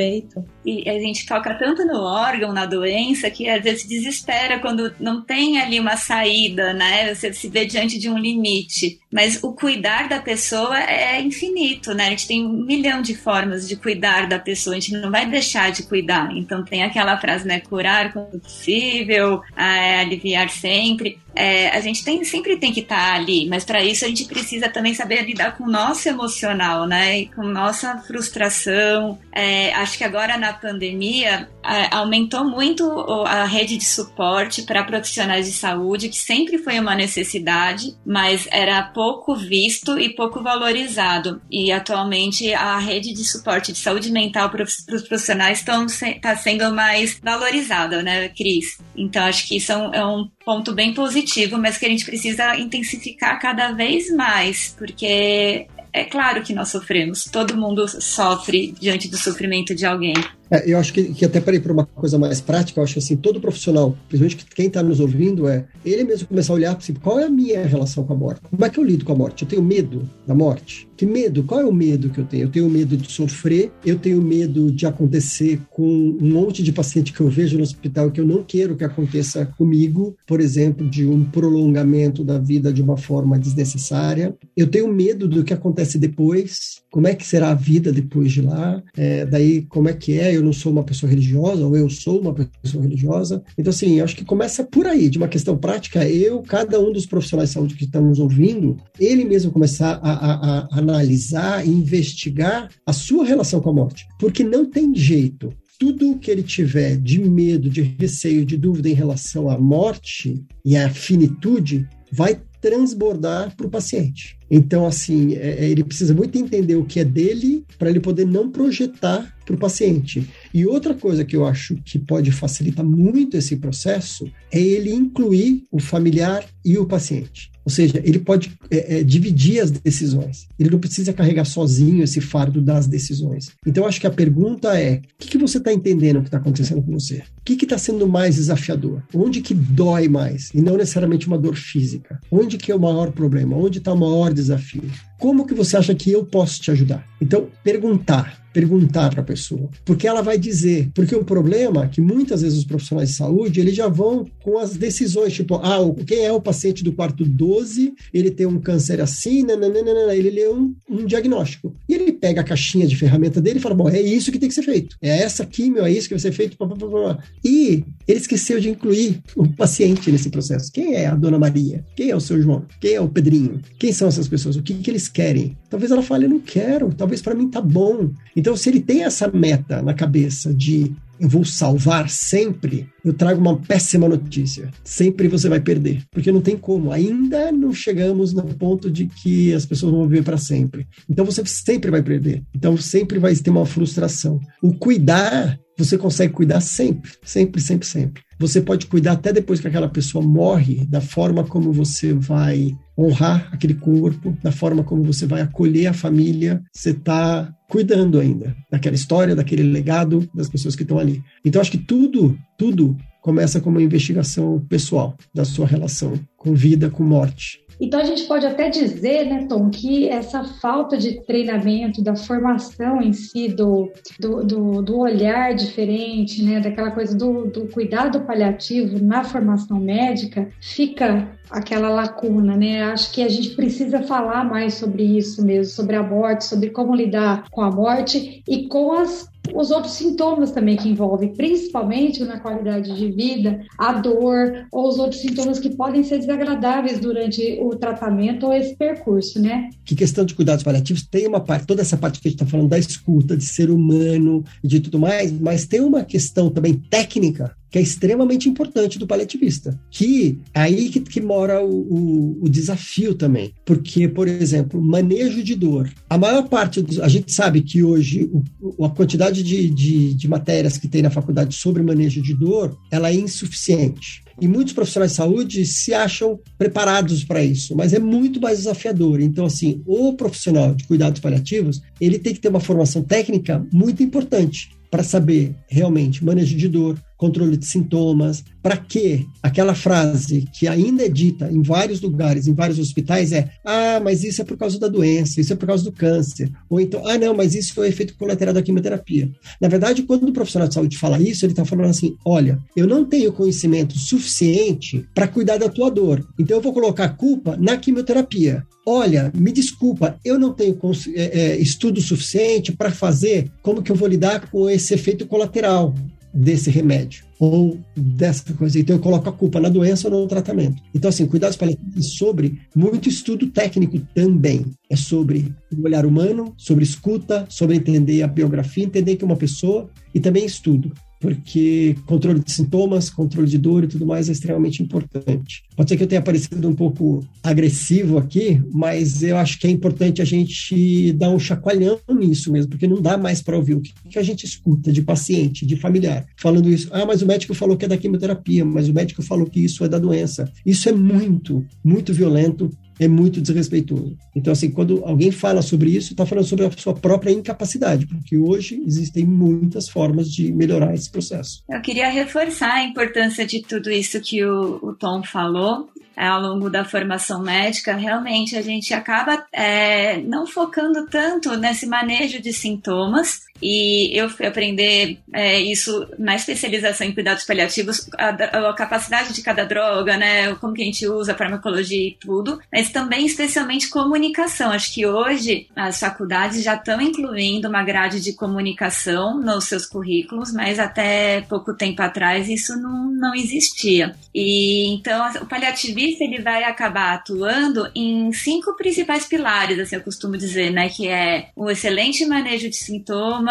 E 0.65 0.89
a 0.89 0.99
gente 0.99 1.27
toca 1.27 1.55
tanto 1.55 1.85
no 1.85 2.01
órgão, 2.01 2.53
na 2.53 2.67
doença, 2.67 3.31
que 3.31 3.49
às 3.49 3.63
vezes 3.63 3.87
desespera 3.87 4.59
quando 4.59 4.95
não 5.01 5.23
tem 5.23 5.61
ali 5.61 5.79
uma 5.81 5.97
saída, 5.97 6.73
né? 6.73 7.15
Você 7.15 7.33
se 7.33 7.49
vê 7.49 7.65
diante 7.65 7.99
de 7.99 8.11
um 8.11 8.19
limite. 8.19 9.01
Mas 9.13 9.43
o 9.43 9.53
cuidar 9.53 10.09
da 10.09 10.21
pessoa 10.21 10.79
é 10.79 11.21
infinito, 11.21 11.95
né? 11.95 12.09
A 12.09 12.11
gente 12.11 12.29
tem 12.29 12.45
um 12.45 12.65
milhão 12.65 13.01
de 13.01 13.15
formas 13.15 13.69
de 13.69 13.77
cuidar 13.77 14.29
da 14.29 14.39
pessoa, 14.39 14.77
a 14.77 14.81
gente 14.81 14.93
não 14.93 15.11
vai 15.11 15.27
deixar 15.27 15.71
de 15.71 15.85
cuidar. 15.85 16.31
Então 16.37 16.65
tem 16.65 16.83
aquela 16.83 17.17
frase, 17.17 17.47
né? 17.47 17.61
Curar 17.61 18.13
quando 18.13 18.41
possível, 18.41 19.41
é, 19.57 20.01
aliviar 20.01 20.51
sempre 20.51 21.19
é, 21.37 21.69
a 21.69 21.81
gente 21.81 22.03
tem, 22.03 22.25
sempre 22.25 22.57
tem 22.57 22.73
que 22.73 22.81
estar 22.81 22.97
tá 22.97 23.15
ali, 23.15 23.47
mas 23.47 23.63
para 23.63 23.85
isso 23.85 24.07
a 24.07 24.09
gente 24.09 24.25
precisa 24.25 24.71
também 24.71 24.95
saber 24.95 25.23
lidar 25.23 25.55
com 25.55 25.65
o 25.65 25.71
nosso 25.71 26.09
emocional, 26.09 26.87
né? 26.87 27.21
E 27.21 27.27
com 27.27 27.43
nossa 27.43 27.99
frustração. 27.99 29.19
É, 29.31 29.75
acho 29.87 29.97
que 29.97 30.05
agora 30.05 30.37
na 30.37 30.53
pandemia 30.53 31.49
é, 31.65 31.95
aumentou 31.95 32.45
muito 32.45 32.85
a 33.25 33.45
rede 33.45 33.77
de 33.77 33.85
suporte 33.85 34.63
para 34.63 34.83
profissionais 34.83 35.47
de 35.47 35.53
saúde, 35.53 36.09
que 36.09 36.19
sempre 36.19 36.59
foi 36.59 36.79
uma 36.81 36.95
necessidade, 36.95 37.97
mas 38.05 38.49
era 38.51 38.83
pouco 38.83 39.37
visto 39.37 39.99
e 39.99 40.11
pouco 40.11 40.43
valorizado. 40.43 41.41
E 41.51 41.71
atualmente 41.71 42.53
a 42.53 42.79
rede 42.79 43.13
de 43.13 43.25
suporte 43.25 43.73
de 43.73 43.79
saúde 43.79 44.11
mental 44.11 44.51
para 44.51 44.65
os 44.65 45.03
profissionais 45.09 45.61
está 45.61 46.37
sendo 46.37 46.75
mais 46.75 47.21
valorizada, 47.23 48.03
né, 48.03 48.29
Cris? 48.31 48.79
Então 48.97 49.25
acho 49.25 49.47
que 49.47 49.57
isso 49.57 49.71
é 49.71 49.77
um, 49.77 49.95
é 49.95 50.05
um 50.05 50.29
ponto 50.45 50.73
bem 50.73 50.93
positivo, 50.95 51.59
mas 51.59 51.79
que 51.79 51.87
a 51.87 51.89
gente 51.89 52.05
precisa 52.05 52.57
intensificar 52.57 53.41
cada 53.41 53.71
vez 53.73 54.11
mais, 54.15 54.75
porque 54.77 55.69
é 55.97 56.05
claro 56.05 56.43
que 56.43 56.53
nós 56.53 56.69
sofremos, 56.69 57.25
todo 57.25 57.57
mundo 57.57 57.89
sofre 57.89 58.75
diante 58.79 59.09
do 59.09 59.17
sofrimento 59.17 59.75
de 59.75 59.87
alguém. 59.87 60.15
É, 60.51 60.71
eu 60.71 60.79
acho 60.79 60.93
que, 60.93 61.15
que 61.15 61.25
até 61.25 61.41
para 61.41 61.57
ir 61.57 61.61
para 61.61 61.73
uma 61.73 61.85
coisa 61.87 62.19
mais 62.19 62.41
prática, 62.41 62.81
eu 62.81 62.85
acho 62.85 62.99
assim, 62.99 63.17
todo 63.17 63.41
profissional, 63.41 63.97
principalmente 64.09 64.47
quem 64.55 64.67
está 64.67 64.83
nos 64.83 65.01
ouvindo, 65.01 65.49
é 65.49 65.65
ele 65.85 66.05
mesmo 66.05 66.29
começar 66.29 66.53
a 66.53 66.57
olhar 66.57 66.77
assim, 66.77 66.95
qual 66.95 67.19
é 67.19 67.25
a 67.25 67.31
minha 67.31 67.65
relação 67.67 68.05
com 68.05 68.13
a 68.13 68.17
morte? 68.17 68.41
Como 68.49 68.65
é 68.65 68.71
que 68.71 68.79
eu 68.79 68.85
lido 68.85 69.05
com 69.05 69.13
a 69.13 69.17
morte? 69.17 69.43
Eu 69.43 69.49
tenho 69.49 69.63
medo 69.63 70.09
da 70.27 70.35
morte? 70.35 70.89
Que 70.97 71.05
medo? 71.05 71.43
Qual 71.45 71.61
é 71.61 71.65
o 71.65 71.73
medo 71.73 72.11
que 72.11 72.19
eu 72.19 72.25
tenho? 72.25 72.45
Eu 72.45 72.51
tenho 72.51 72.71
medo 72.71 72.97
de 72.97 73.11
sofrer, 73.11 73.71
eu 73.85 73.99
tenho 73.99 74.23
medo 74.23 74.71
de 74.71 74.87
acontecer 74.87 75.61
com 75.71 75.83
um 75.83 76.31
monte 76.31 76.63
de 76.63 76.73
paciente 76.73 77.13
que 77.13 77.21
eu 77.21 77.29
vejo 77.29 77.57
no 77.57 77.63
hospital 77.63 78.11
que 78.11 78.21
eu 78.21 78.27
não 78.27 78.43
quero 78.43 78.77
que 78.77 78.85
aconteça 78.85 79.45
comigo, 79.59 80.17
por 80.27 80.41
exemplo, 80.41 80.89
de 80.89 81.07
um 81.07 81.25
prolongamento 81.25 82.25
da 82.25 82.39
vida 82.39 82.73
de 82.73 82.81
uma 82.81 82.97
forma 82.97 83.39
desnecessária. 83.39 84.35
Eu 84.57 84.69
tenho 84.69 84.89
medo 84.89 85.29
do 85.29 85.45
que 85.45 85.53
acontece 85.53 85.99
depois, 85.99 86.83
como 86.97 87.09
é 87.09 87.15
que 87.15 87.27
será 87.27 87.51
a 87.51 87.55
vida 87.55 87.93
depois 87.93 88.33
de 88.33 88.41
lá, 88.41 88.83
é, 88.97 89.27
daí 89.27 89.61
como 89.69 89.87
é 89.87 89.93
que 89.93 90.19
é, 90.19 90.35
eu 90.35 90.43
não 90.43 90.55
sou 90.55 90.73
uma 90.73 90.83
pessoa 90.83 91.11
religiosa, 91.11 91.67
ou 91.67 91.77
eu 91.77 91.91
sou 91.91 92.19
uma 92.19 92.33
pessoa 92.33 92.83
religiosa. 92.83 93.43
Então, 93.59 93.69
assim, 93.69 94.01
acho 94.01 94.17
que 94.17 94.25
começa 94.25 94.65
por 94.65 94.87
aí, 94.87 95.11
de 95.11 95.19
uma 95.19 95.29
questão 95.29 95.59
prática, 95.59 96.09
eu, 96.09 96.41
cada 96.41 96.81
um 96.81 96.91
dos 96.91 97.05
profissionais 97.05 97.51
de 97.51 97.55
saúde 97.55 97.75
que 97.75 97.85
estamos 97.85 98.19
ouvindo, 98.19 98.79
ele 98.99 99.27
mesmo 99.27 99.53
começar 99.53 100.01
a, 100.03 100.11
a, 100.11 100.59
a 100.61 100.79
analisar 100.79 101.67
e 101.67 101.71
investigar 101.71 102.71
a 102.87 102.95
sua 102.95 103.27
relação 103.27 103.61
com 103.61 103.69
a 103.69 103.75
morte. 103.75 104.09
Porque 104.19 104.43
não 104.43 104.65
tem 104.65 104.95
jeito 104.95 105.53
tudo 105.79 106.17
que 106.17 106.31
ele 106.31 106.43
tiver 106.43 106.97
de 106.97 107.21
medo, 107.21 107.69
de 107.69 107.83
receio, 107.83 108.47
de 108.47 108.57
dúvida 108.57 108.89
em 108.89 108.95
relação 108.95 109.51
à 109.51 109.59
morte 109.59 110.43
e 110.65 110.79
à 110.79 110.89
finitude, 110.89 111.87
vai 112.11 112.41
transbordar 112.63 113.55
para 113.55 113.67
o 113.67 113.71
paciente. 113.71 114.39
Então, 114.51 114.87
assim, 114.87 115.35
é, 115.35 115.65
é, 115.65 115.69
ele 115.69 115.85
precisa 115.85 116.15
muito 116.15 116.39
entender 116.39 116.77
o 116.77 116.85
que 116.85 117.01
é 117.01 117.05
dele 117.05 117.65
para 117.79 117.91
ele 117.91 118.01
poder 118.01 118.27
não 118.27 118.51
projetar 118.51 119.35
para 119.45 119.55
o 119.55 119.59
paciente. 119.59 120.29
E 120.53 120.67
outra 120.67 120.95
coisa 120.95 121.25
que 121.25 121.37
eu 121.37 121.47
acho 121.47 121.77
que 121.85 121.99
pode 121.99 122.33
facilitar 122.33 122.85
muito 122.85 123.37
esse 123.37 123.57
processo 123.57 124.31
é 124.51 124.61
ele 124.61 124.93
incluir 124.93 125.65
o 125.71 125.79
familiar 125.79 126.45
e 126.65 126.77
o 126.77 126.87
paciente. 126.87 127.51
Ou 127.67 127.71
seja, 127.71 128.01
ele 128.05 128.21
pode 128.21 128.57
é, 128.71 128.99
é, 128.99 129.05
dividir 129.05 129.59
as 129.59 129.73
decisões. 129.73 130.47
Ele 130.57 130.71
não 130.71 130.79
precisa 130.79 131.13
carregar 131.13 131.45
sozinho 131.45 132.05
esse 132.05 132.21
fardo 132.21 132.61
das 132.61 132.87
decisões. 132.87 133.51
Então, 133.67 133.85
acho 133.85 134.01
que 134.01 134.07
a 134.07 134.11
pergunta 134.11 134.79
é: 134.79 134.99
o 134.99 135.01
que, 135.19 135.31
que 135.31 135.37
você 135.37 135.59
está 135.59 135.73
entendendo 135.73 136.21
que 136.21 136.29
está 136.29 136.39
acontecendo 136.39 136.81
com 136.81 136.93
você? 136.93 137.25
O 137.39 137.43
que 137.43 137.65
está 137.65 137.77
sendo 137.77 138.07
mais 138.07 138.37
desafiador? 138.37 139.03
Onde 139.13 139.41
que 139.41 139.53
dói 139.53 140.07
mais? 140.07 140.51
E 140.55 140.63
não 140.63 140.77
necessariamente 140.77 141.27
uma 141.27 141.37
dor 141.37 141.57
física. 141.57 142.21
Onde 142.31 142.57
que 142.57 142.71
é 142.71 142.75
o 142.75 142.81
maior 142.81 143.11
problema? 143.11 143.57
Onde 143.57 143.79
está 143.79 143.93
o 143.93 143.99
maior 143.99 144.33
desafio? 144.37 144.83
Como 145.19 145.47
que 145.47 145.55
você 145.55 145.77
acha 145.77 145.95
que 145.95 146.11
eu 146.11 146.25
posso 146.25 146.61
te 146.61 146.71
ajudar? 146.71 147.07
Então, 147.21 147.49
perguntar, 147.65 148.47
perguntar 148.53 149.11
para 149.11 149.21
a 149.21 149.25
pessoa, 149.25 149.69
porque 149.85 150.07
ela 150.07 150.23
vai 150.23 150.39
dizer. 150.39 150.91
Porque 150.95 151.15
o 151.15 151.25
problema 151.25 151.85
é 151.85 151.89
que 151.89 152.01
muitas 152.01 152.43
vezes 152.43 152.59
os 152.59 152.65
profissionais 152.65 153.11
de 153.11 153.15
saúde, 153.17 153.61
eles 153.61 153.75
já 153.75 153.89
vão 153.89 154.27
com 154.43 154.59
as 154.59 154.77
decisões, 154.77 155.33
tipo, 155.33 155.57
ah, 155.57 155.79
quem 156.07 156.25
é 156.25 156.33
o 156.33 156.41
paciente 156.41 156.83
do 156.83 156.93
quarto 156.93 157.25
12, 157.25 157.95
ele 158.13 158.31
tem 158.31 158.47
um 158.47 158.59
câncer 158.59 159.01
assim, 159.01 159.43
nananana, 159.43 160.15
ele 160.15 160.31
lê 160.31 160.49
um, 160.49 160.75
um 160.89 161.05
diagnóstico. 161.05 161.75
E 161.89 161.95
ele 161.95 162.13
pega 162.13 162.41
a 162.41 162.45
caixinha 162.45 162.87
de 162.87 162.97
ferramenta 162.97 163.41
dele 163.41 163.59
e 163.59 163.63
fala, 163.63 163.75
bom, 163.75 163.89
é 163.89 164.01
isso 164.01 164.33
que 164.33 164.39
tem 164.39 164.49
que 164.49 164.55
ser 164.55 164.63
feito. 164.63 164.97
É 165.03 165.23
essa 165.23 165.45
químio, 165.45 165.85
é 165.85 165.93
isso 165.93 166.09
que 166.09 166.15
vai 166.15 166.21
ser 166.21 166.33
feito. 166.33 166.57
Blá, 166.59 166.67
blá, 166.67 166.89
blá. 166.89 167.19
E 167.45 167.85
ele 168.07 168.19
esqueceu 168.19 168.61
de 168.61 168.69
incluir 168.69 169.21
o 169.35 169.49
paciente 169.49 170.11
nesse 170.11 170.31
processo. 170.31 170.73
Quem 170.73 170.95
é 170.95 171.07
a 171.07 171.15
dona 171.15 171.39
Maria? 171.39 171.85
Quem 171.95 172.11
é 172.11 172.17
o 172.17 172.21
seu 172.21 172.41
João? 172.41 172.65
Quem 172.81 172.95
é 172.95 173.01
o 173.01 173.09
Pedrinho? 173.09 173.61
Quem 173.79 173.93
são 173.93 174.09
essas 174.09 174.29
pessoas? 174.29 174.57
O 174.57 174.63
que, 174.63 174.75
que 174.75 174.91
eles 174.91 175.06
querem. 175.09 175.57
Talvez 175.69 175.91
ela 175.91 176.03
fale, 176.03 176.27
eu 176.27 176.31
não 176.31 176.41
quero, 176.41 176.93
talvez 176.95 177.23
para 177.23 177.35
mim 177.35 177.49
tá 177.49 177.61
bom. 177.61 178.11
Então, 178.35 178.57
se 178.57 178.69
ele 178.69 178.81
tem 178.81 179.05
essa 179.05 179.29
meta 179.29 179.83
na 179.83 179.95
cabeça 179.95 180.53
de 180.53 180.93
eu 181.21 181.29
vou 181.29 181.45
salvar 181.45 182.09
sempre, 182.09 182.89
eu 183.05 183.13
trago 183.13 183.41
uma 183.41 183.57
péssima 183.59 184.09
notícia. 184.09 184.71
Sempre 184.85 185.29
você 185.29 185.49
vai 185.49 185.61
perder, 185.61 186.03
porque 186.11 186.33
não 186.33 186.41
tem 186.41 186.57
como. 186.57 186.93
Ainda 186.93 187.51
não 187.53 187.73
chegamos 187.73 188.33
no 188.33 188.43
ponto 188.43 188.91
de 188.91 189.07
que 189.07 189.53
as 189.55 189.65
pessoas 189.65 189.93
vão 189.93 190.09
viver 190.09 190.23
para 190.23 190.39
sempre. 190.39 190.87
Então 191.09 191.25
você 191.25 191.43
sempre 191.47 191.91
vai 191.91 192.03
perder. 192.03 192.43
Então 192.55 192.77
sempre 192.77 193.19
vai 193.19 193.35
ter 193.35 193.51
uma 193.51 193.67
frustração. 193.67 194.41
O 194.63 194.75
cuidar, 194.75 195.59
você 195.79 195.97
consegue 195.97 196.33
cuidar 196.33 196.61
sempre, 196.61 197.11
sempre, 197.23 197.61
sempre, 197.61 197.87
sempre. 197.87 198.23
Você 198.39 198.61
pode 198.61 198.87
cuidar 198.87 199.13
até 199.13 199.33
depois 199.33 199.61
que 199.61 199.69
aquela 199.69 199.89
pessoa 199.89 200.23
morre, 200.25 200.87
da 200.87 201.01
forma 201.01 201.45
como 201.45 201.73
você 201.73 202.13
vai 202.13 202.77
honrar 202.99 203.49
aquele 203.53 203.75
corpo, 203.75 204.37
da 204.43 204.53
forma 204.53 204.83
como 204.83 205.03
você 205.03 205.27
vai 205.27 205.41
acolher 205.41 205.87
a 205.87 205.93
família, 205.93 206.63
você 206.73 206.91
está 206.91 207.53
cuidando 207.69 208.19
ainda 208.19 208.57
daquela 208.71 208.95
história, 208.95 209.35
daquele 209.35 209.63
legado 209.63 210.29
das 210.35 210.49
pessoas 210.49 210.77
que 210.77 210.83
estão 210.83 210.99
ali. 210.99 211.23
Então 211.45 211.61
acho 211.61 211.71
que 211.71 211.79
tudo, 211.79 212.39
tudo 212.57 212.97
começa 213.27 213.61
com 213.61 213.71
uma 213.71 213.83
investigação 213.83 214.65
pessoal 214.69 215.17
da 215.35 215.45
sua 215.45 215.67
relação 215.67 216.13
com 216.37 216.55
vida, 216.55 216.89
com 216.89 217.03
morte. 217.03 217.61
Então 217.81 218.01
a 218.01 218.05
gente 218.05 218.23
pode 218.23 218.47
até 218.47 218.71
dizer, 218.71 219.27
né, 219.27 219.47
Tom, 219.49 219.69
que 219.69 220.09
essa 220.09 220.45
falta 220.45 220.97
de 220.97 221.21
treinamento, 221.27 222.03
da 222.05 222.15
formação 222.15 223.03
em 223.03 223.13
si, 223.13 223.49
do, 223.49 223.91
do, 224.21 224.45
do, 224.45 224.83
do 224.83 224.99
olhar 224.99 225.55
diferente, 225.57 226.41
né, 226.41 226.61
daquela 226.61 226.93
coisa 226.93 227.19
do, 227.19 227.47
do 227.51 227.67
cuidado 227.67 228.21
paliativo 228.21 229.03
na 229.03 229.25
formação 229.25 229.81
médica, 229.81 230.49
fica 230.61 231.37
aquela 231.51 231.89
lacuna, 231.89 232.57
né? 232.57 232.83
Acho 232.85 233.13
que 233.13 233.23
a 233.23 233.29
gente 233.29 233.51
precisa 233.51 234.03
falar 234.03 234.45
mais 234.45 234.75
sobre 234.75 235.03
isso 235.03 235.45
mesmo, 235.45 235.73
sobre 235.73 235.97
a 235.97 236.03
morte, 236.03 236.45
sobre 236.45 236.71
como 236.71 236.95
lidar 236.95 237.45
com 237.51 237.63
a 237.63 237.71
morte 237.71 238.43
e 238.49 238.69
com 238.69 238.93
as 238.93 239.29
os 239.55 239.71
outros 239.71 239.95
sintomas 239.95 240.51
também 240.51 240.77
que 240.77 240.89
envolvem, 240.89 241.33
principalmente 241.35 242.25
na 242.25 242.39
qualidade 242.39 242.95
de 242.95 243.11
vida, 243.11 243.61
a 243.79 243.93
dor 243.93 244.67
ou 244.71 244.89
os 244.89 244.99
outros 244.99 245.21
sintomas 245.21 245.59
que 245.59 245.71
podem 245.71 246.03
ser 246.03 246.19
desagradáveis 246.19 247.01
durante 247.01 247.59
o 247.61 247.71
tratamento 247.77 248.47
ou 248.47 248.53
esse 248.53 248.77
percurso, 248.77 249.41
né? 249.41 249.71
Que 249.85 249.95
questão 249.95 250.25
de 250.25 250.35
cuidados 250.35 250.63
paliativos 250.63 251.07
tem 251.07 251.27
uma 251.27 251.41
parte, 251.41 251.67
toda 251.67 251.83
essa 251.83 251.97
parte 251.97 252.21
que 252.21 252.29
a 252.29 252.31
gente 252.31 252.43
está 252.43 252.51
falando 252.51 252.69
da 252.69 252.79
escuta, 252.79 253.37
de 253.37 253.45
ser 253.45 253.71
humano 253.71 254.45
e 254.63 254.69
de 254.69 254.81
tudo 254.81 254.99
mais, 254.99 255.33
mas 255.33 255.67
tem 255.67 255.81
uma 255.81 256.05
questão 256.05 256.51
também 256.51 256.75
técnica 256.75 257.56
que 257.77 257.79
é 257.79 257.83
extremamente 257.83 258.49
importante 258.49 258.99
do 258.99 259.07
paliativista. 259.07 259.79
Que 259.91 260.39
é 260.55 260.61
aí 260.61 260.89
que, 260.89 260.99
que 261.01 261.21
mora 261.21 261.63
o, 261.63 261.69
o, 261.69 262.39
o, 262.45 262.49
desafio 262.49 263.15
também. 263.15 263.53
Porque, 263.67 264.09
por 264.09 264.27
exemplo, 264.27 264.81
manejo 264.81 265.43
de 265.43 265.55
dor. 265.55 265.93
A 266.09 266.17
maior 266.17 266.49
parte, 266.49 266.81
dos, 266.81 266.99
a 266.99 267.09
gente 267.09 267.31
sabe 267.31 267.61
que 267.61 267.85
hoje 267.85 268.31
o, 268.63 268.83
a 268.83 268.89
quantidade 268.89 269.43
de, 269.43 269.69
de, 269.69 270.15
de 270.15 270.27
matérias 270.27 270.79
que 270.79 270.89
tem 270.89 271.03
na 271.03 271.11
faculdade 271.11 271.55
sobre 271.55 271.83
manejo 271.83 272.23
de 272.23 272.33
dor, 272.33 272.75
ela 272.91 273.11
é 273.11 273.15
insuficiente. 273.15 274.25
E 274.41 274.49
muitos 274.49 274.73
profissionais 274.73 275.13
de 275.13 275.17
saúde 275.19 275.67
se 275.67 275.93
acham 275.93 276.41
preparados 276.57 277.25
para 277.25 277.45
isso, 277.45 277.77
mas 277.77 277.93
é 277.93 277.99
muito 277.99 278.41
mais 278.41 278.59
desafiador. 278.59 279.21
Então, 279.21 279.45
assim, 279.45 279.83
o 279.87 280.15
profissional 280.15 280.75
de 280.75 280.85
cuidados 280.85 281.21
paliativos, 281.21 281.83
ele 282.01 282.19
tem 282.19 282.33
que 282.33 282.41
ter 282.41 282.49
uma 282.49 282.61
formação 282.61 283.03
técnica 283.03 283.67
muito 283.71 284.03
importante 284.03 284.71
para 284.91 285.03
saber 285.03 285.55
realmente 285.69 286.25
manejo 286.25 286.57
de 286.57 286.69
dor, 286.69 286.99
controle 287.17 287.57
de 287.57 287.67
sintomas. 287.67 288.45
Para 288.63 288.77
que 288.77 289.27
aquela 289.43 289.75
frase 289.75 290.45
que 290.53 290.67
ainda 290.67 291.05
é 291.05 291.09
dita 291.09 291.51
em 291.51 291.63
vários 291.63 292.01
lugares, 292.01 292.47
em 292.47 292.55
vários 292.55 292.79
hospitais, 292.79 293.33
é: 293.33 293.49
ah, 293.65 294.01
mas 294.03 294.25
isso 294.25 294.43
é 294.43 294.45
por 294.45 294.57
causa 294.57 294.79
da 294.79 294.89
doença, 294.89 295.41
isso 295.41 295.53
é 295.53 295.57
por 295.57 295.67
causa 295.67 295.85
do 295.85 295.93
câncer. 295.93 296.51
Ou 296.69 296.81
então, 296.81 297.07
ah, 297.07 297.17
não, 297.17 297.35
mas 297.35 297.55
isso 297.55 297.75
foi 297.75 297.89
efeito 297.89 298.17
colateral 298.17 298.53
da 298.53 298.63
quimioterapia. 298.63 299.31
Na 299.61 299.69
verdade, 299.69 300.03
quando 300.03 300.29
o 300.29 300.33
profissional 300.33 300.69
de 300.69 300.75
saúde 300.75 300.99
fala 300.99 301.21
isso, 301.21 301.45
ele 301.45 301.53
está 301.53 301.65
falando 301.65 301.91
assim: 301.91 302.17
olha, 302.25 302.59
eu 302.75 302.87
não 302.87 303.05
tenho 303.05 303.33
conhecimento 303.33 303.97
suficiente 303.97 305.07
para 305.15 305.29
cuidar 305.29 305.59
da 305.59 305.69
tua 305.69 305.91
dor, 305.91 306.27
então 306.39 306.57
eu 306.57 306.63
vou 306.63 306.73
colocar 306.73 307.05
a 307.05 307.09
culpa 307.09 307.57
na 307.57 307.77
quimioterapia. 307.77 308.65
Olha, 308.89 309.33
me 309.35 309.51
desculpa, 309.51 310.17
eu 310.25 310.39
não 310.39 310.53
tenho 310.53 310.79
é, 311.15 311.41
é, 311.41 311.57
estudo 311.57 312.01
suficiente 312.01 312.71
para 312.71 312.93
fazer 312.93 313.51
como 313.61 313.83
que 313.83 313.91
eu 313.91 313.97
vou 313.97 314.07
lidar 314.07 314.49
com 314.49 314.71
esse 314.71 314.95
efeito 314.95 315.27
colateral 315.27 315.93
desse 316.37 316.71
remédio 316.71 317.25
ou 317.39 317.79
dessa 317.97 318.53
coisa. 318.55 318.79
Então 318.79 318.97
eu 318.97 319.01
coloco 319.01 319.29
a 319.29 319.33
culpa 319.33 319.59
na 319.59 319.69
doença 319.69 320.09
ou 320.09 320.23
no 320.23 320.29
tratamento. 320.29 320.83
Então, 320.95 321.09
assim, 321.09 321.27
cuidados 321.27 321.57
paliativos 321.57 321.97
é 321.97 322.09
sobre 322.17 322.61
muito 322.75 323.09
estudo 323.09 323.47
técnico 323.49 323.99
também. 324.15 324.67
É 324.91 324.97
sobre 324.97 325.53
o 325.77 325.83
olhar 325.85 326.05
humano, 326.05 326.55
sobre 326.57 326.85
escuta, 326.85 327.47
sobre 327.49 327.77
entender 327.77 328.23
a 328.23 328.29
biografia, 328.29 328.85
entender 328.85 329.17
que 329.17 329.25
uma 329.25 329.37
pessoa 329.37 329.89
e 330.15 330.21
também 330.21 330.45
estudo 330.45 330.93
porque 331.27 331.97
controle 332.07 332.39
de 332.39 332.53
sintomas, 332.53 333.11
controle 333.11 333.49
de 333.49 333.59
dor 333.59 333.83
e 333.83 333.89
tudo 333.89 334.07
mais 334.07 334.29
é 334.29 334.33
extremamente 334.33 334.81
importante. 334.81 335.65
Pode 335.75 335.89
ser 335.89 335.97
que 335.97 336.05
eu 336.05 336.07
tenha 336.07 336.23
parecido 336.23 336.69
um 336.69 336.75
pouco 336.75 337.27
agressivo 337.43 338.17
aqui, 338.17 338.63
mas 338.73 339.25
eu 339.25 339.37
acho 339.37 339.59
que 339.59 339.67
é 339.67 339.71
importante 339.71 340.23
a 340.23 340.25
gente 340.25 341.13
dar 341.15 341.31
um 341.31 341.39
chacoalhão 341.39 341.99
nisso 342.17 342.53
mesmo, 342.53 342.71
porque 342.71 342.87
não 342.87 343.03
dá 343.03 343.19
mais 343.19 343.43
para 343.43 343.57
ouvir 343.57 343.75
o 343.75 343.81
que 343.81 344.17
a 344.17 344.23
gente 344.23 344.45
escuta 344.45 344.93
de 344.93 345.03
paciente, 345.03 345.67
de 345.67 345.75
familiar, 345.75 346.25
falando 346.37 346.71
isso. 346.71 346.89
Ah, 346.93 347.05
mas 347.05 347.23
o 347.23 347.27
médico 347.27 347.55
falou 347.55 347.77
que 347.77 347.85
é 347.85 347.89
da 347.89 347.99
quimioterapia, 347.99 348.65
mas 348.65 348.89
o 348.89 348.95
médico 348.95 349.21
falou 349.21 349.47
que 349.47 349.59
isso 349.59 349.85
é 349.85 349.89
da 349.89 349.99
doença. 349.99 350.49
Isso 350.65 350.89
é 350.89 350.93
muito, 350.93 351.65
muito 351.83 352.15
violento 352.15 352.71
é 352.99 353.09
muito 353.09 353.41
desrespeitoso. 353.41 354.17
Então, 354.35 354.53
assim, 354.53 354.71
quando 354.71 355.05
alguém 355.05 355.31
fala 355.31 355.63
sobre 355.63 355.91
isso, 355.91 356.13
está 356.13 356.25
falando 356.25 356.47
sobre 356.47 356.65
a 356.65 356.71
sua 356.73 356.95
própria 356.95 357.31
incapacidade, 357.31 358.07
porque 358.07 358.37
hoje 358.37 358.83
existem 358.87 359.25
muitas 359.25 359.89
formas 359.89 360.31
de 360.31 360.53
melhorar 360.53 360.95
esse 360.95 361.11
processo. 361.11 361.63
Eu 361.69 361.81
queria 361.81 362.09
reforçar 362.09 362.73
a 362.73 362.85
importância 362.85 363.47
de 363.47 363.63
tudo 363.63 363.91
isso 363.91 364.21
que 364.21 364.45
o, 364.45 364.79
o 364.83 364.95
Tom 364.95 365.23
falou. 365.23 365.89
É, 366.19 366.27
ao 366.27 366.41
longo 366.41 366.71
da 366.71 366.83
formação 366.83 367.43
médica, 367.43 367.95
realmente 367.95 368.57
a 368.57 368.63
gente 368.63 368.95
acaba 368.95 369.45
é, 369.53 370.17
não 370.23 370.47
focando 370.47 371.05
tanto 371.11 371.55
nesse 371.59 371.85
manejo 371.85 372.41
de 372.41 372.55
sintomas 372.55 373.43
e 373.63 374.17
eu 374.19 374.29
fui 374.29 374.47
aprender 374.47 375.19
é, 375.33 375.61
isso 375.61 376.07
na 376.19 376.35
especialização 376.35 377.07
em 377.07 377.13
cuidados 377.13 377.45
paliativos, 377.45 378.09
a, 378.17 378.29
a, 378.29 378.75
capacidade 378.75 379.33
de 379.33 379.43
cada 379.43 379.65
droga, 379.65 380.17
né, 380.17 380.55
como 380.57 380.75
que 380.75 380.83
a 380.83 380.85
gente 380.85 381.07
usa, 381.07 381.33
a 381.33 381.37
farmacologia 381.37 382.09
e 382.09 382.17
tudo, 382.21 382.61
mas 382.73 382.91
também 382.91 383.27
especialmente 383.27 383.89
comunicação. 383.89 384.71
Acho 384.71 384.93
que 384.93 385.07
hoje 385.07 385.69
as 385.75 385.99
faculdades 385.99 386.63
já 386.63 386.75
estão 386.75 387.01
incluindo 387.01 387.69
uma 387.69 387.83
grade 387.83 388.21
de 388.21 388.33
comunicação 388.33 389.41
nos 389.41 389.65
seus 389.65 389.87
currículos, 389.87 390.53
mas 390.53 390.79
até 390.79 391.41
pouco 391.43 391.75
tempo 391.75 392.03
atrás 392.03 392.49
isso 392.49 392.77
não, 392.81 393.11
não 393.11 393.35
existia. 393.35 394.15
E 394.35 394.95
então 394.95 395.31
o 395.43 395.47
paliativista 395.47 396.25
ele 396.25 396.41
vai 396.41 396.65
acabar 396.65 397.15
atuando 397.15 397.91
em 397.95 398.33
cinco 398.33 398.75
principais 398.77 399.27
pilares, 399.27 399.79
assim 399.79 399.97
eu 399.97 400.03
costumo 400.03 400.37
dizer, 400.37 400.71
né, 400.71 400.89
que 400.89 401.09
é 401.09 401.49
o 401.57 401.71
excelente 401.71 402.25
manejo 402.27 402.69
de 402.69 402.77
sintomas, 402.77 403.46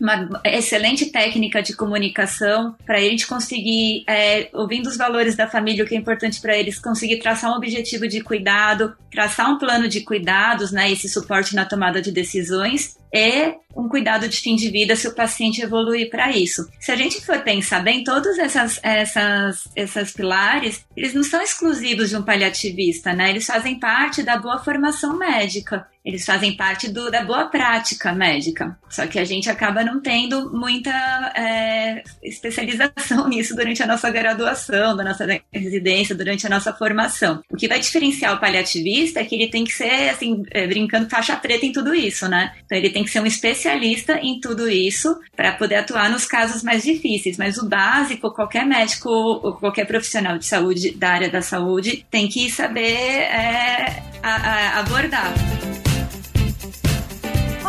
uma 0.00 0.40
excelente 0.44 1.06
técnica 1.06 1.62
de 1.62 1.74
comunicação 1.74 2.76
para 2.86 2.98
a 2.98 3.00
gente 3.00 3.26
conseguir, 3.26 4.04
é, 4.06 4.48
ouvindo 4.52 4.86
os 4.86 4.96
valores 4.96 5.34
da 5.34 5.48
família, 5.48 5.84
o 5.84 5.86
que 5.86 5.94
é 5.94 5.98
importante 5.98 6.40
para 6.40 6.56
eles, 6.56 6.78
conseguir 6.78 7.18
traçar 7.18 7.50
um 7.50 7.56
objetivo 7.56 8.06
de 8.06 8.20
cuidado, 8.20 8.94
traçar 9.10 9.50
um 9.50 9.58
plano 9.58 9.88
de 9.88 10.02
cuidados, 10.02 10.70
né, 10.70 10.90
esse 10.90 11.08
suporte 11.08 11.54
na 11.54 11.64
tomada 11.64 12.00
de 12.00 12.12
decisões 12.12 12.96
e 13.12 13.54
um 13.74 13.88
cuidado 13.88 14.28
de 14.28 14.36
fim 14.36 14.54
de 14.54 14.70
vida 14.70 14.94
se 14.94 15.08
o 15.08 15.14
paciente 15.14 15.62
evoluir 15.62 16.10
para 16.10 16.30
isso. 16.30 16.68
Se 16.78 16.92
a 16.92 16.96
gente 16.96 17.24
for 17.24 17.38
pensar 17.40 17.82
bem, 17.82 18.04
todos 18.04 18.38
essas, 18.38 18.78
essas, 18.82 19.68
essas 19.74 20.12
pilares, 20.12 20.84
eles 20.96 21.14
não 21.14 21.22
são 21.22 21.40
exclusivos 21.40 22.10
de 22.10 22.16
um 22.16 22.22
paliativista, 22.22 23.12
né? 23.12 23.30
Eles 23.30 23.46
fazem 23.46 23.78
parte 23.78 24.22
da 24.22 24.36
boa 24.36 24.58
formação 24.58 25.16
médica, 25.16 25.86
eles 26.08 26.24
fazem 26.24 26.56
parte 26.56 26.88
do, 26.88 27.10
da 27.10 27.22
boa 27.22 27.44
prática 27.48 28.12
médica. 28.14 28.78
Só 28.88 29.06
que 29.06 29.18
a 29.18 29.24
gente 29.24 29.50
acaba 29.50 29.84
não 29.84 30.00
tendo 30.00 30.50
muita 30.50 30.90
é, 31.36 32.02
especialização 32.22 33.28
nisso 33.28 33.54
durante 33.54 33.82
a 33.82 33.86
nossa 33.86 34.10
graduação, 34.10 34.96
da 34.96 35.04
nossa 35.04 35.26
residência, 35.52 36.14
durante 36.14 36.46
a 36.46 36.50
nossa 36.50 36.72
formação. 36.72 37.42
O 37.50 37.56
que 37.56 37.68
vai 37.68 37.78
diferenciar 37.78 38.34
o 38.34 38.40
paliativista 38.40 39.20
é 39.20 39.24
que 39.26 39.34
ele 39.34 39.50
tem 39.50 39.64
que 39.64 39.72
ser, 39.72 40.08
assim, 40.08 40.44
é, 40.50 40.66
brincando 40.66 41.10
faixa 41.10 41.36
preta 41.36 41.66
em 41.66 41.72
tudo 41.72 41.94
isso, 41.94 42.26
né? 42.26 42.54
Então 42.64 42.78
ele 42.78 42.88
tem 42.88 43.04
que 43.04 43.10
ser 43.10 43.20
um 43.20 43.26
especialista 43.26 44.18
em 44.22 44.40
tudo 44.40 44.66
isso 44.66 45.14
para 45.36 45.52
poder 45.52 45.74
atuar 45.74 46.08
nos 46.08 46.24
casos 46.24 46.62
mais 46.62 46.84
difíceis. 46.84 47.36
Mas 47.36 47.58
o 47.58 47.68
básico, 47.68 48.32
qualquer 48.32 48.64
médico 48.64 49.10
ou 49.10 49.52
qualquer 49.56 49.86
profissional 49.86 50.38
de 50.38 50.46
saúde, 50.46 50.92
da 50.92 51.10
área 51.10 51.28
da 51.28 51.42
saúde, 51.42 52.06
tem 52.10 52.28
que 52.28 52.50
saber 52.50 52.96
é, 52.96 54.02
a, 54.22 54.30
a 54.32 54.80
abordar. 54.80 55.34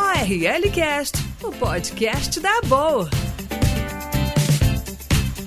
ORL 0.10 0.72
Cast, 0.72 1.18
o 1.44 1.52
podcast 1.52 2.40
da 2.40 2.62
Boa. 2.64 3.29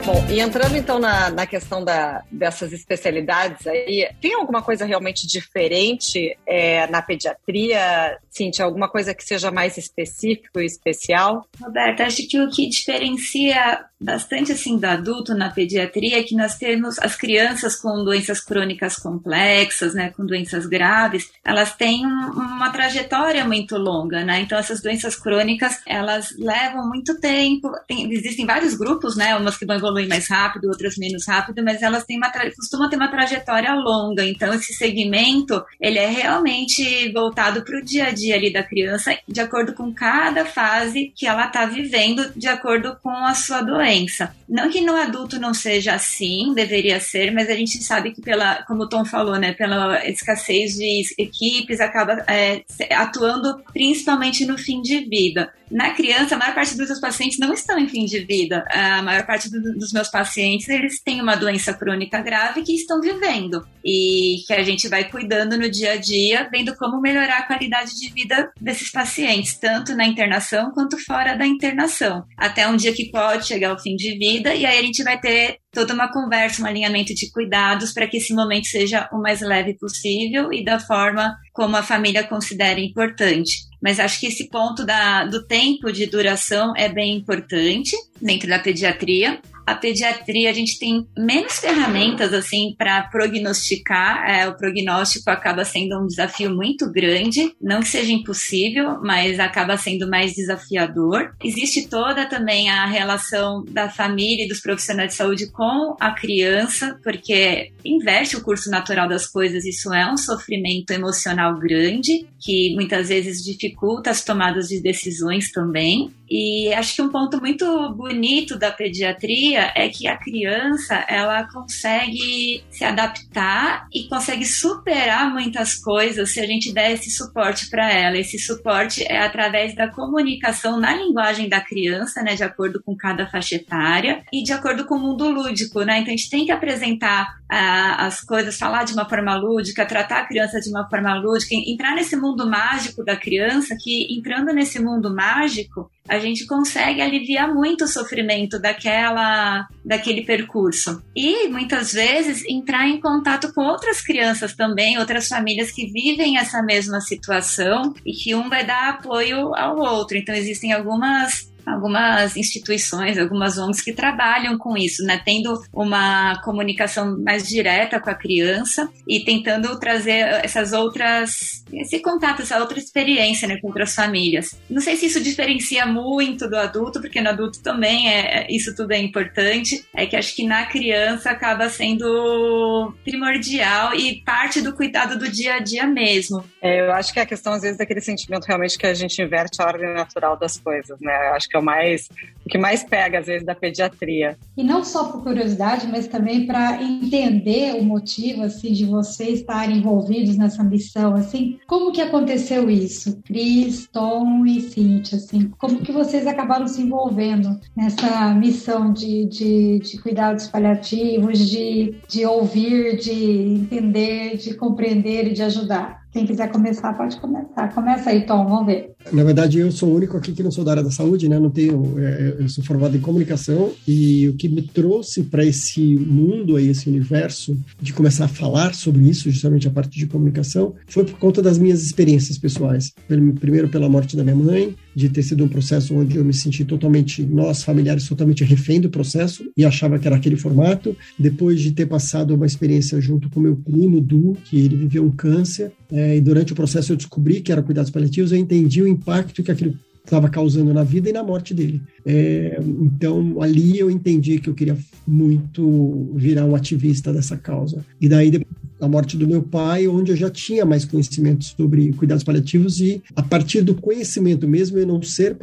Bom, 0.05 0.21
e 0.29 0.41
entrando 0.41 0.77
então 0.77 0.99
na, 0.99 1.31
na 1.31 1.47
questão 1.47 1.85
da, 1.85 2.25
dessas 2.29 2.73
especialidades 2.73 3.65
aí, 3.69 4.11
tem 4.21 4.35
alguma 4.35 4.61
coisa 4.61 4.85
realmente 4.85 5.29
diferente 5.29 6.37
é, 6.45 6.89
na 6.89 7.01
pediatria, 7.01 8.19
Cintia? 8.29 8.65
Alguma 8.65 8.89
coisa 8.89 9.15
que 9.15 9.23
seja 9.23 9.53
mais 9.53 9.77
específico 9.77 10.59
e 10.59 10.67
especial? 10.67 11.47
Roberta, 11.61 12.05
acho 12.05 12.27
que 12.27 12.41
o 12.41 12.51
que 12.51 12.69
diferencia 12.69 13.85
bastante 14.01 14.51
assim 14.51 14.79
do 14.79 14.85
adulto 14.85 15.35
na 15.35 15.51
pediatria 15.51 16.19
é 16.19 16.23
que 16.23 16.35
nós 16.35 16.57
temos 16.57 16.99
as 16.99 17.15
crianças 17.15 17.77
com 17.77 18.03
doenças 18.03 18.41
crônicas 18.41 18.97
complexas, 18.97 19.95
né, 19.95 20.11
com 20.11 20.27
doenças 20.27 20.67
graves, 20.67 21.31
elas 21.45 21.77
têm 21.77 22.05
um, 22.05 22.31
uma 22.31 22.71
trajetória 22.71 23.45
muito 23.45 23.77
longa, 23.77 24.25
né? 24.25 24.41
Então 24.41 24.59
essas 24.59 24.83
doenças 24.83 25.15
crônicas, 25.15 25.81
elas 25.87 26.35
levam 26.37 26.89
muito 26.89 27.21
tempo. 27.21 27.71
Tem, 27.87 28.13
existem 28.13 28.45
vários 28.45 28.75
grupos, 28.75 29.15
né, 29.17 29.37
umas 29.37 29.57
que 29.57 29.67
vão 29.67 29.77
evoluir 29.93 30.09
mais 30.09 30.29
rápido, 30.29 30.69
outras 30.69 30.97
menos 30.97 31.27
rápido, 31.27 31.63
mas 31.63 31.83
elas 31.83 32.05
têm 32.05 32.17
uma 32.17 32.33
costumam 32.57 32.89
ter 32.89 32.97
uma 32.97 33.09
trajetória 33.09 33.73
longa. 33.75 34.25
Então 34.25 34.53
esse 34.55 34.73
segmento, 34.73 35.63
ele 35.81 35.99
é 35.99 36.07
realmente 36.07 37.11
voltado 37.13 37.63
para 37.63 37.79
o 37.79 37.85
dia 37.85 38.07
a 38.07 38.11
dia 38.11 38.35
ali 38.35 38.53
da 38.53 38.63
criança, 38.63 39.17
de 39.29 39.41
acordo 39.41 39.75
com 39.75 39.93
cada 39.93 40.45
fase 40.45 41.13
que 41.15 41.27
ela 41.27 41.47
está 41.47 41.67
vivendo, 41.67 42.33
de 42.35 42.49
acordo 42.49 42.97
com 43.03 43.11
a 43.11 43.35
sua 43.35 43.61
doença 43.61 43.83
doença. 43.83 44.35
Não 44.49 44.71
que 44.71 44.81
no 44.81 44.95
adulto 44.95 45.41
não 45.41 45.55
seja 45.55 45.95
assim, 45.95 46.53
deveria 46.55 47.01
ser, 47.01 47.33
mas 47.33 47.49
a 47.49 47.55
gente 47.55 47.83
sabe 47.83 48.13
que 48.13 48.21
pela, 48.21 48.63
como 48.65 48.85
o 48.85 48.89
Tom 48.89 49.05
falou, 49.05 49.37
né, 49.39 49.53
pela 49.53 50.07
escassez 50.09 50.75
de 50.75 51.03
equipes, 51.19 51.81
acaba 51.81 52.25
é, 52.29 52.63
atuando 52.91 53.63
principalmente 53.73 54.45
no 54.45 54.59
fim 54.59 54.81
de 54.81 55.01
vida. 55.01 55.53
Na 55.73 55.95
criança, 55.95 56.35
a 56.35 56.39
maior 56.39 56.55
parte 56.55 56.77
dos 56.77 56.87
seus 56.87 57.01
pacientes 57.01 57.39
não 57.39 57.51
estão 57.51 57.79
em 57.79 57.89
fim 57.89 58.05
de 58.05 58.21
vida. 58.21 58.63
A 58.71 59.03
maior 59.03 59.25
parte 59.25 59.51
do, 59.51 59.59
dos 59.73 59.91
meus 59.91 60.09
pacientes, 60.09 60.69
eles 60.69 61.03
têm 61.03 61.23
uma 61.23 61.35
doença 61.35 61.73
crônica 61.73 62.21
grave 62.21 62.63
que 62.63 62.75
estão 62.75 63.01
vivendo 63.01 63.67
e 63.83 64.43
que 64.47 64.53
a 64.53 64.63
gente 64.63 64.87
vai 64.87 65.05
cuidando 65.11 65.57
no 65.57 65.71
dia 65.71 65.93
a 65.93 65.97
dia, 65.97 66.47
vendo 66.53 66.77
como 66.77 67.01
melhorar 67.01 67.39
a 67.39 67.47
qualidade 67.47 67.99
de 67.99 68.13
vida 68.13 68.53
desses 68.61 68.93
pacientes, 68.93 69.59
tanto 69.59 69.97
na 69.97 70.07
internação 70.07 70.71
quanto 70.73 71.03
fora 71.03 71.35
da 71.35 71.47
internação, 71.47 72.23
até 72.37 72.69
um 72.69 72.77
dia 72.77 72.93
que 72.93 73.11
pode 73.11 73.47
chegar 73.47 73.71
ao 73.71 73.79
fim 73.79 73.97
de 73.97 74.17
vida 74.19 74.55
e 74.55 74.67
aí 74.67 74.79
a 74.79 74.83
gente 74.83 75.03
vai 75.03 75.19
ter 75.19 75.57
toda 75.73 75.95
uma 75.95 76.13
conversa, 76.13 76.63
um 76.63 76.67
alinhamento 76.67 77.15
de 77.15 77.31
cuidados 77.31 77.95
para 77.95 78.07
que 78.07 78.19
esse 78.19 78.35
momento 78.35 78.67
seja 78.67 79.09
o 79.11 79.19
mais 79.19 79.41
leve 79.41 79.75
possível 79.79 80.53
e 80.53 80.63
da 80.63 80.79
forma 80.79 81.35
como 81.55 81.77
a 81.77 81.83
família 81.83 82.23
considera 82.23 82.79
importante. 82.79 83.72
Mas 83.83 83.99
acho 83.99 84.21
que 84.21 84.27
esse 84.27 84.49
ponto 84.49 84.87
da, 84.87 85.25
do 85.25 85.43
tempo 85.43 85.93
de 85.93 86.07
duração 86.07 86.73
é 86.77 86.89
bem 86.89 87.17
importante 87.17 87.97
dentro 88.21 88.49
da 88.49 88.59
pediatria 88.59 89.41
a 89.67 89.75
pediatria 89.75 90.51
a 90.51 90.53
gente 90.53 90.79
tem 90.79 91.07
menos 91.17 91.59
ferramentas 91.59 92.33
assim 92.33 92.75
para 92.77 93.03
prognosticar. 93.03 94.29
É, 94.29 94.49
o 94.49 94.57
prognóstico 94.57 95.31
acaba 95.31 95.65
sendo 95.65 95.99
um 95.99 96.07
desafio 96.07 96.55
muito 96.55 96.91
grande, 96.91 97.55
não 97.61 97.81
que 97.81 97.89
seja 97.89 98.13
impossível, 98.13 99.01
mas 99.03 99.39
acaba 99.39 99.77
sendo 99.77 100.09
mais 100.09 100.35
desafiador. 100.35 101.35
Existe 101.43 101.89
toda 101.89 102.27
também 102.27 102.71
a 102.71 102.87
relação 102.87 103.65
da 103.69 103.89
família 103.89 104.45
e 104.45 104.49
dos 104.49 104.61
profissionais 104.61 105.11
de 105.11 105.17
saúde 105.17 105.51
com 105.51 105.97
a 106.01 106.11
criança, 106.13 106.99
porque 107.03 107.73
inverte 107.85 108.37
o 108.37 108.43
curso 108.43 108.71
natural 108.71 109.09
das 109.09 109.27
coisas. 109.27 109.65
Isso 109.65 109.93
é 109.93 110.11
um 110.11 110.17
sofrimento 110.17 110.91
emocional 110.91 111.59
grande 111.59 112.27
que 112.41 112.75
muitas 112.75 113.09
vezes 113.09 113.43
dificulta 113.43 114.11
as 114.11 114.25
tomadas 114.25 114.69
de 114.69 114.81
decisões 114.81 115.53
também. 115.53 116.11
E 116.29 116.73
acho 116.73 116.97
que 116.97 117.03
um 117.03 117.11
ponto 117.11 117.41
muito 117.41 117.65
bonito 117.95 118.59
da 118.59 118.73
pediatria 118.73 119.52
é 119.57 119.89
que 119.89 120.07
a 120.07 120.17
criança 120.17 121.05
ela 121.09 121.45
consegue 121.45 122.65
se 122.71 122.85
adaptar 122.85 123.87
e 123.93 124.09
consegue 124.09 124.45
superar 124.45 125.33
muitas 125.33 125.75
coisas 125.75 126.31
se 126.31 126.41
a 126.41 126.47
gente 126.47 126.73
der 126.73 126.93
esse 126.93 127.11
suporte 127.11 127.69
para 127.69 127.91
ela. 127.91 128.17
Esse 128.17 128.39
suporte 128.39 129.05
é 129.05 129.21
através 129.21 129.75
da 129.75 129.89
comunicação 129.89 130.79
na 130.79 130.95
linguagem 130.95 131.49
da 131.49 131.61
criança, 131.61 132.23
né, 132.23 132.35
de 132.35 132.45
acordo 132.45 132.83
com 132.83 132.97
cada 132.97 133.27
faixa 133.27 133.57
etária 133.57 134.23
e 134.33 134.43
de 134.43 134.53
acordo 134.53 134.85
com 134.85 134.97
o 134.97 135.01
mundo 135.01 135.31
lúdico, 135.31 135.83
né? 135.83 136.01
Então 136.01 136.13
a 136.13 136.17
gente 136.17 136.31
tem 136.31 136.45
que 136.45 136.53
apresentar 136.53 137.37
ah, 137.49 138.07
as 138.07 138.21
coisas, 138.21 138.59
falar 138.59 138.85
de 138.85 138.93
uma 138.93 139.09
forma 139.09 139.35
lúdica, 139.37 139.85
tratar 139.85 140.21
a 140.21 140.27
criança 140.27 140.61
de 140.61 140.71
uma 140.71 140.89
forma 140.89 141.15
lúdica, 141.15 141.55
entrar 141.55 141.95
nesse 141.95 142.17
mundo 142.17 142.49
mágico 142.49 143.05
da 143.05 143.17
criança, 143.17 143.77
que 143.79 144.07
entrando 144.17 144.53
nesse 144.53 144.79
mundo 144.81 145.15
mágico, 145.15 145.91
a 146.09 146.19
gente 146.19 146.47
consegue 146.47 147.01
aliviar 147.01 147.53
muito 147.53 147.85
o 147.85 147.89
sofrimento 147.89 148.59
daquela, 148.59 149.67
daquele 149.85 150.23
percurso. 150.23 151.03
E 151.15 151.49
muitas 151.49 151.93
vezes 151.93 152.45
entrar 152.49 152.89
em 152.89 153.01
contato 153.01 153.53
com 153.55 153.63
outras 153.63 154.01
crianças 154.01 154.55
também, 154.55 154.99
outras 154.99 155.29
famílias 155.29 155.71
que 155.71 155.87
vivem 155.87 156.39
essa 156.39 156.63
mesma 156.63 157.01
situação 157.01 157.95
e 158.05 158.13
que 158.13 158.35
um 158.35 158.49
vai 158.49 158.65
dar 158.65 158.91
apoio 158.91 159.55
ao 159.55 159.79
outro. 159.79 160.17
Então 160.17 160.35
existem 160.35 160.73
algumas 160.73 161.52
algumas 161.67 162.37
instituições, 162.37 163.19
algumas 163.19 163.59
ONGs 163.59 163.81
que 163.81 163.93
trabalham 163.93 164.59
com 164.59 164.77
isso, 164.77 165.05
né? 165.05 165.21
Tendo 165.25 165.61
uma 165.73 166.41
comunicação 166.43 167.19
mais 167.23 167.49
direta 167.49 168.01
com 168.01 168.11
a 168.11 168.15
criança 168.15 168.89
e 169.07 169.25
tentando 169.25 169.79
trazer 169.79 170.41
essas 170.45 170.73
outras, 170.73 171.65
esse 171.73 172.01
contato, 172.01 172.43
essa 172.43 172.59
outra 172.59 172.79
experiência, 172.79 173.49
né, 173.49 173.59
com 173.61 173.69
outras 173.69 173.95
famílias. 173.95 174.59
Não 174.69 174.81
sei 174.81 174.97
se 174.97 175.07
isso 175.07 175.23
diferencia 175.23 175.87
muito 175.87 176.49
do 176.49 176.57
adulto, 176.57 177.01
porque 177.01 177.21
no 177.21 177.31
adulto 177.31 177.63
também 177.63 178.09
é, 178.09 178.43
é 178.43 178.47
isso 178.51 178.75
tudo 178.75 178.93
é 178.93 178.99
importante. 178.99 179.85
É 179.95 180.07
que 180.07 180.17
acho 180.17 180.35
que 180.35 180.47
na 180.47 180.67
criança 180.67 181.31
acaba 181.31 181.69
sendo 181.69 182.93
primordial 183.05 183.95
e 183.95 184.23
parte 184.25 184.61
do 184.61 184.75
cuidado 184.75 185.19
do 185.19 185.29
dia 185.31 185.55
a 185.55 185.59
dia 185.59 185.87
mesmo. 185.87 186.45
É, 186.61 186.81
eu 186.81 186.93
acho 186.93 187.13
que 187.13 187.21
a 187.21 187.27
questão 187.27 187.53
às 187.53 187.63
vezes 187.63 187.79
é 187.81 187.83
aquele 187.83 188.01
sentimento 188.01 188.45
realmente 188.45 188.79
que 188.79 188.87
a 188.87 188.95
gente 188.95 189.21
inverte 189.21 189.61
a 189.61 189.67
ordem 189.67 189.93
natural 189.93 190.37
das 190.37 190.59
coisas, 190.59 190.99
né? 191.01 191.29
Eu 191.29 191.35
acho 191.35 191.49
que 191.53 191.57
é 191.57 191.61
o 191.61 191.65
mais 191.65 192.09
o 192.45 192.49
que 192.49 192.59
mais 192.59 192.83
pega 192.83 193.21
às 193.21 193.27
vezes 193.27 193.47
da 193.47 193.55
pediatria. 193.55 194.37
E 194.57 194.65
não 194.65 194.83
só 194.83 195.05
por 195.05 195.23
curiosidade, 195.23 195.87
mas 195.87 196.09
também 196.09 196.45
para 196.45 196.83
entender 196.83 197.75
o 197.77 197.85
motivo 197.85 198.43
assim 198.43 198.73
de 198.73 198.85
vocês 198.85 199.41
estarem 199.41 199.79
envolvidos 199.79 200.37
nessa 200.37 200.65
missão, 200.65 201.15
assim, 201.15 201.61
como 201.69 201.93
que 201.93 202.01
aconteceu 202.01 202.69
isso? 202.69 203.21
Cris, 203.25 203.87
Tom 203.93 204.45
e 204.45 204.61
Cintia, 204.61 205.19
assim, 205.19 205.51
como 205.57 205.83
que 205.83 205.93
vocês 205.93 206.27
acabaram 206.27 206.67
se 206.67 206.83
envolvendo 206.83 207.61
nessa 207.77 208.35
missão 208.35 208.93
de, 208.93 209.25
de, 209.27 209.79
de 209.79 209.99
cuidados 210.01 210.49
paliativos, 210.49 211.39
de, 211.39 211.95
de 212.09 212.27
ouvir, 212.27 212.97
de 212.97 213.13
entender, 213.13 214.37
de 214.37 214.55
compreender 214.55 215.29
e 215.29 215.33
de 215.33 215.43
ajudar? 215.43 216.02
Quem 216.13 216.27
quiser 216.27 216.51
começar, 216.53 216.93
pode 216.93 217.17
começar. 217.17 217.75
Começa 217.75 218.11
aí, 218.11 218.27
Tom, 218.27 218.45
vamos 218.45 218.67
ver. 218.67 218.91
Na 219.11 219.25
verdade, 219.25 219.59
eu 219.59 219.73
sou 219.73 219.89
o 219.89 219.97
único 219.97 220.15
aqui 220.15 220.33
que 220.33 220.43
não 220.43 220.51
sou 220.51 220.63
da 220.63 220.73
área 220.73 220.83
da 220.83 220.91
saúde, 220.91 221.27
né? 221.27 221.39
Não 221.39 221.49
tenho, 221.49 221.99
é, 221.99 222.37
eu 222.39 222.49
sou 222.51 222.63
formado 222.63 222.95
em 222.95 223.01
comunicação 223.01 223.73
e 223.89 224.29
o 224.29 224.35
que 224.35 224.47
me 224.47 224.61
trouxe 224.61 225.23
para 225.23 225.43
esse 225.43 225.97
mundo 225.97 226.57
aí, 226.57 226.69
esse 226.69 226.87
universo, 226.87 227.59
de 227.81 227.95
começar 227.95 228.27
a 228.27 228.29
falar 228.29 228.75
sobre 228.75 229.09
isso, 229.09 229.31
justamente 229.31 229.67
a 229.67 229.71
parte 229.71 229.99
de 229.99 230.07
comunicação, 230.07 230.75
foi 230.87 231.05
por 231.05 231.19
conta 231.19 231.41
das 231.41 231.57
minhas 231.57 231.83
experiências 231.83 232.37
pessoais. 232.37 232.93
Primeiro 233.09 233.71
pela 233.71 233.89
morte 233.89 234.15
da 234.15 234.23
minha 234.23 234.37
mãe, 234.37 234.77
de 234.95 235.09
ter 235.09 235.23
sido 235.23 235.45
um 235.45 235.49
processo 235.49 235.95
onde 235.97 236.17
eu 236.17 236.25
me 236.25 236.35
senti 236.35 236.65
totalmente, 236.65 237.23
nós 237.23 237.63
familiares, 237.63 238.07
totalmente 238.07 238.45
refém 238.45 238.81
do 238.81 238.91
processo 238.91 239.51
e 239.57 239.65
achava 239.65 239.99
que 239.99 240.07
era 240.07 240.17
aquele 240.17 240.37
formato. 240.37 240.95
Depois 241.19 241.61
de 241.61 241.73
ter 241.73 241.87
passado 241.87 242.35
uma 242.35 242.47
experiência 242.47 243.01
junto 243.01 243.31
com 243.31 243.41
meu 243.41 243.57
primo, 243.57 244.01
Du, 244.01 244.37
que 244.45 244.59
ele 244.59 244.77
viveu 244.77 245.05
um 245.05 245.11
câncer, 245.11 245.73
é, 245.91 246.02
e 246.17 246.21
durante 246.21 246.53
o 246.53 246.57
processo 246.57 246.93
eu 246.93 246.97
descobri 246.97 247.41
que 247.41 247.53
era 247.53 247.63
cuidados 247.63 247.91
paliativos, 247.91 248.33
eu 248.33 248.39
entendi 248.39 248.83
o 248.83 248.89
impacto 248.89 249.43
que 249.43 249.51
aquilo 249.51 249.75
estava 250.05 250.29
causando 250.29 250.75
na 250.75 250.83
vida 250.83 251.09
e 251.09 251.13
na 251.13 251.23
morte 251.23 251.55
dele. 251.55 251.81
É, 252.05 252.59
então, 252.61 253.41
ali 253.41 253.79
eu 253.79 253.91
entendi 253.91 254.39
que 254.39 254.51
eu 254.51 254.55
queria 254.55 254.77
muito 255.07 256.13
virar 256.15 256.45
um 256.45 256.55
ativista 256.55 257.13
dessa 257.13 257.37
causa. 257.37 257.85
E 258.01 258.09
daí, 258.09 258.31
depois 258.31 258.63
da 258.83 258.89
morte 258.89 259.17
do 259.17 259.29
meu 259.29 259.45
pai, 259.45 259.87
onde 259.87 260.11
eu 260.11 260.17
já 260.17 260.29
tinha 260.29 260.65
mais 260.65 260.85
conhecimento 260.85 261.45
sobre 261.45 261.93
cuidados 261.93 262.25
paliativos 262.25 262.81
e 262.81 263.01
a 263.15 263.23
partir 263.23 263.63
do 263.63 263.77
conhecimento 263.77 264.49
mesmo, 264.49 264.77
eu 264.77 264.85
não 264.85 265.01
ser, 265.01 265.37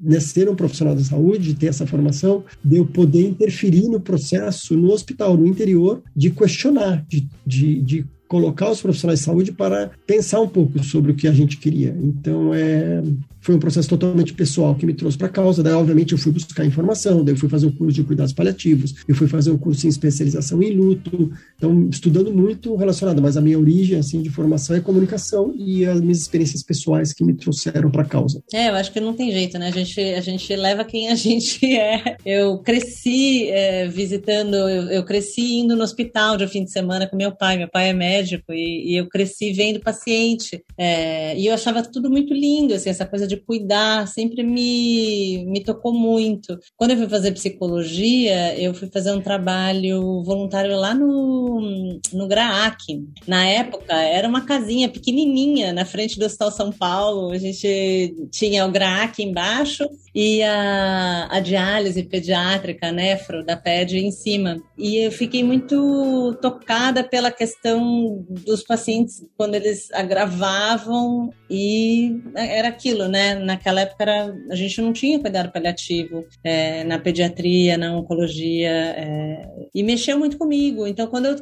né, 0.00 0.20
ser 0.20 0.48
um 0.48 0.54
profissional 0.54 0.94
da 0.94 1.02
saúde, 1.02 1.54
ter 1.54 1.66
essa 1.66 1.84
formação, 1.84 2.44
de 2.64 2.76
eu 2.76 2.86
poder 2.86 3.26
interferir 3.26 3.88
no 3.88 3.98
processo 3.98 4.76
no 4.76 4.92
hospital, 4.92 5.36
no 5.36 5.48
interior, 5.48 6.00
de 6.14 6.30
questionar, 6.30 7.04
de, 7.08 7.28
de, 7.44 7.82
de 7.82 8.06
colocar 8.28 8.70
os 8.70 8.80
profissionais 8.80 9.20
de 9.20 9.24
saúde 9.24 9.52
para 9.52 9.90
pensar 10.06 10.40
um 10.40 10.48
pouco 10.48 10.82
sobre 10.82 11.12
o 11.12 11.14
que 11.14 11.28
a 11.28 11.32
gente 11.32 11.56
queria. 11.58 11.96
Então, 12.00 12.52
é, 12.54 13.02
foi 13.46 13.54
um 13.54 13.60
processo 13.60 13.88
totalmente 13.88 14.34
pessoal 14.34 14.74
que 14.74 14.84
me 14.84 14.92
trouxe 14.92 15.16
para 15.16 15.28
a 15.28 15.30
causa. 15.30 15.62
Daí, 15.62 15.72
obviamente, 15.72 16.10
eu 16.10 16.18
fui 16.18 16.32
buscar 16.32 16.66
informação, 16.66 17.24
daí 17.24 17.32
eu 17.32 17.38
fui 17.38 17.48
fazer 17.48 17.66
um 17.66 17.70
curso 17.70 17.94
de 17.94 18.02
cuidados 18.02 18.32
paliativos, 18.32 18.96
eu 19.06 19.14
fui 19.14 19.28
fazer 19.28 19.52
um 19.52 19.56
curso 19.56 19.86
em 19.86 19.88
especialização 19.88 20.60
em 20.60 20.72
luto. 20.72 21.30
Então, 21.56 21.88
estudando 21.88 22.34
muito 22.34 22.74
relacionado, 22.74 23.22
mas 23.22 23.36
a 23.36 23.40
minha 23.40 23.56
origem, 23.56 24.00
assim, 24.00 24.20
de 24.20 24.30
formação 24.30 24.74
é 24.74 24.80
comunicação 24.80 25.54
e 25.56 25.86
as 25.86 26.00
minhas 26.00 26.18
experiências 26.18 26.64
pessoais 26.64 27.12
que 27.12 27.22
me 27.22 27.34
trouxeram 27.34 27.88
para 27.88 28.02
a 28.02 28.04
causa. 28.04 28.42
É, 28.52 28.68
eu 28.68 28.74
acho 28.74 28.90
que 28.90 28.98
não 28.98 29.14
tem 29.14 29.30
jeito, 29.30 29.56
né? 29.60 29.68
A 29.68 29.70
gente, 29.70 30.00
a 30.00 30.20
gente 30.20 30.56
leva 30.56 30.84
quem 30.84 31.08
a 31.08 31.14
gente 31.14 31.64
é. 31.64 32.16
Eu 32.26 32.58
cresci 32.58 33.48
é, 33.48 33.86
visitando, 33.86 34.56
eu, 34.56 34.90
eu, 34.90 35.04
cresci 35.04 35.58
indo 35.58 35.76
no 35.76 35.84
hospital 35.84 36.36
de 36.36 36.48
fim 36.48 36.64
de 36.64 36.72
semana 36.72 37.06
com 37.06 37.16
meu 37.16 37.30
pai. 37.30 37.56
Meu 37.56 37.68
pai 37.68 37.90
é 37.90 37.92
médico 37.92 38.52
e, 38.52 38.92
e 38.92 38.96
eu 38.96 39.06
cresci 39.08 39.52
vendo 39.52 39.78
paciente. 39.78 40.64
É, 40.76 41.38
e 41.38 41.46
eu 41.46 41.54
achava 41.54 41.80
tudo 41.80 42.10
muito 42.10 42.34
lindo, 42.34 42.74
assim, 42.74 42.90
essa 42.90 43.06
coisa 43.06 43.24
de 43.24 43.35
de 43.36 43.44
cuidar 43.44 44.08
sempre 44.08 44.42
me, 44.42 45.44
me 45.46 45.62
tocou 45.62 45.92
muito. 45.92 46.58
Quando 46.76 46.92
eu 46.92 46.96
fui 46.96 47.08
fazer 47.08 47.32
psicologia, 47.32 48.58
eu 48.58 48.74
fui 48.74 48.88
fazer 48.88 49.12
um 49.12 49.20
trabalho 49.20 50.22
voluntário 50.22 50.76
lá 50.76 50.94
no, 50.94 52.00
no 52.12 52.26
GRAAC. 52.26 53.04
Na 53.26 53.46
época, 53.46 53.94
era 53.94 54.28
uma 54.28 54.44
casinha 54.44 54.88
pequenininha 54.88 55.72
na 55.72 55.84
frente 55.84 56.18
do 56.18 56.24
Hospital 56.24 56.50
São 56.50 56.72
Paulo. 56.72 57.30
A 57.30 57.38
gente 57.38 58.14
tinha 58.30 58.66
o 58.66 58.72
GRAAC 58.72 59.20
embaixo 59.20 59.88
e 60.14 60.42
a, 60.42 61.28
a 61.30 61.40
diálise 61.40 62.02
pediátrica, 62.02 62.88
a 62.88 62.92
nefro 62.92 63.44
da 63.44 63.54
PED 63.54 63.98
em 63.98 64.10
cima. 64.10 64.56
E 64.78 64.96
eu 64.96 65.12
fiquei 65.12 65.44
muito 65.44 66.34
tocada 66.40 67.04
pela 67.04 67.30
questão 67.30 68.24
dos 68.28 68.62
pacientes 68.62 69.22
quando 69.36 69.54
eles 69.54 69.92
agravavam 69.92 71.30
e 71.48 72.20
era 72.34 72.68
aquilo, 72.68 73.08
né? 73.08 73.34
Naquela 73.36 73.82
época 73.82 74.02
era, 74.02 74.34
a 74.50 74.54
gente 74.54 74.80
não 74.80 74.92
tinha 74.92 75.20
cuidado 75.20 75.52
paliativo 75.52 76.26
é, 76.42 76.82
na 76.84 76.98
pediatria, 76.98 77.76
na 77.76 77.96
oncologia 77.96 78.70
é, 78.70 79.48
e 79.74 79.82
mexeu 79.82 80.18
muito 80.18 80.36
comigo. 80.36 80.86
Então, 80.86 81.06
quando 81.06 81.26
eu, 81.26 81.36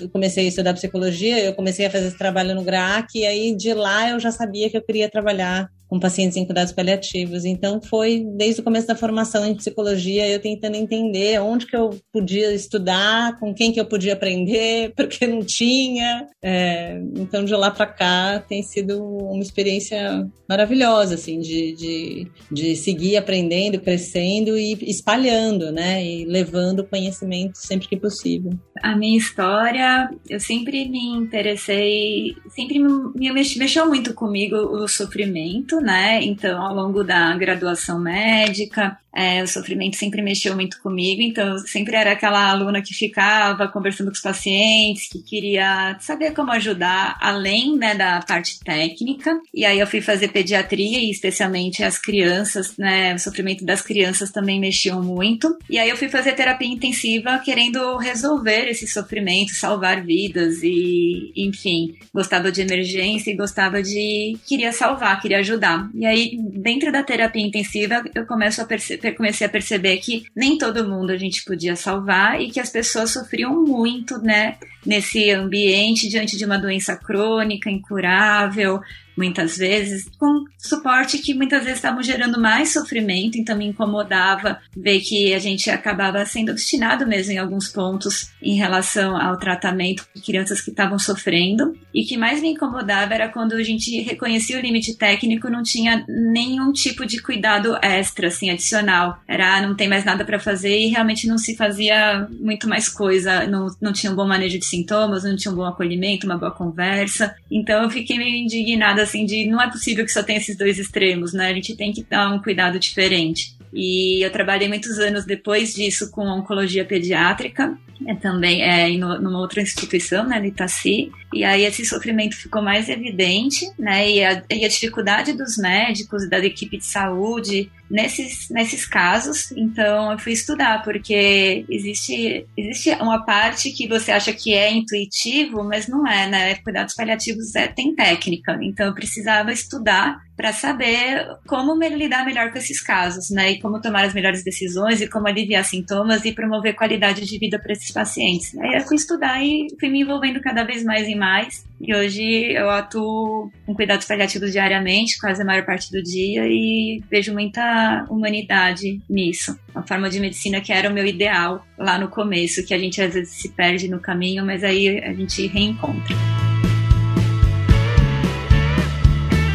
eu 0.00 0.08
comecei 0.10 0.46
a 0.46 0.48
estudar 0.48 0.74
psicologia, 0.74 1.38
eu 1.38 1.54
comecei 1.54 1.86
a 1.86 1.90
fazer 1.90 2.08
esse 2.08 2.18
trabalho 2.18 2.54
no 2.54 2.64
GRAC 2.64 3.18
e 3.18 3.26
aí 3.26 3.54
de 3.54 3.72
lá 3.74 4.10
eu 4.10 4.20
já 4.20 4.32
sabia 4.32 4.68
que 4.68 4.76
eu 4.76 4.82
queria 4.82 5.08
trabalhar 5.08 5.70
com 5.88 5.98
pacientes 5.98 6.36
em 6.36 6.44
cuidados 6.44 6.72
paliativos. 6.72 7.44
Então 7.44 7.80
foi 7.80 8.24
desde 8.36 8.60
o 8.60 8.64
começo 8.64 8.86
da 8.86 8.94
formação 8.94 9.46
em 9.46 9.54
psicologia 9.54 10.28
eu 10.28 10.40
tentando 10.40 10.76
entender 10.76 11.40
onde 11.40 11.66
que 11.66 11.76
eu 11.76 11.90
podia 12.12 12.52
estudar, 12.52 13.38
com 13.38 13.54
quem 13.54 13.72
que 13.72 13.80
eu 13.80 13.86
podia 13.86 14.12
aprender, 14.12 14.92
porque 14.96 15.26
não 15.26 15.40
tinha. 15.40 16.26
É, 16.42 17.00
então 17.16 17.44
de 17.44 17.54
lá 17.54 17.70
para 17.70 17.86
cá 17.86 18.44
tem 18.46 18.62
sido 18.62 19.02
uma 19.02 19.42
experiência 19.42 20.28
maravilhosa, 20.48 21.14
assim, 21.14 21.40
de, 21.40 21.74
de, 21.74 22.30
de 22.50 22.76
seguir 22.76 23.16
aprendendo, 23.16 23.78
crescendo 23.80 24.56
e 24.56 24.72
espalhando, 24.90 25.70
né, 25.70 26.02
e 26.02 26.24
levando 26.24 26.84
conhecimento 26.84 27.58
sempre 27.58 27.86
que 27.86 27.96
possível. 27.96 28.52
A 28.82 28.96
minha 28.96 29.18
história, 29.18 30.08
eu 30.28 30.40
sempre 30.40 30.88
me 30.88 31.10
interessei, 31.10 32.34
sempre 32.48 32.78
me 32.78 33.32
mexeu 33.32 33.86
muito 33.86 34.14
comigo 34.14 34.56
o 34.56 34.88
sofrimento 34.88 35.77
né? 35.80 36.22
Então, 36.22 36.62
ao 36.62 36.74
longo 36.74 37.02
da 37.04 37.34
graduação 37.36 37.98
médica, 37.98 38.98
é, 39.18 39.42
o 39.42 39.48
sofrimento 39.48 39.96
sempre 39.96 40.22
mexeu 40.22 40.54
muito 40.54 40.80
comigo, 40.80 41.20
então 41.20 41.48
eu 41.48 41.58
sempre 41.58 41.96
era 41.96 42.12
aquela 42.12 42.48
aluna 42.48 42.80
que 42.80 42.94
ficava 42.94 43.66
conversando 43.66 44.06
com 44.06 44.12
os 44.12 44.20
pacientes, 44.20 45.08
que 45.08 45.20
queria 45.20 45.96
saber 45.98 46.30
como 46.30 46.52
ajudar, 46.52 47.18
além 47.20 47.76
né, 47.76 47.96
da 47.96 48.20
parte 48.20 48.60
técnica. 48.60 49.40
E 49.52 49.64
aí 49.64 49.80
eu 49.80 49.88
fui 49.88 50.00
fazer 50.00 50.28
pediatria 50.28 51.00
e 51.00 51.10
especialmente 51.10 51.82
as 51.82 51.98
crianças, 51.98 52.76
né? 52.76 53.12
O 53.12 53.18
sofrimento 53.18 53.64
das 53.64 53.82
crianças 53.82 54.30
também 54.30 54.60
mexeu 54.60 55.02
muito. 55.02 55.58
E 55.68 55.80
aí 55.80 55.88
eu 55.88 55.96
fui 55.96 56.08
fazer 56.08 56.34
terapia 56.34 56.68
intensiva 56.68 57.40
querendo 57.44 57.96
resolver 57.96 58.68
esse 58.68 58.86
sofrimento, 58.86 59.52
salvar 59.52 60.04
vidas 60.04 60.62
e, 60.62 61.32
enfim, 61.34 61.96
gostava 62.14 62.52
de 62.52 62.60
emergência 62.60 63.32
e 63.32 63.36
gostava 63.36 63.82
de 63.82 64.38
queria 64.46 64.70
salvar, 64.70 65.20
queria 65.20 65.38
ajudar. 65.38 65.90
E 65.92 66.06
aí 66.06 66.38
dentro 66.38 66.92
da 66.92 67.02
terapia 67.02 67.44
intensiva 67.44 68.04
eu 68.14 68.24
começo 68.24 68.62
a 68.62 68.64
perceber 68.64 69.07
comecei 69.12 69.46
a 69.46 69.50
perceber 69.50 69.98
que 69.98 70.24
nem 70.34 70.58
todo 70.58 70.88
mundo 70.88 71.10
a 71.10 71.16
gente 71.16 71.44
podia 71.44 71.76
salvar 71.76 72.40
e 72.40 72.50
que 72.50 72.60
as 72.60 72.70
pessoas 72.70 73.12
sofriam 73.12 73.64
muito, 73.64 74.18
né, 74.18 74.56
nesse 74.84 75.30
ambiente 75.30 76.08
diante 76.08 76.36
de 76.36 76.44
uma 76.44 76.58
doença 76.58 76.96
crônica, 76.96 77.70
incurável, 77.70 78.80
muitas 79.18 79.58
vezes, 79.58 80.08
com 80.16 80.44
suporte 80.56 81.18
que 81.18 81.34
muitas 81.34 81.64
vezes 81.64 81.78
estavam 81.78 82.02
gerando 82.02 82.40
mais 82.40 82.72
sofrimento, 82.72 83.36
então 83.36 83.58
me 83.58 83.66
incomodava 83.66 84.60
ver 84.76 85.00
que 85.00 85.34
a 85.34 85.40
gente 85.40 85.68
acabava 85.68 86.24
sendo 86.24 86.52
obstinado 86.52 87.06
mesmo 87.06 87.32
em 87.32 87.38
alguns 87.38 87.68
pontos 87.68 88.30
em 88.40 88.54
relação 88.54 89.20
ao 89.20 89.36
tratamento 89.36 90.06
de 90.14 90.22
crianças 90.22 90.60
que 90.60 90.70
estavam 90.70 90.98
sofrendo. 90.98 91.76
E 91.92 92.04
que 92.04 92.16
mais 92.16 92.40
me 92.40 92.50
incomodava 92.50 93.14
era 93.14 93.28
quando 93.28 93.54
a 93.54 93.62
gente 93.62 94.00
reconhecia 94.02 94.56
o 94.56 94.60
limite 94.60 94.96
técnico, 94.96 95.50
não 95.50 95.64
tinha 95.64 96.04
nenhum 96.08 96.72
tipo 96.72 97.04
de 97.04 97.20
cuidado 97.20 97.76
extra, 97.82 98.28
assim, 98.28 98.50
adicional. 98.50 99.18
Era, 99.26 99.56
ah, 99.56 99.62
não 99.62 99.74
tem 99.74 99.88
mais 99.88 100.04
nada 100.04 100.24
para 100.24 100.38
fazer 100.38 100.78
e 100.78 100.88
realmente 100.88 101.26
não 101.26 101.38
se 101.38 101.56
fazia 101.56 102.28
muito 102.38 102.68
mais 102.68 102.88
coisa, 102.88 103.46
não, 103.48 103.66
não 103.80 103.92
tinha 103.92 104.12
um 104.12 104.14
bom 104.14 104.26
manejo 104.26 104.58
de 104.58 104.64
sintomas, 104.64 105.24
não 105.24 105.34
tinha 105.34 105.50
um 105.50 105.56
bom 105.56 105.64
acolhimento, 105.64 106.26
uma 106.26 106.38
boa 106.38 106.52
conversa. 106.52 107.34
Então 107.50 107.82
eu 107.82 107.90
fiquei 107.90 108.16
meio 108.16 108.36
indignada 108.36 109.07
assim, 109.08 109.24
de 109.24 109.46
não 109.46 109.60
é 109.60 109.70
possível 109.70 110.04
que 110.04 110.12
só 110.12 110.22
tenha 110.22 110.38
esses 110.38 110.56
dois 110.56 110.78
extremos, 110.78 111.32
né? 111.32 111.48
A 111.48 111.54
gente 111.54 111.76
tem 111.76 111.92
que 111.92 112.02
dar 112.02 112.32
um 112.32 112.40
cuidado 112.40 112.78
diferente. 112.78 113.56
E 113.72 114.24
eu 114.24 114.30
trabalhei 114.30 114.68
muitos 114.68 114.98
anos 114.98 115.24
depois 115.24 115.74
disso 115.74 116.10
com 116.10 116.26
oncologia 116.26 116.84
pediátrica, 116.84 117.76
é, 118.06 118.14
também 118.14 118.62
é, 118.62 118.88
em 118.88 118.98
numa 118.98 119.38
outra 119.38 119.60
instituição, 119.60 120.26
né, 120.26 120.38
no 120.38 120.46
Itaci. 120.46 121.10
E 121.32 121.44
aí 121.44 121.64
esse 121.64 121.84
sofrimento 121.84 122.36
ficou 122.36 122.62
mais 122.62 122.88
evidente, 122.88 123.70
né? 123.78 124.10
E 124.10 124.24
a, 124.24 124.42
e 124.50 124.64
a 124.64 124.68
dificuldade 124.68 125.32
dos 125.32 125.56
médicos, 125.56 126.28
da 126.28 126.38
equipe 126.38 126.78
de 126.78 126.84
saúde, 126.84 127.70
nesses, 127.90 128.48
nesses 128.50 128.86
casos. 128.86 129.52
Então, 129.52 130.12
eu 130.12 130.18
fui 130.18 130.32
estudar, 130.32 130.82
porque 130.82 131.64
existe, 131.68 132.46
existe 132.56 132.90
uma 133.00 133.24
parte 133.24 133.70
que 133.72 133.88
você 133.88 134.12
acha 134.12 134.32
que 134.32 134.54
é 134.54 134.72
intuitivo, 134.72 135.64
mas 135.64 135.88
não 135.88 136.06
é, 136.06 136.28
né? 136.28 136.54
Cuidados 136.56 136.94
paliativos 136.94 137.54
é, 137.54 137.68
tem 137.68 137.94
técnica. 137.94 138.58
Então, 138.62 138.86
eu 138.86 138.94
precisava 138.94 139.52
estudar 139.52 140.18
para 140.36 140.52
saber 140.52 141.26
como 141.48 141.74
lidar 141.82 142.24
melhor 142.24 142.52
com 142.52 142.58
esses 142.58 142.80
casos, 142.80 143.28
né? 143.30 143.52
E 143.52 143.60
como 143.60 143.80
tomar 143.80 144.04
as 144.04 144.14
melhores 144.14 144.44
decisões 144.44 145.00
e 145.00 145.08
como 145.08 145.26
aliviar 145.26 145.64
sintomas 145.64 146.24
e 146.24 146.32
promover 146.32 146.76
qualidade 146.76 147.26
de 147.26 147.38
vida 147.38 147.58
para 147.58 147.72
esses 147.72 147.90
pacientes. 147.90 148.56
Aí 148.56 148.74
eu 148.74 148.82
fui 148.82 148.96
estudar 148.96 149.42
e 149.42 149.66
fui 149.80 149.88
me 149.88 150.02
envolvendo 150.02 150.40
cada 150.40 150.62
vez 150.62 150.84
mais 150.84 151.08
e 151.08 151.16
mais. 151.18 151.66
E 151.80 151.94
hoje 151.94 152.52
eu 152.52 152.70
atuo 152.70 153.50
com 153.66 153.74
cuidados 153.74 154.06
paliativos 154.06 154.52
diariamente, 154.52 155.18
quase 155.18 155.42
a 155.42 155.44
maior 155.44 155.64
parte 155.64 155.90
do 155.90 156.02
dia, 156.02 156.46
e 156.46 157.02
vejo 157.10 157.32
muita 157.32 158.06
humanidade 158.08 159.00
nisso. 159.08 159.58
Uma 159.74 159.86
forma 159.86 160.08
de 160.08 160.18
medicina 160.20 160.60
que 160.60 160.72
era 160.72 160.88
o 160.88 160.92
meu 160.92 161.06
ideal 161.06 161.64
lá 161.76 161.98
no 161.98 162.08
começo, 162.08 162.64
que 162.64 162.74
a 162.74 162.78
gente 162.78 163.00
às 163.00 163.14
vezes 163.14 163.34
se 163.34 163.50
perde 163.50 163.88
no 163.88 164.00
caminho, 164.00 164.44
mas 164.44 164.64
aí 164.64 164.98
a 165.00 165.12
gente 165.12 165.46
reencontra. 165.46 166.16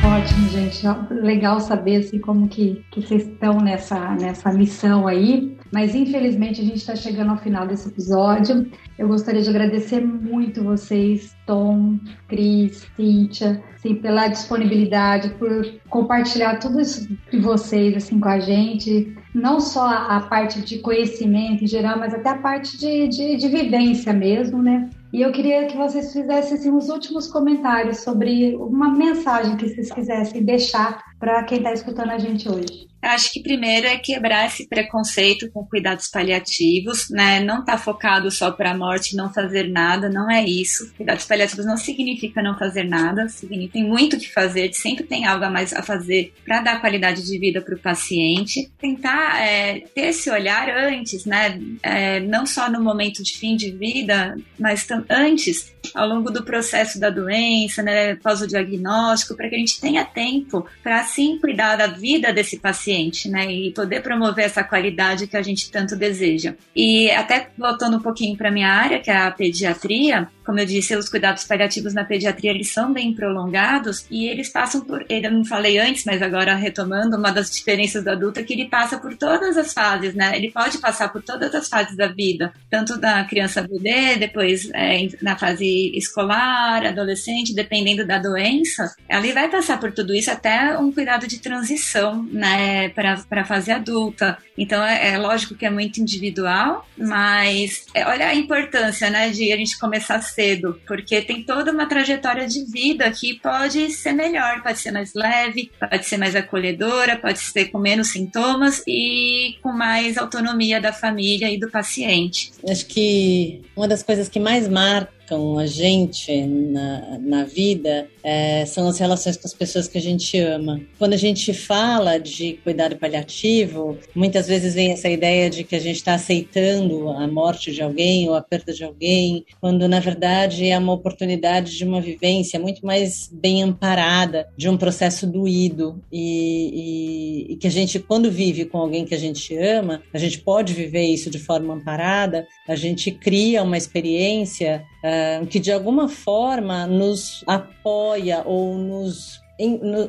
Ótimo, 0.05 0.49
gente. 0.49 0.85
Legal 1.09 1.59
saber 1.59 1.97
assim, 1.97 2.19
como 2.19 2.47
que, 2.47 2.83
que 2.91 3.01
vocês 3.01 3.27
estão 3.27 3.59
nessa, 3.59 4.15
nessa 4.15 4.51
missão 4.51 5.07
aí. 5.07 5.57
Mas 5.73 5.95
infelizmente 5.95 6.61
a 6.61 6.63
gente 6.63 6.77
está 6.77 6.95
chegando 6.95 7.31
ao 7.31 7.37
final 7.37 7.65
desse 7.65 7.89
episódio. 7.89 8.69
Eu 8.95 9.07
gostaria 9.07 9.41
de 9.41 9.49
agradecer 9.49 9.99
muito 10.01 10.63
vocês, 10.63 11.35
Tom, 11.47 11.97
Cris, 12.27 12.87
Cíntia, 12.95 13.59
assim, 13.73 13.95
pela 13.95 14.27
disponibilidade, 14.27 15.29
por 15.31 15.65
compartilhar 15.89 16.59
tudo 16.59 16.79
isso 16.79 17.09
de 17.31 17.39
vocês 17.39 17.97
assim, 17.97 18.19
com 18.19 18.29
a 18.29 18.39
gente. 18.39 19.17
Não 19.33 19.59
só 19.59 19.87
a 19.87 20.19
parte 20.19 20.61
de 20.61 20.77
conhecimento 20.77 21.63
em 21.63 21.67
geral, 21.67 21.97
mas 21.97 22.13
até 22.13 22.29
a 22.29 22.37
parte 22.37 22.77
de, 22.77 23.07
de, 23.07 23.35
de 23.35 23.47
vivência 23.47 24.13
mesmo, 24.13 24.61
né? 24.61 24.91
E 25.11 25.21
eu 25.21 25.31
queria 25.31 25.65
que 25.65 25.77
vocês 25.77 26.13
fizessem 26.13 26.57
assim, 26.57 26.71
os 26.71 26.89
últimos 26.89 27.27
comentários 27.27 27.99
sobre 27.99 28.55
uma 28.55 28.89
mensagem 28.89 29.57
que 29.57 29.69
vocês 29.69 29.91
quisessem 29.91 30.43
deixar 30.43 31.03
para 31.23 31.41
quem 31.43 31.59
está 31.59 31.71
escutando 31.71 32.11
a 32.11 32.17
gente 32.17 32.49
hoje. 32.49 32.93
Acho 33.01 33.33
que 33.33 33.41
primeiro 33.41 33.85
é 33.85 33.97
quebrar 33.97 34.45
esse 34.45 34.65
preconceito 34.65 35.51
com 35.51 35.65
cuidados 35.65 36.07
paliativos, 36.07 37.09
né? 37.09 37.41
Não 37.41 37.63
tá 37.63 37.77
focado 37.77 38.31
só 38.31 38.49
para 38.49 38.71
a 38.71 38.77
morte, 38.77 39.15
não 39.15 39.31
fazer 39.31 39.69
nada, 39.69 40.09
não 40.09 40.31
é 40.31 40.43
isso. 40.43 40.93
Cuidados 40.95 41.25
paliativos 41.25 41.65
não 41.65 41.75
significa 41.75 42.41
não 42.41 42.57
fazer 42.57 42.85
nada, 42.85 43.27
significa 43.27 43.73
tem 43.73 43.83
muito 43.83 44.17
que 44.17 44.31
fazer, 44.31 44.71
sempre 44.73 45.03
tem 45.03 45.25
algo 45.25 45.43
a 45.43 45.49
mais 45.49 45.73
a 45.73 45.81
fazer 45.81 46.33
para 46.45 46.61
dar 46.61 46.79
qualidade 46.79 47.25
de 47.25 47.37
vida 47.37 47.61
para 47.61 47.75
o 47.75 47.79
paciente. 47.79 48.71
Tentar 48.79 49.41
é, 49.41 49.81
ter 49.93 50.07
esse 50.07 50.29
olhar 50.29 50.69
antes, 50.69 51.25
né? 51.25 51.59
É, 51.81 52.21
não 52.21 52.45
só 52.45 52.69
no 52.69 52.81
momento 52.81 53.21
de 53.21 53.37
fim 53.37 53.57
de 53.57 53.71
vida, 53.71 54.37
mas 54.57 54.87
antes, 55.09 55.73
ao 55.93 56.07
longo 56.07 56.31
do 56.31 56.43
processo 56.43 56.97
da 56.99 57.09
doença, 57.09 57.83
né? 57.83 58.15
Pós 58.15 58.41
o 58.41 58.47
diagnóstico, 58.47 59.35
para 59.35 59.49
que 59.49 59.55
a 59.55 59.59
gente 59.59 59.81
tenha 59.81 60.05
tempo 60.05 60.65
para 60.81 61.03
sim 61.13 61.37
cuidar 61.39 61.75
da 61.75 61.87
vida 61.87 62.33
desse 62.33 62.59
paciente, 62.59 63.29
né? 63.29 63.51
E 63.51 63.71
poder 63.71 64.01
promover 64.01 64.45
essa 64.45 64.63
qualidade 64.63 65.27
que 65.27 65.37
a 65.37 65.41
gente 65.41 65.71
tanto 65.71 65.95
deseja. 65.95 66.55
E 66.75 67.09
até 67.11 67.49
voltando 67.57 67.97
um 67.97 68.01
pouquinho 68.01 68.37
para 68.37 68.51
minha 68.51 68.69
área, 68.69 68.99
que 68.99 69.11
é 69.11 69.17
a 69.17 69.31
pediatria, 69.31 70.27
como 70.45 70.59
eu 70.59 70.65
disse, 70.65 70.95
os 70.95 71.09
cuidados 71.09 71.45
paliativos 71.45 71.93
na 71.93 72.03
pediatria 72.03 72.51
eles 72.51 72.71
são 72.71 72.91
bem 72.91 73.13
prolongados 73.13 74.05
e 74.11 74.27
eles 74.27 74.49
passam 74.49 74.81
por, 74.81 75.05
eu 75.07 75.31
não 75.31 75.45
falei 75.45 75.79
antes, 75.79 76.03
mas 76.05 76.21
agora 76.21 76.55
retomando, 76.55 77.17
uma 77.17 77.31
das 77.31 77.49
diferenças 77.49 78.03
do 78.03 78.09
adulto 78.09 78.39
é 78.39 78.43
que 78.43 78.53
ele 78.53 78.65
passa 78.65 78.97
por 78.97 79.15
todas 79.15 79.57
as 79.57 79.73
fases, 79.73 80.13
né? 80.13 80.35
Ele 80.35 80.51
pode 80.51 80.77
passar 80.79 81.09
por 81.09 81.21
todas 81.21 81.53
as 81.55 81.69
fases 81.69 81.95
da 81.95 82.07
vida, 82.07 82.53
tanto 82.69 82.99
da 82.99 83.23
criança 83.23 83.61
bebê, 83.61 84.17
depois 84.17 84.69
é, 84.73 85.07
na 85.21 85.37
fase 85.37 85.91
escolar, 85.95 86.85
adolescente, 86.85 87.53
dependendo 87.53 88.05
da 88.05 88.17
doença, 88.17 88.93
ele 89.09 89.31
vai 89.31 89.49
passar 89.49 89.79
por 89.79 89.91
tudo 89.91 90.13
isso 90.13 90.31
até 90.31 90.77
um 90.77 90.91
cuidado 90.93 91.27
de 91.27 91.39
transição, 91.39 92.23
né, 92.31 92.89
para 92.89 93.23
a 93.29 93.45
fase 93.45 93.71
adulta. 93.71 94.37
Então 94.57 94.83
é, 94.83 95.13
é, 95.13 95.17
lógico 95.17 95.55
que 95.55 95.65
é 95.65 95.69
muito 95.69 95.99
individual, 95.99 96.87
mas 96.97 97.85
é, 97.93 98.05
olha 98.05 98.27
a 98.27 98.35
importância, 98.35 99.09
né, 99.09 99.29
de 99.29 99.51
a 99.51 99.57
gente 99.57 99.79
começar 99.79 100.21
cedo, 100.21 100.79
porque 100.87 101.21
tem 101.21 101.43
toda 101.43 101.71
uma 101.71 101.87
trajetória 101.87 102.47
de 102.47 102.63
vida 102.65 103.09
que 103.11 103.39
pode 103.39 103.91
ser 103.91 104.13
melhor, 104.13 104.61
pode 104.61 104.79
ser 104.79 104.91
mais 104.91 105.13
leve, 105.13 105.71
pode 105.79 106.05
ser 106.05 106.17
mais 106.17 106.35
acolhedora, 106.35 107.17
pode 107.17 107.39
ser 107.39 107.65
com 107.65 107.79
menos 107.79 108.09
sintomas 108.09 108.83
e 108.87 109.57
com 109.61 109.71
mais 109.71 110.17
autonomia 110.17 110.79
da 110.79 110.93
família 110.93 111.51
e 111.51 111.59
do 111.59 111.69
paciente. 111.69 112.51
Acho 112.69 112.85
que 112.85 113.61
uma 113.75 113.87
das 113.87 114.03
coisas 114.03 114.29
que 114.29 114.39
mais 114.39 114.67
marca 114.67 115.22
marcam 115.33 115.57
a 115.57 115.65
gente 115.65 116.45
na, 116.45 117.17
na 117.19 117.43
vida 117.43 118.07
é, 118.23 118.65
são 118.65 118.87
as 118.87 118.97
relações 118.97 119.35
com 119.37 119.47
as 119.47 119.53
pessoas 119.53 119.87
que 119.87 119.97
a 119.97 120.01
gente 120.01 120.37
ama. 120.39 120.81
Quando 120.97 121.13
a 121.13 121.17
gente 121.17 121.53
fala 121.53 122.17
de 122.17 122.53
cuidado 122.63 122.95
paliativo, 122.95 123.97
muitas 124.15 124.47
vezes 124.47 124.73
vem 124.73 124.91
essa 124.91 125.09
ideia 125.09 125.49
de 125.49 125.63
que 125.63 125.75
a 125.75 125.79
gente 125.79 125.97
está 125.97 126.13
aceitando 126.13 127.09
a 127.09 127.27
morte 127.27 127.71
de 127.71 127.81
alguém 127.81 128.29
ou 128.29 128.35
a 128.35 128.41
perda 128.41 128.73
de 128.73 128.83
alguém, 128.83 129.45
quando 129.59 129.87
na 129.87 129.99
verdade 129.99 130.69
é 130.69 130.77
uma 130.77 130.93
oportunidade 130.93 131.77
de 131.77 131.83
uma 131.83 132.01
vivência 132.01 132.59
muito 132.59 132.85
mais 132.85 133.29
bem 133.31 133.63
amparada, 133.63 134.47
de 134.55 134.69
um 134.69 134.77
processo 134.77 135.27
doído 135.27 136.01
e, 136.11 137.47
e, 137.49 137.53
e 137.53 137.55
que 137.57 137.67
a 137.67 137.71
gente, 137.71 137.99
quando 137.99 138.31
vive 138.31 138.65
com 138.65 138.77
alguém 138.77 139.05
que 139.05 139.15
a 139.15 139.19
gente 139.19 139.55
ama, 139.57 140.01
a 140.13 140.17
gente 140.17 140.39
pode 140.39 140.73
viver 140.73 141.03
isso 141.03 141.29
de 141.29 141.39
forma 141.39 141.73
amparada, 141.73 142.47
a 142.67 142.75
gente 142.75 143.11
cria 143.11 143.63
uma 143.63 143.77
experiência 143.77 144.85
uh, 145.03 145.45
que 145.47 145.59
de 145.59 145.71
alguma 145.71 146.07
forma 146.07 146.87
nos 146.87 147.43
apoia 147.45 148.41
ou 148.45 148.77
nos 148.77 149.43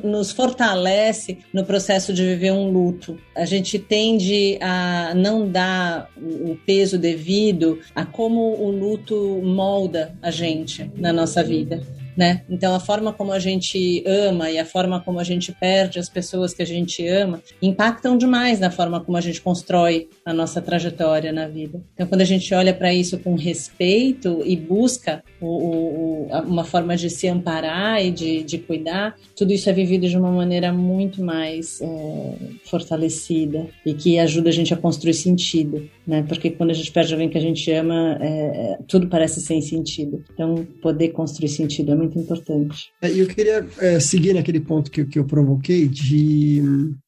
nos 0.03 0.31
fortalece 0.31 1.37
no 1.53 1.63
processo 1.63 2.11
de 2.11 2.25
viver 2.25 2.51
um 2.51 2.71
luto. 2.71 3.15
A 3.35 3.45
gente 3.45 3.77
tende 3.77 4.57
a 4.59 5.13
não 5.15 5.47
dar 5.47 6.09
o 6.17 6.57
peso 6.65 6.97
devido 6.97 7.79
a 7.93 8.03
como 8.03 8.41
o 8.59 8.71
luto 8.71 9.39
molda 9.43 10.15
a 10.19 10.31
gente 10.31 10.89
na 10.95 11.13
nossa 11.13 11.43
vida 11.43 11.83
né? 12.15 12.41
Então 12.49 12.73
a 12.73 12.79
forma 12.79 13.11
como 13.11 13.31
a 13.31 13.39
gente 13.39 14.03
ama 14.05 14.49
e 14.49 14.57
a 14.57 14.65
forma 14.65 15.01
como 15.01 15.19
a 15.19 15.23
gente 15.23 15.51
perde 15.51 15.99
as 15.99 16.09
pessoas 16.09 16.53
que 16.53 16.61
a 16.61 16.65
gente 16.65 17.05
ama 17.07 17.41
impactam 17.61 18.17
demais 18.17 18.59
na 18.59 18.71
forma 18.71 18.99
como 19.01 19.17
a 19.17 19.21
gente 19.21 19.41
constrói 19.41 20.07
a 20.25 20.33
nossa 20.33 20.61
trajetória 20.61 21.31
na 21.31 21.47
vida. 21.47 21.81
Então 21.93 22.07
quando 22.07 22.21
a 22.21 22.25
gente 22.25 22.53
olha 22.53 22.73
para 22.73 22.93
isso 22.93 23.17
com 23.19 23.35
respeito 23.35 24.41
e 24.45 24.55
busca 24.55 25.23
o, 25.41 25.47
o, 25.47 26.27
uma 26.45 26.63
forma 26.63 26.95
de 26.95 27.09
se 27.09 27.27
amparar 27.27 28.03
e 28.03 28.11
de, 28.11 28.43
de 28.43 28.57
cuidar, 28.57 29.15
tudo 29.35 29.51
isso 29.51 29.69
é 29.69 29.73
vivido 29.73 30.07
de 30.07 30.17
uma 30.17 30.31
maneira 30.31 30.71
muito 30.71 31.21
mais 31.23 31.81
é, 31.81 32.35
fortalecida 32.65 33.67
e 33.85 33.93
que 33.93 34.19
ajuda 34.19 34.49
a 34.49 34.53
gente 34.53 34.73
a 34.73 34.77
construir 34.77 35.13
sentido, 35.13 35.89
né? 36.07 36.23
Porque 36.23 36.51
quando 36.51 36.71
a 36.71 36.73
gente 36.73 36.91
perde 36.91 37.13
alguém 37.13 37.29
que 37.29 37.37
a 37.37 37.41
gente 37.41 37.71
ama, 37.71 38.17
é, 38.21 38.27
é 38.27 38.77
tudo 38.87 39.07
parece 39.07 39.41
sem 39.41 39.61
sentido. 39.61 40.23
Então 40.33 40.65
poder 40.81 41.09
construir 41.09 41.49
sentido 41.49 41.91
é 41.91 41.95
muito 41.95 42.17
importante. 42.17 42.89
É, 43.01 43.09
eu 43.09 43.27
queria 43.27 43.65
é, 43.79 43.99
seguir 43.99 44.33
naquele 44.33 44.59
ponto 44.59 44.91
que, 44.91 45.05
que 45.05 45.19
eu 45.19 45.25
provoquei 45.25 45.87
de 45.87 46.61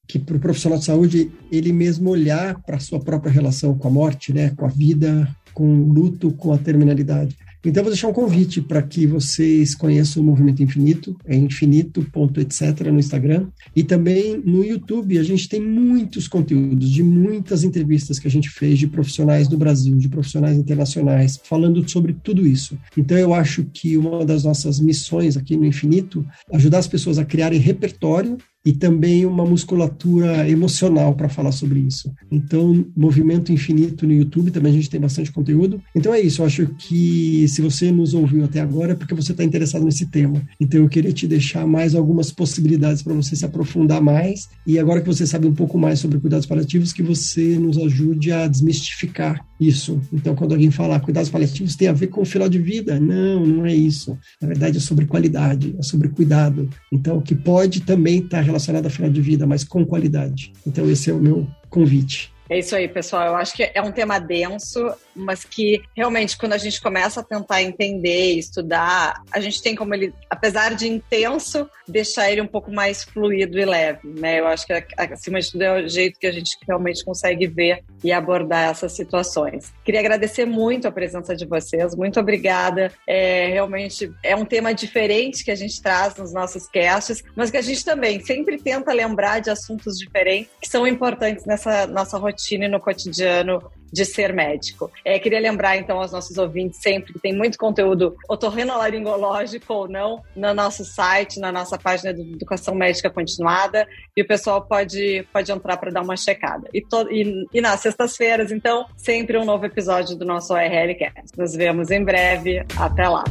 que 0.08 0.18
para 0.18 0.38
o 0.38 0.40
profissional 0.40 0.80
de 0.80 0.86
saúde 0.86 1.32
ele 1.52 1.74
mesmo 1.74 2.10
olhar 2.10 2.62
para 2.64 2.78
a 2.78 2.80
sua 2.80 3.00
própria 3.00 3.32
relação 3.32 3.78
com 3.78 3.88
a 3.88 3.92
morte, 3.92 4.34
né, 4.34 4.52
com 4.56 4.66
a 4.66 4.70
vida, 4.70 5.28
com 5.54 5.68
o 5.68 5.92
luto, 5.92 6.32
com 6.32 6.54
a 6.54 6.58
terminalidade. 6.58 7.36
Então, 7.68 7.84
vou 7.84 7.92
deixar 7.92 8.08
um 8.08 8.14
convite 8.14 8.62
para 8.62 8.82
que 8.82 9.06
vocês 9.06 9.76
conheçam 9.76 10.24
o 10.24 10.26
Movimento 10.26 10.64
Infinito, 10.64 11.18
é 11.26 11.36
infinito.etc. 11.36 12.90
no 12.90 12.98
Instagram. 12.98 13.50
E 13.76 13.84
também 13.84 14.38
no 14.38 14.64
YouTube, 14.64 15.20
a 15.20 15.24
gente 15.24 15.50
tem 15.50 15.60
muitos 15.60 16.30
conteúdos 16.30 16.90
de 16.90 17.04
muitas 17.04 17.66
entrevistas 17.66 18.20
que 18.20 18.28
a 18.28 18.32
gente 18.32 18.50
fez 18.50 18.80
de 18.80 18.88
profissionais 18.88 19.50
do 19.50 19.58
Brasil, 19.58 19.98
de 19.98 20.08
profissionais 20.08 20.58
internacionais, 20.58 21.42
falando 21.44 21.86
sobre 21.90 22.14
tudo 22.14 22.48
isso. 22.48 22.78
Então, 22.96 23.18
eu 23.18 23.34
acho 23.34 23.66
que 23.66 23.98
uma 23.98 24.26
das 24.26 24.46
nossas 24.46 24.80
missões 24.80 25.36
aqui 25.36 25.58
no 25.58 25.66
Infinito 25.66 26.26
é 26.50 26.56
ajudar 26.56 26.78
as 26.78 26.88
pessoas 26.88 27.18
a 27.18 27.26
criarem 27.26 27.60
repertório 27.60 28.38
e 28.66 28.74
também 28.74 29.26
uma 29.26 29.46
musculatura 29.46 30.50
emocional 30.50 31.16
para 31.16 31.30
falar 31.30 31.52
sobre 31.52 31.80
isso. 31.80 32.12
Então, 32.30 32.86
Movimento 32.96 33.52
Infinito 33.52 34.06
no 34.06 34.14
YouTube, 34.14 34.52
também 34.52 34.74
a 34.74 34.76
gente 34.76 34.90
tem 34.90 35.00
bastante 35.00 35.32
conteúdo. 35.32 35.82
Então 35.96 36.14
é 36.14 36.20
isso, 36.20 36.42
eu 36.42 36.46
acho 36.46 36.68
que 36.78 37.48
se 37.48 37.62
você 37.62 37.92
nos 37.92 38.14
ouviu 38.14 38.44
até 38.44 38.60
agora 38.60 38.92
é 38.92 38.96
porque 38.96 39.16
você 39.16 39.32
está 39.32 39.44
interessado 39.44 39.86
nesse 39.86 40.08
tema. 40.08 40.42
Então 40.60 40.82
eu 40.82 40.90
queria 40.90 41.14
te 41.14 41.28
deixar 41.28 41.66
mais 41.66 41.96
algumas 41.96 42.32
possibilidades 42.32 43.02
para 43.02 43.14
você 43.14 43.36
se 43.36 43.46
aprofundar 43.46 44.02
mais 44.02 44.50
e 44.66 44.78
agora 44.78 45.02
que 45.02 45.08
você 45.08 45.26
sabe 45.26 45.48
um 45.48 45.56
pouco 45.56 45.78
mais 45.78 46.00
sobre 46.00 46.20
cuidados 46.20 46.46
paliativos, 46.46 46.92
que 46.92 47.04
você 47.04 47.58
nos 47.58 47.78
ajude 47.78 48.32
a 48.32 48.48
desmistificar 48.48 49.46
isso. 49.60 50.00
Então, 50.14 50.36
quando 50.36 50.52
alguém 50.52 50.70
fala 50.72 51.00
cuidados 51.00 51.30
paliativos 51.30 51.76
tem 51.76 51.88
a 51.88 51.94
ver 51.94 52.08
com 52.08 52.22
o 52.22 52.26
final 52.26 52.48
de 52.48 52.60
vida, 52.60 53.00
não, 53.00 53.46
não 53.46 53.66
é 53.66 53.74
isso. 53.74 54.18
Na 54.42 54.48
verdade, 54.48 54.78
é 54.78 54.80
sobre 54.80 55.06
qualidade, 55.06 55.76
é 55.78 55.82
sobre 55.82 56.10
cuidado. 56.10 56.70
Então, 56.92 57.22
que 57.22 57.36
pode 57.36 57.82
também 57.82 58.20
estar 58.20 58.42
relacionado 58.58 58.86
ao 58.86 58.92
final 58.92 59.10
de 59.10 59.22
vida, 59.22 59.46
mas 59.46 59.64
com 59.64 59.86
qualidade. 59.86 60.52
Então, 60.66 60.90
esse 60.90 61.10
é 61.10 61.14
o 61.14 61.20
meu 61.20 61.48
convite. 61.70 62.32
É 62.50 62.58
isso 62.58 62.76
aí, 62.76 62.88
pessoal. 62.88 63.28
Eu 63.28 63.36
acho 63.36 63.54
que 63.54 63.70
é 63.74 63.82
um 63.82 63.92
tema 63.92 64.20
denso, 64.20 64.94
mas 65.16 65.44
que 65.44 65.82
realmente, 65.96 66.38
quando 66.38 66.54
a 66.54 66.58
gente 66.58 66.82
começa 66.82 67.20
a 67.20 67.24
tentar 67.24 67.62
entender, 67.62 68.34
estudar, 68.34 69.22
a 69.32 69.40
gente 69.40 69.62
tem 69.62 69.76
como 69.76 69.94
ele, 69.94 70.14
apesar 70.30 70.74
de 70.74 70.88
intenso, 70.88 71.70
deixar 71.88 72.32
ele 72.32 72.42
um 72.42 72.48
pouco 72.48 72.72
mais 72.72 73.04
fluido 73.04 73.60
e 73.60 73.66
leve, 73.66 74.08
né? 74.08 74.40
Eu 74.40 74.48
acho 74.48 74.66
que, 74.66 74.74
acima 74.98 75.42
de 75.42 75.52
tudo, 75.52 75.62
é 75.62 75.84
o 75.84 75.88
jeito 75.88 76.20
que 76.20 76.28
a 76.28 76.32
gente 76.32 76.58
realmente 76.66 77.04
consegue 77.04 77.48
ver 77.48 77.84
e 78.04 78.12
abordar 78.12 78.70
essas 78.70 78.94
situações. 78.94 79.74
Queria 79.84 80.00
agradecer 80.00 80.46
muito 80.46 80.88
a 80.88 80.92
presença 80.92 81.36
de 81.36 81.46
vocês, 81.46 81.96
muito 81.96 82.20
obrigada. 82.20 82.92
É, 83.06 83.48
realmente 83.48 84.12
é 84.24 84.36
um 84.36 84.46
tema 84.46 84.74
diferente 84.74 85.44
que 85.44 85.52
a 85.52 85.56
gente 85.56 85.82
traz 85.82 86.16
nos 86.16 86.34
nossos 86.34 86.68
casts, 86.68 87.24
mas 87.36 87.52
que 87.52 87.58
a 87.58 87.62
gente 87.62 87.84
também 87.84 88.24
sempre 88.24 88.58
tenta 88.58 88.94
lembrar 88.94 89.40
de 89.40 89.50
assuntos 89.50 89.98
diferentes 89.98 90.52
que 90.62 90.68
são 90.68 90.88
importantes 90.88 91.46
nessa 91.46 91.88
nossa 91.88 92.18
rotina 92.18 92.37
e 92.38 92.68
no 92.68 92.80
cotidiano 92.80 93.62
de 93.92 94.06
ser 94.06 94.34
médico. 94.34 94.92
É, 95.04 95.18
queria 95.18 95.40
lembrar, 95.40 95.78
então, 95.78 96.00
aos 96.00 96.12
nossos 96.12 96.38
ouvintes 96.38 96.82
sempre 96.82 97.14
que 97.14 97.20
tem 97.20 97.34
muito 97.34 97.58
conteúdo 97.58 98.16
otorrinolaringológico 98.30 99.74
ou 99.74 99.88
não 99.88 100.22
no 100.36 100.54
nosso 100.54 100.84
site, 100.84 101.40
na 101.40 101.52
nossa 101.52 101.78
página 101.78 102.14
de 102.14 102.22
Educação 102.22 102.76
Médica 102.76 103.10
Continuada, 103.10 103.88
e 104.16 104.22
o 104.22 104.28
pessoal 104.28 104.62
pode, 104.62 105.26
pode 105.32 105.52
entrar 105.52 105.78
para 105.78 105.92
dar 105.92 106.02
uma 106.02 106.18
checada. 106.18 106.68
E, 106.74 106.82
to, 106.82 107.08
e, 107.10 107.46
e 107.54 107.62
nas 107.62 107.80
sextas-feiras, 107.80 108.52
então, 108.52 108.86
sempre 108.96 109.38
um 109.38 109.46
novo 109.46 109.66
episódio 109.66 110.18
do 110.18 110.26
nosso 110.26 110.54
ORLcast. 110.54 111.38
Nos 111.38 111.56
vemos 111.56 111.92
em 111.92 112.04
breve. 112.04 112.66
Até 112.78 113.08
lá! 113.08 113.24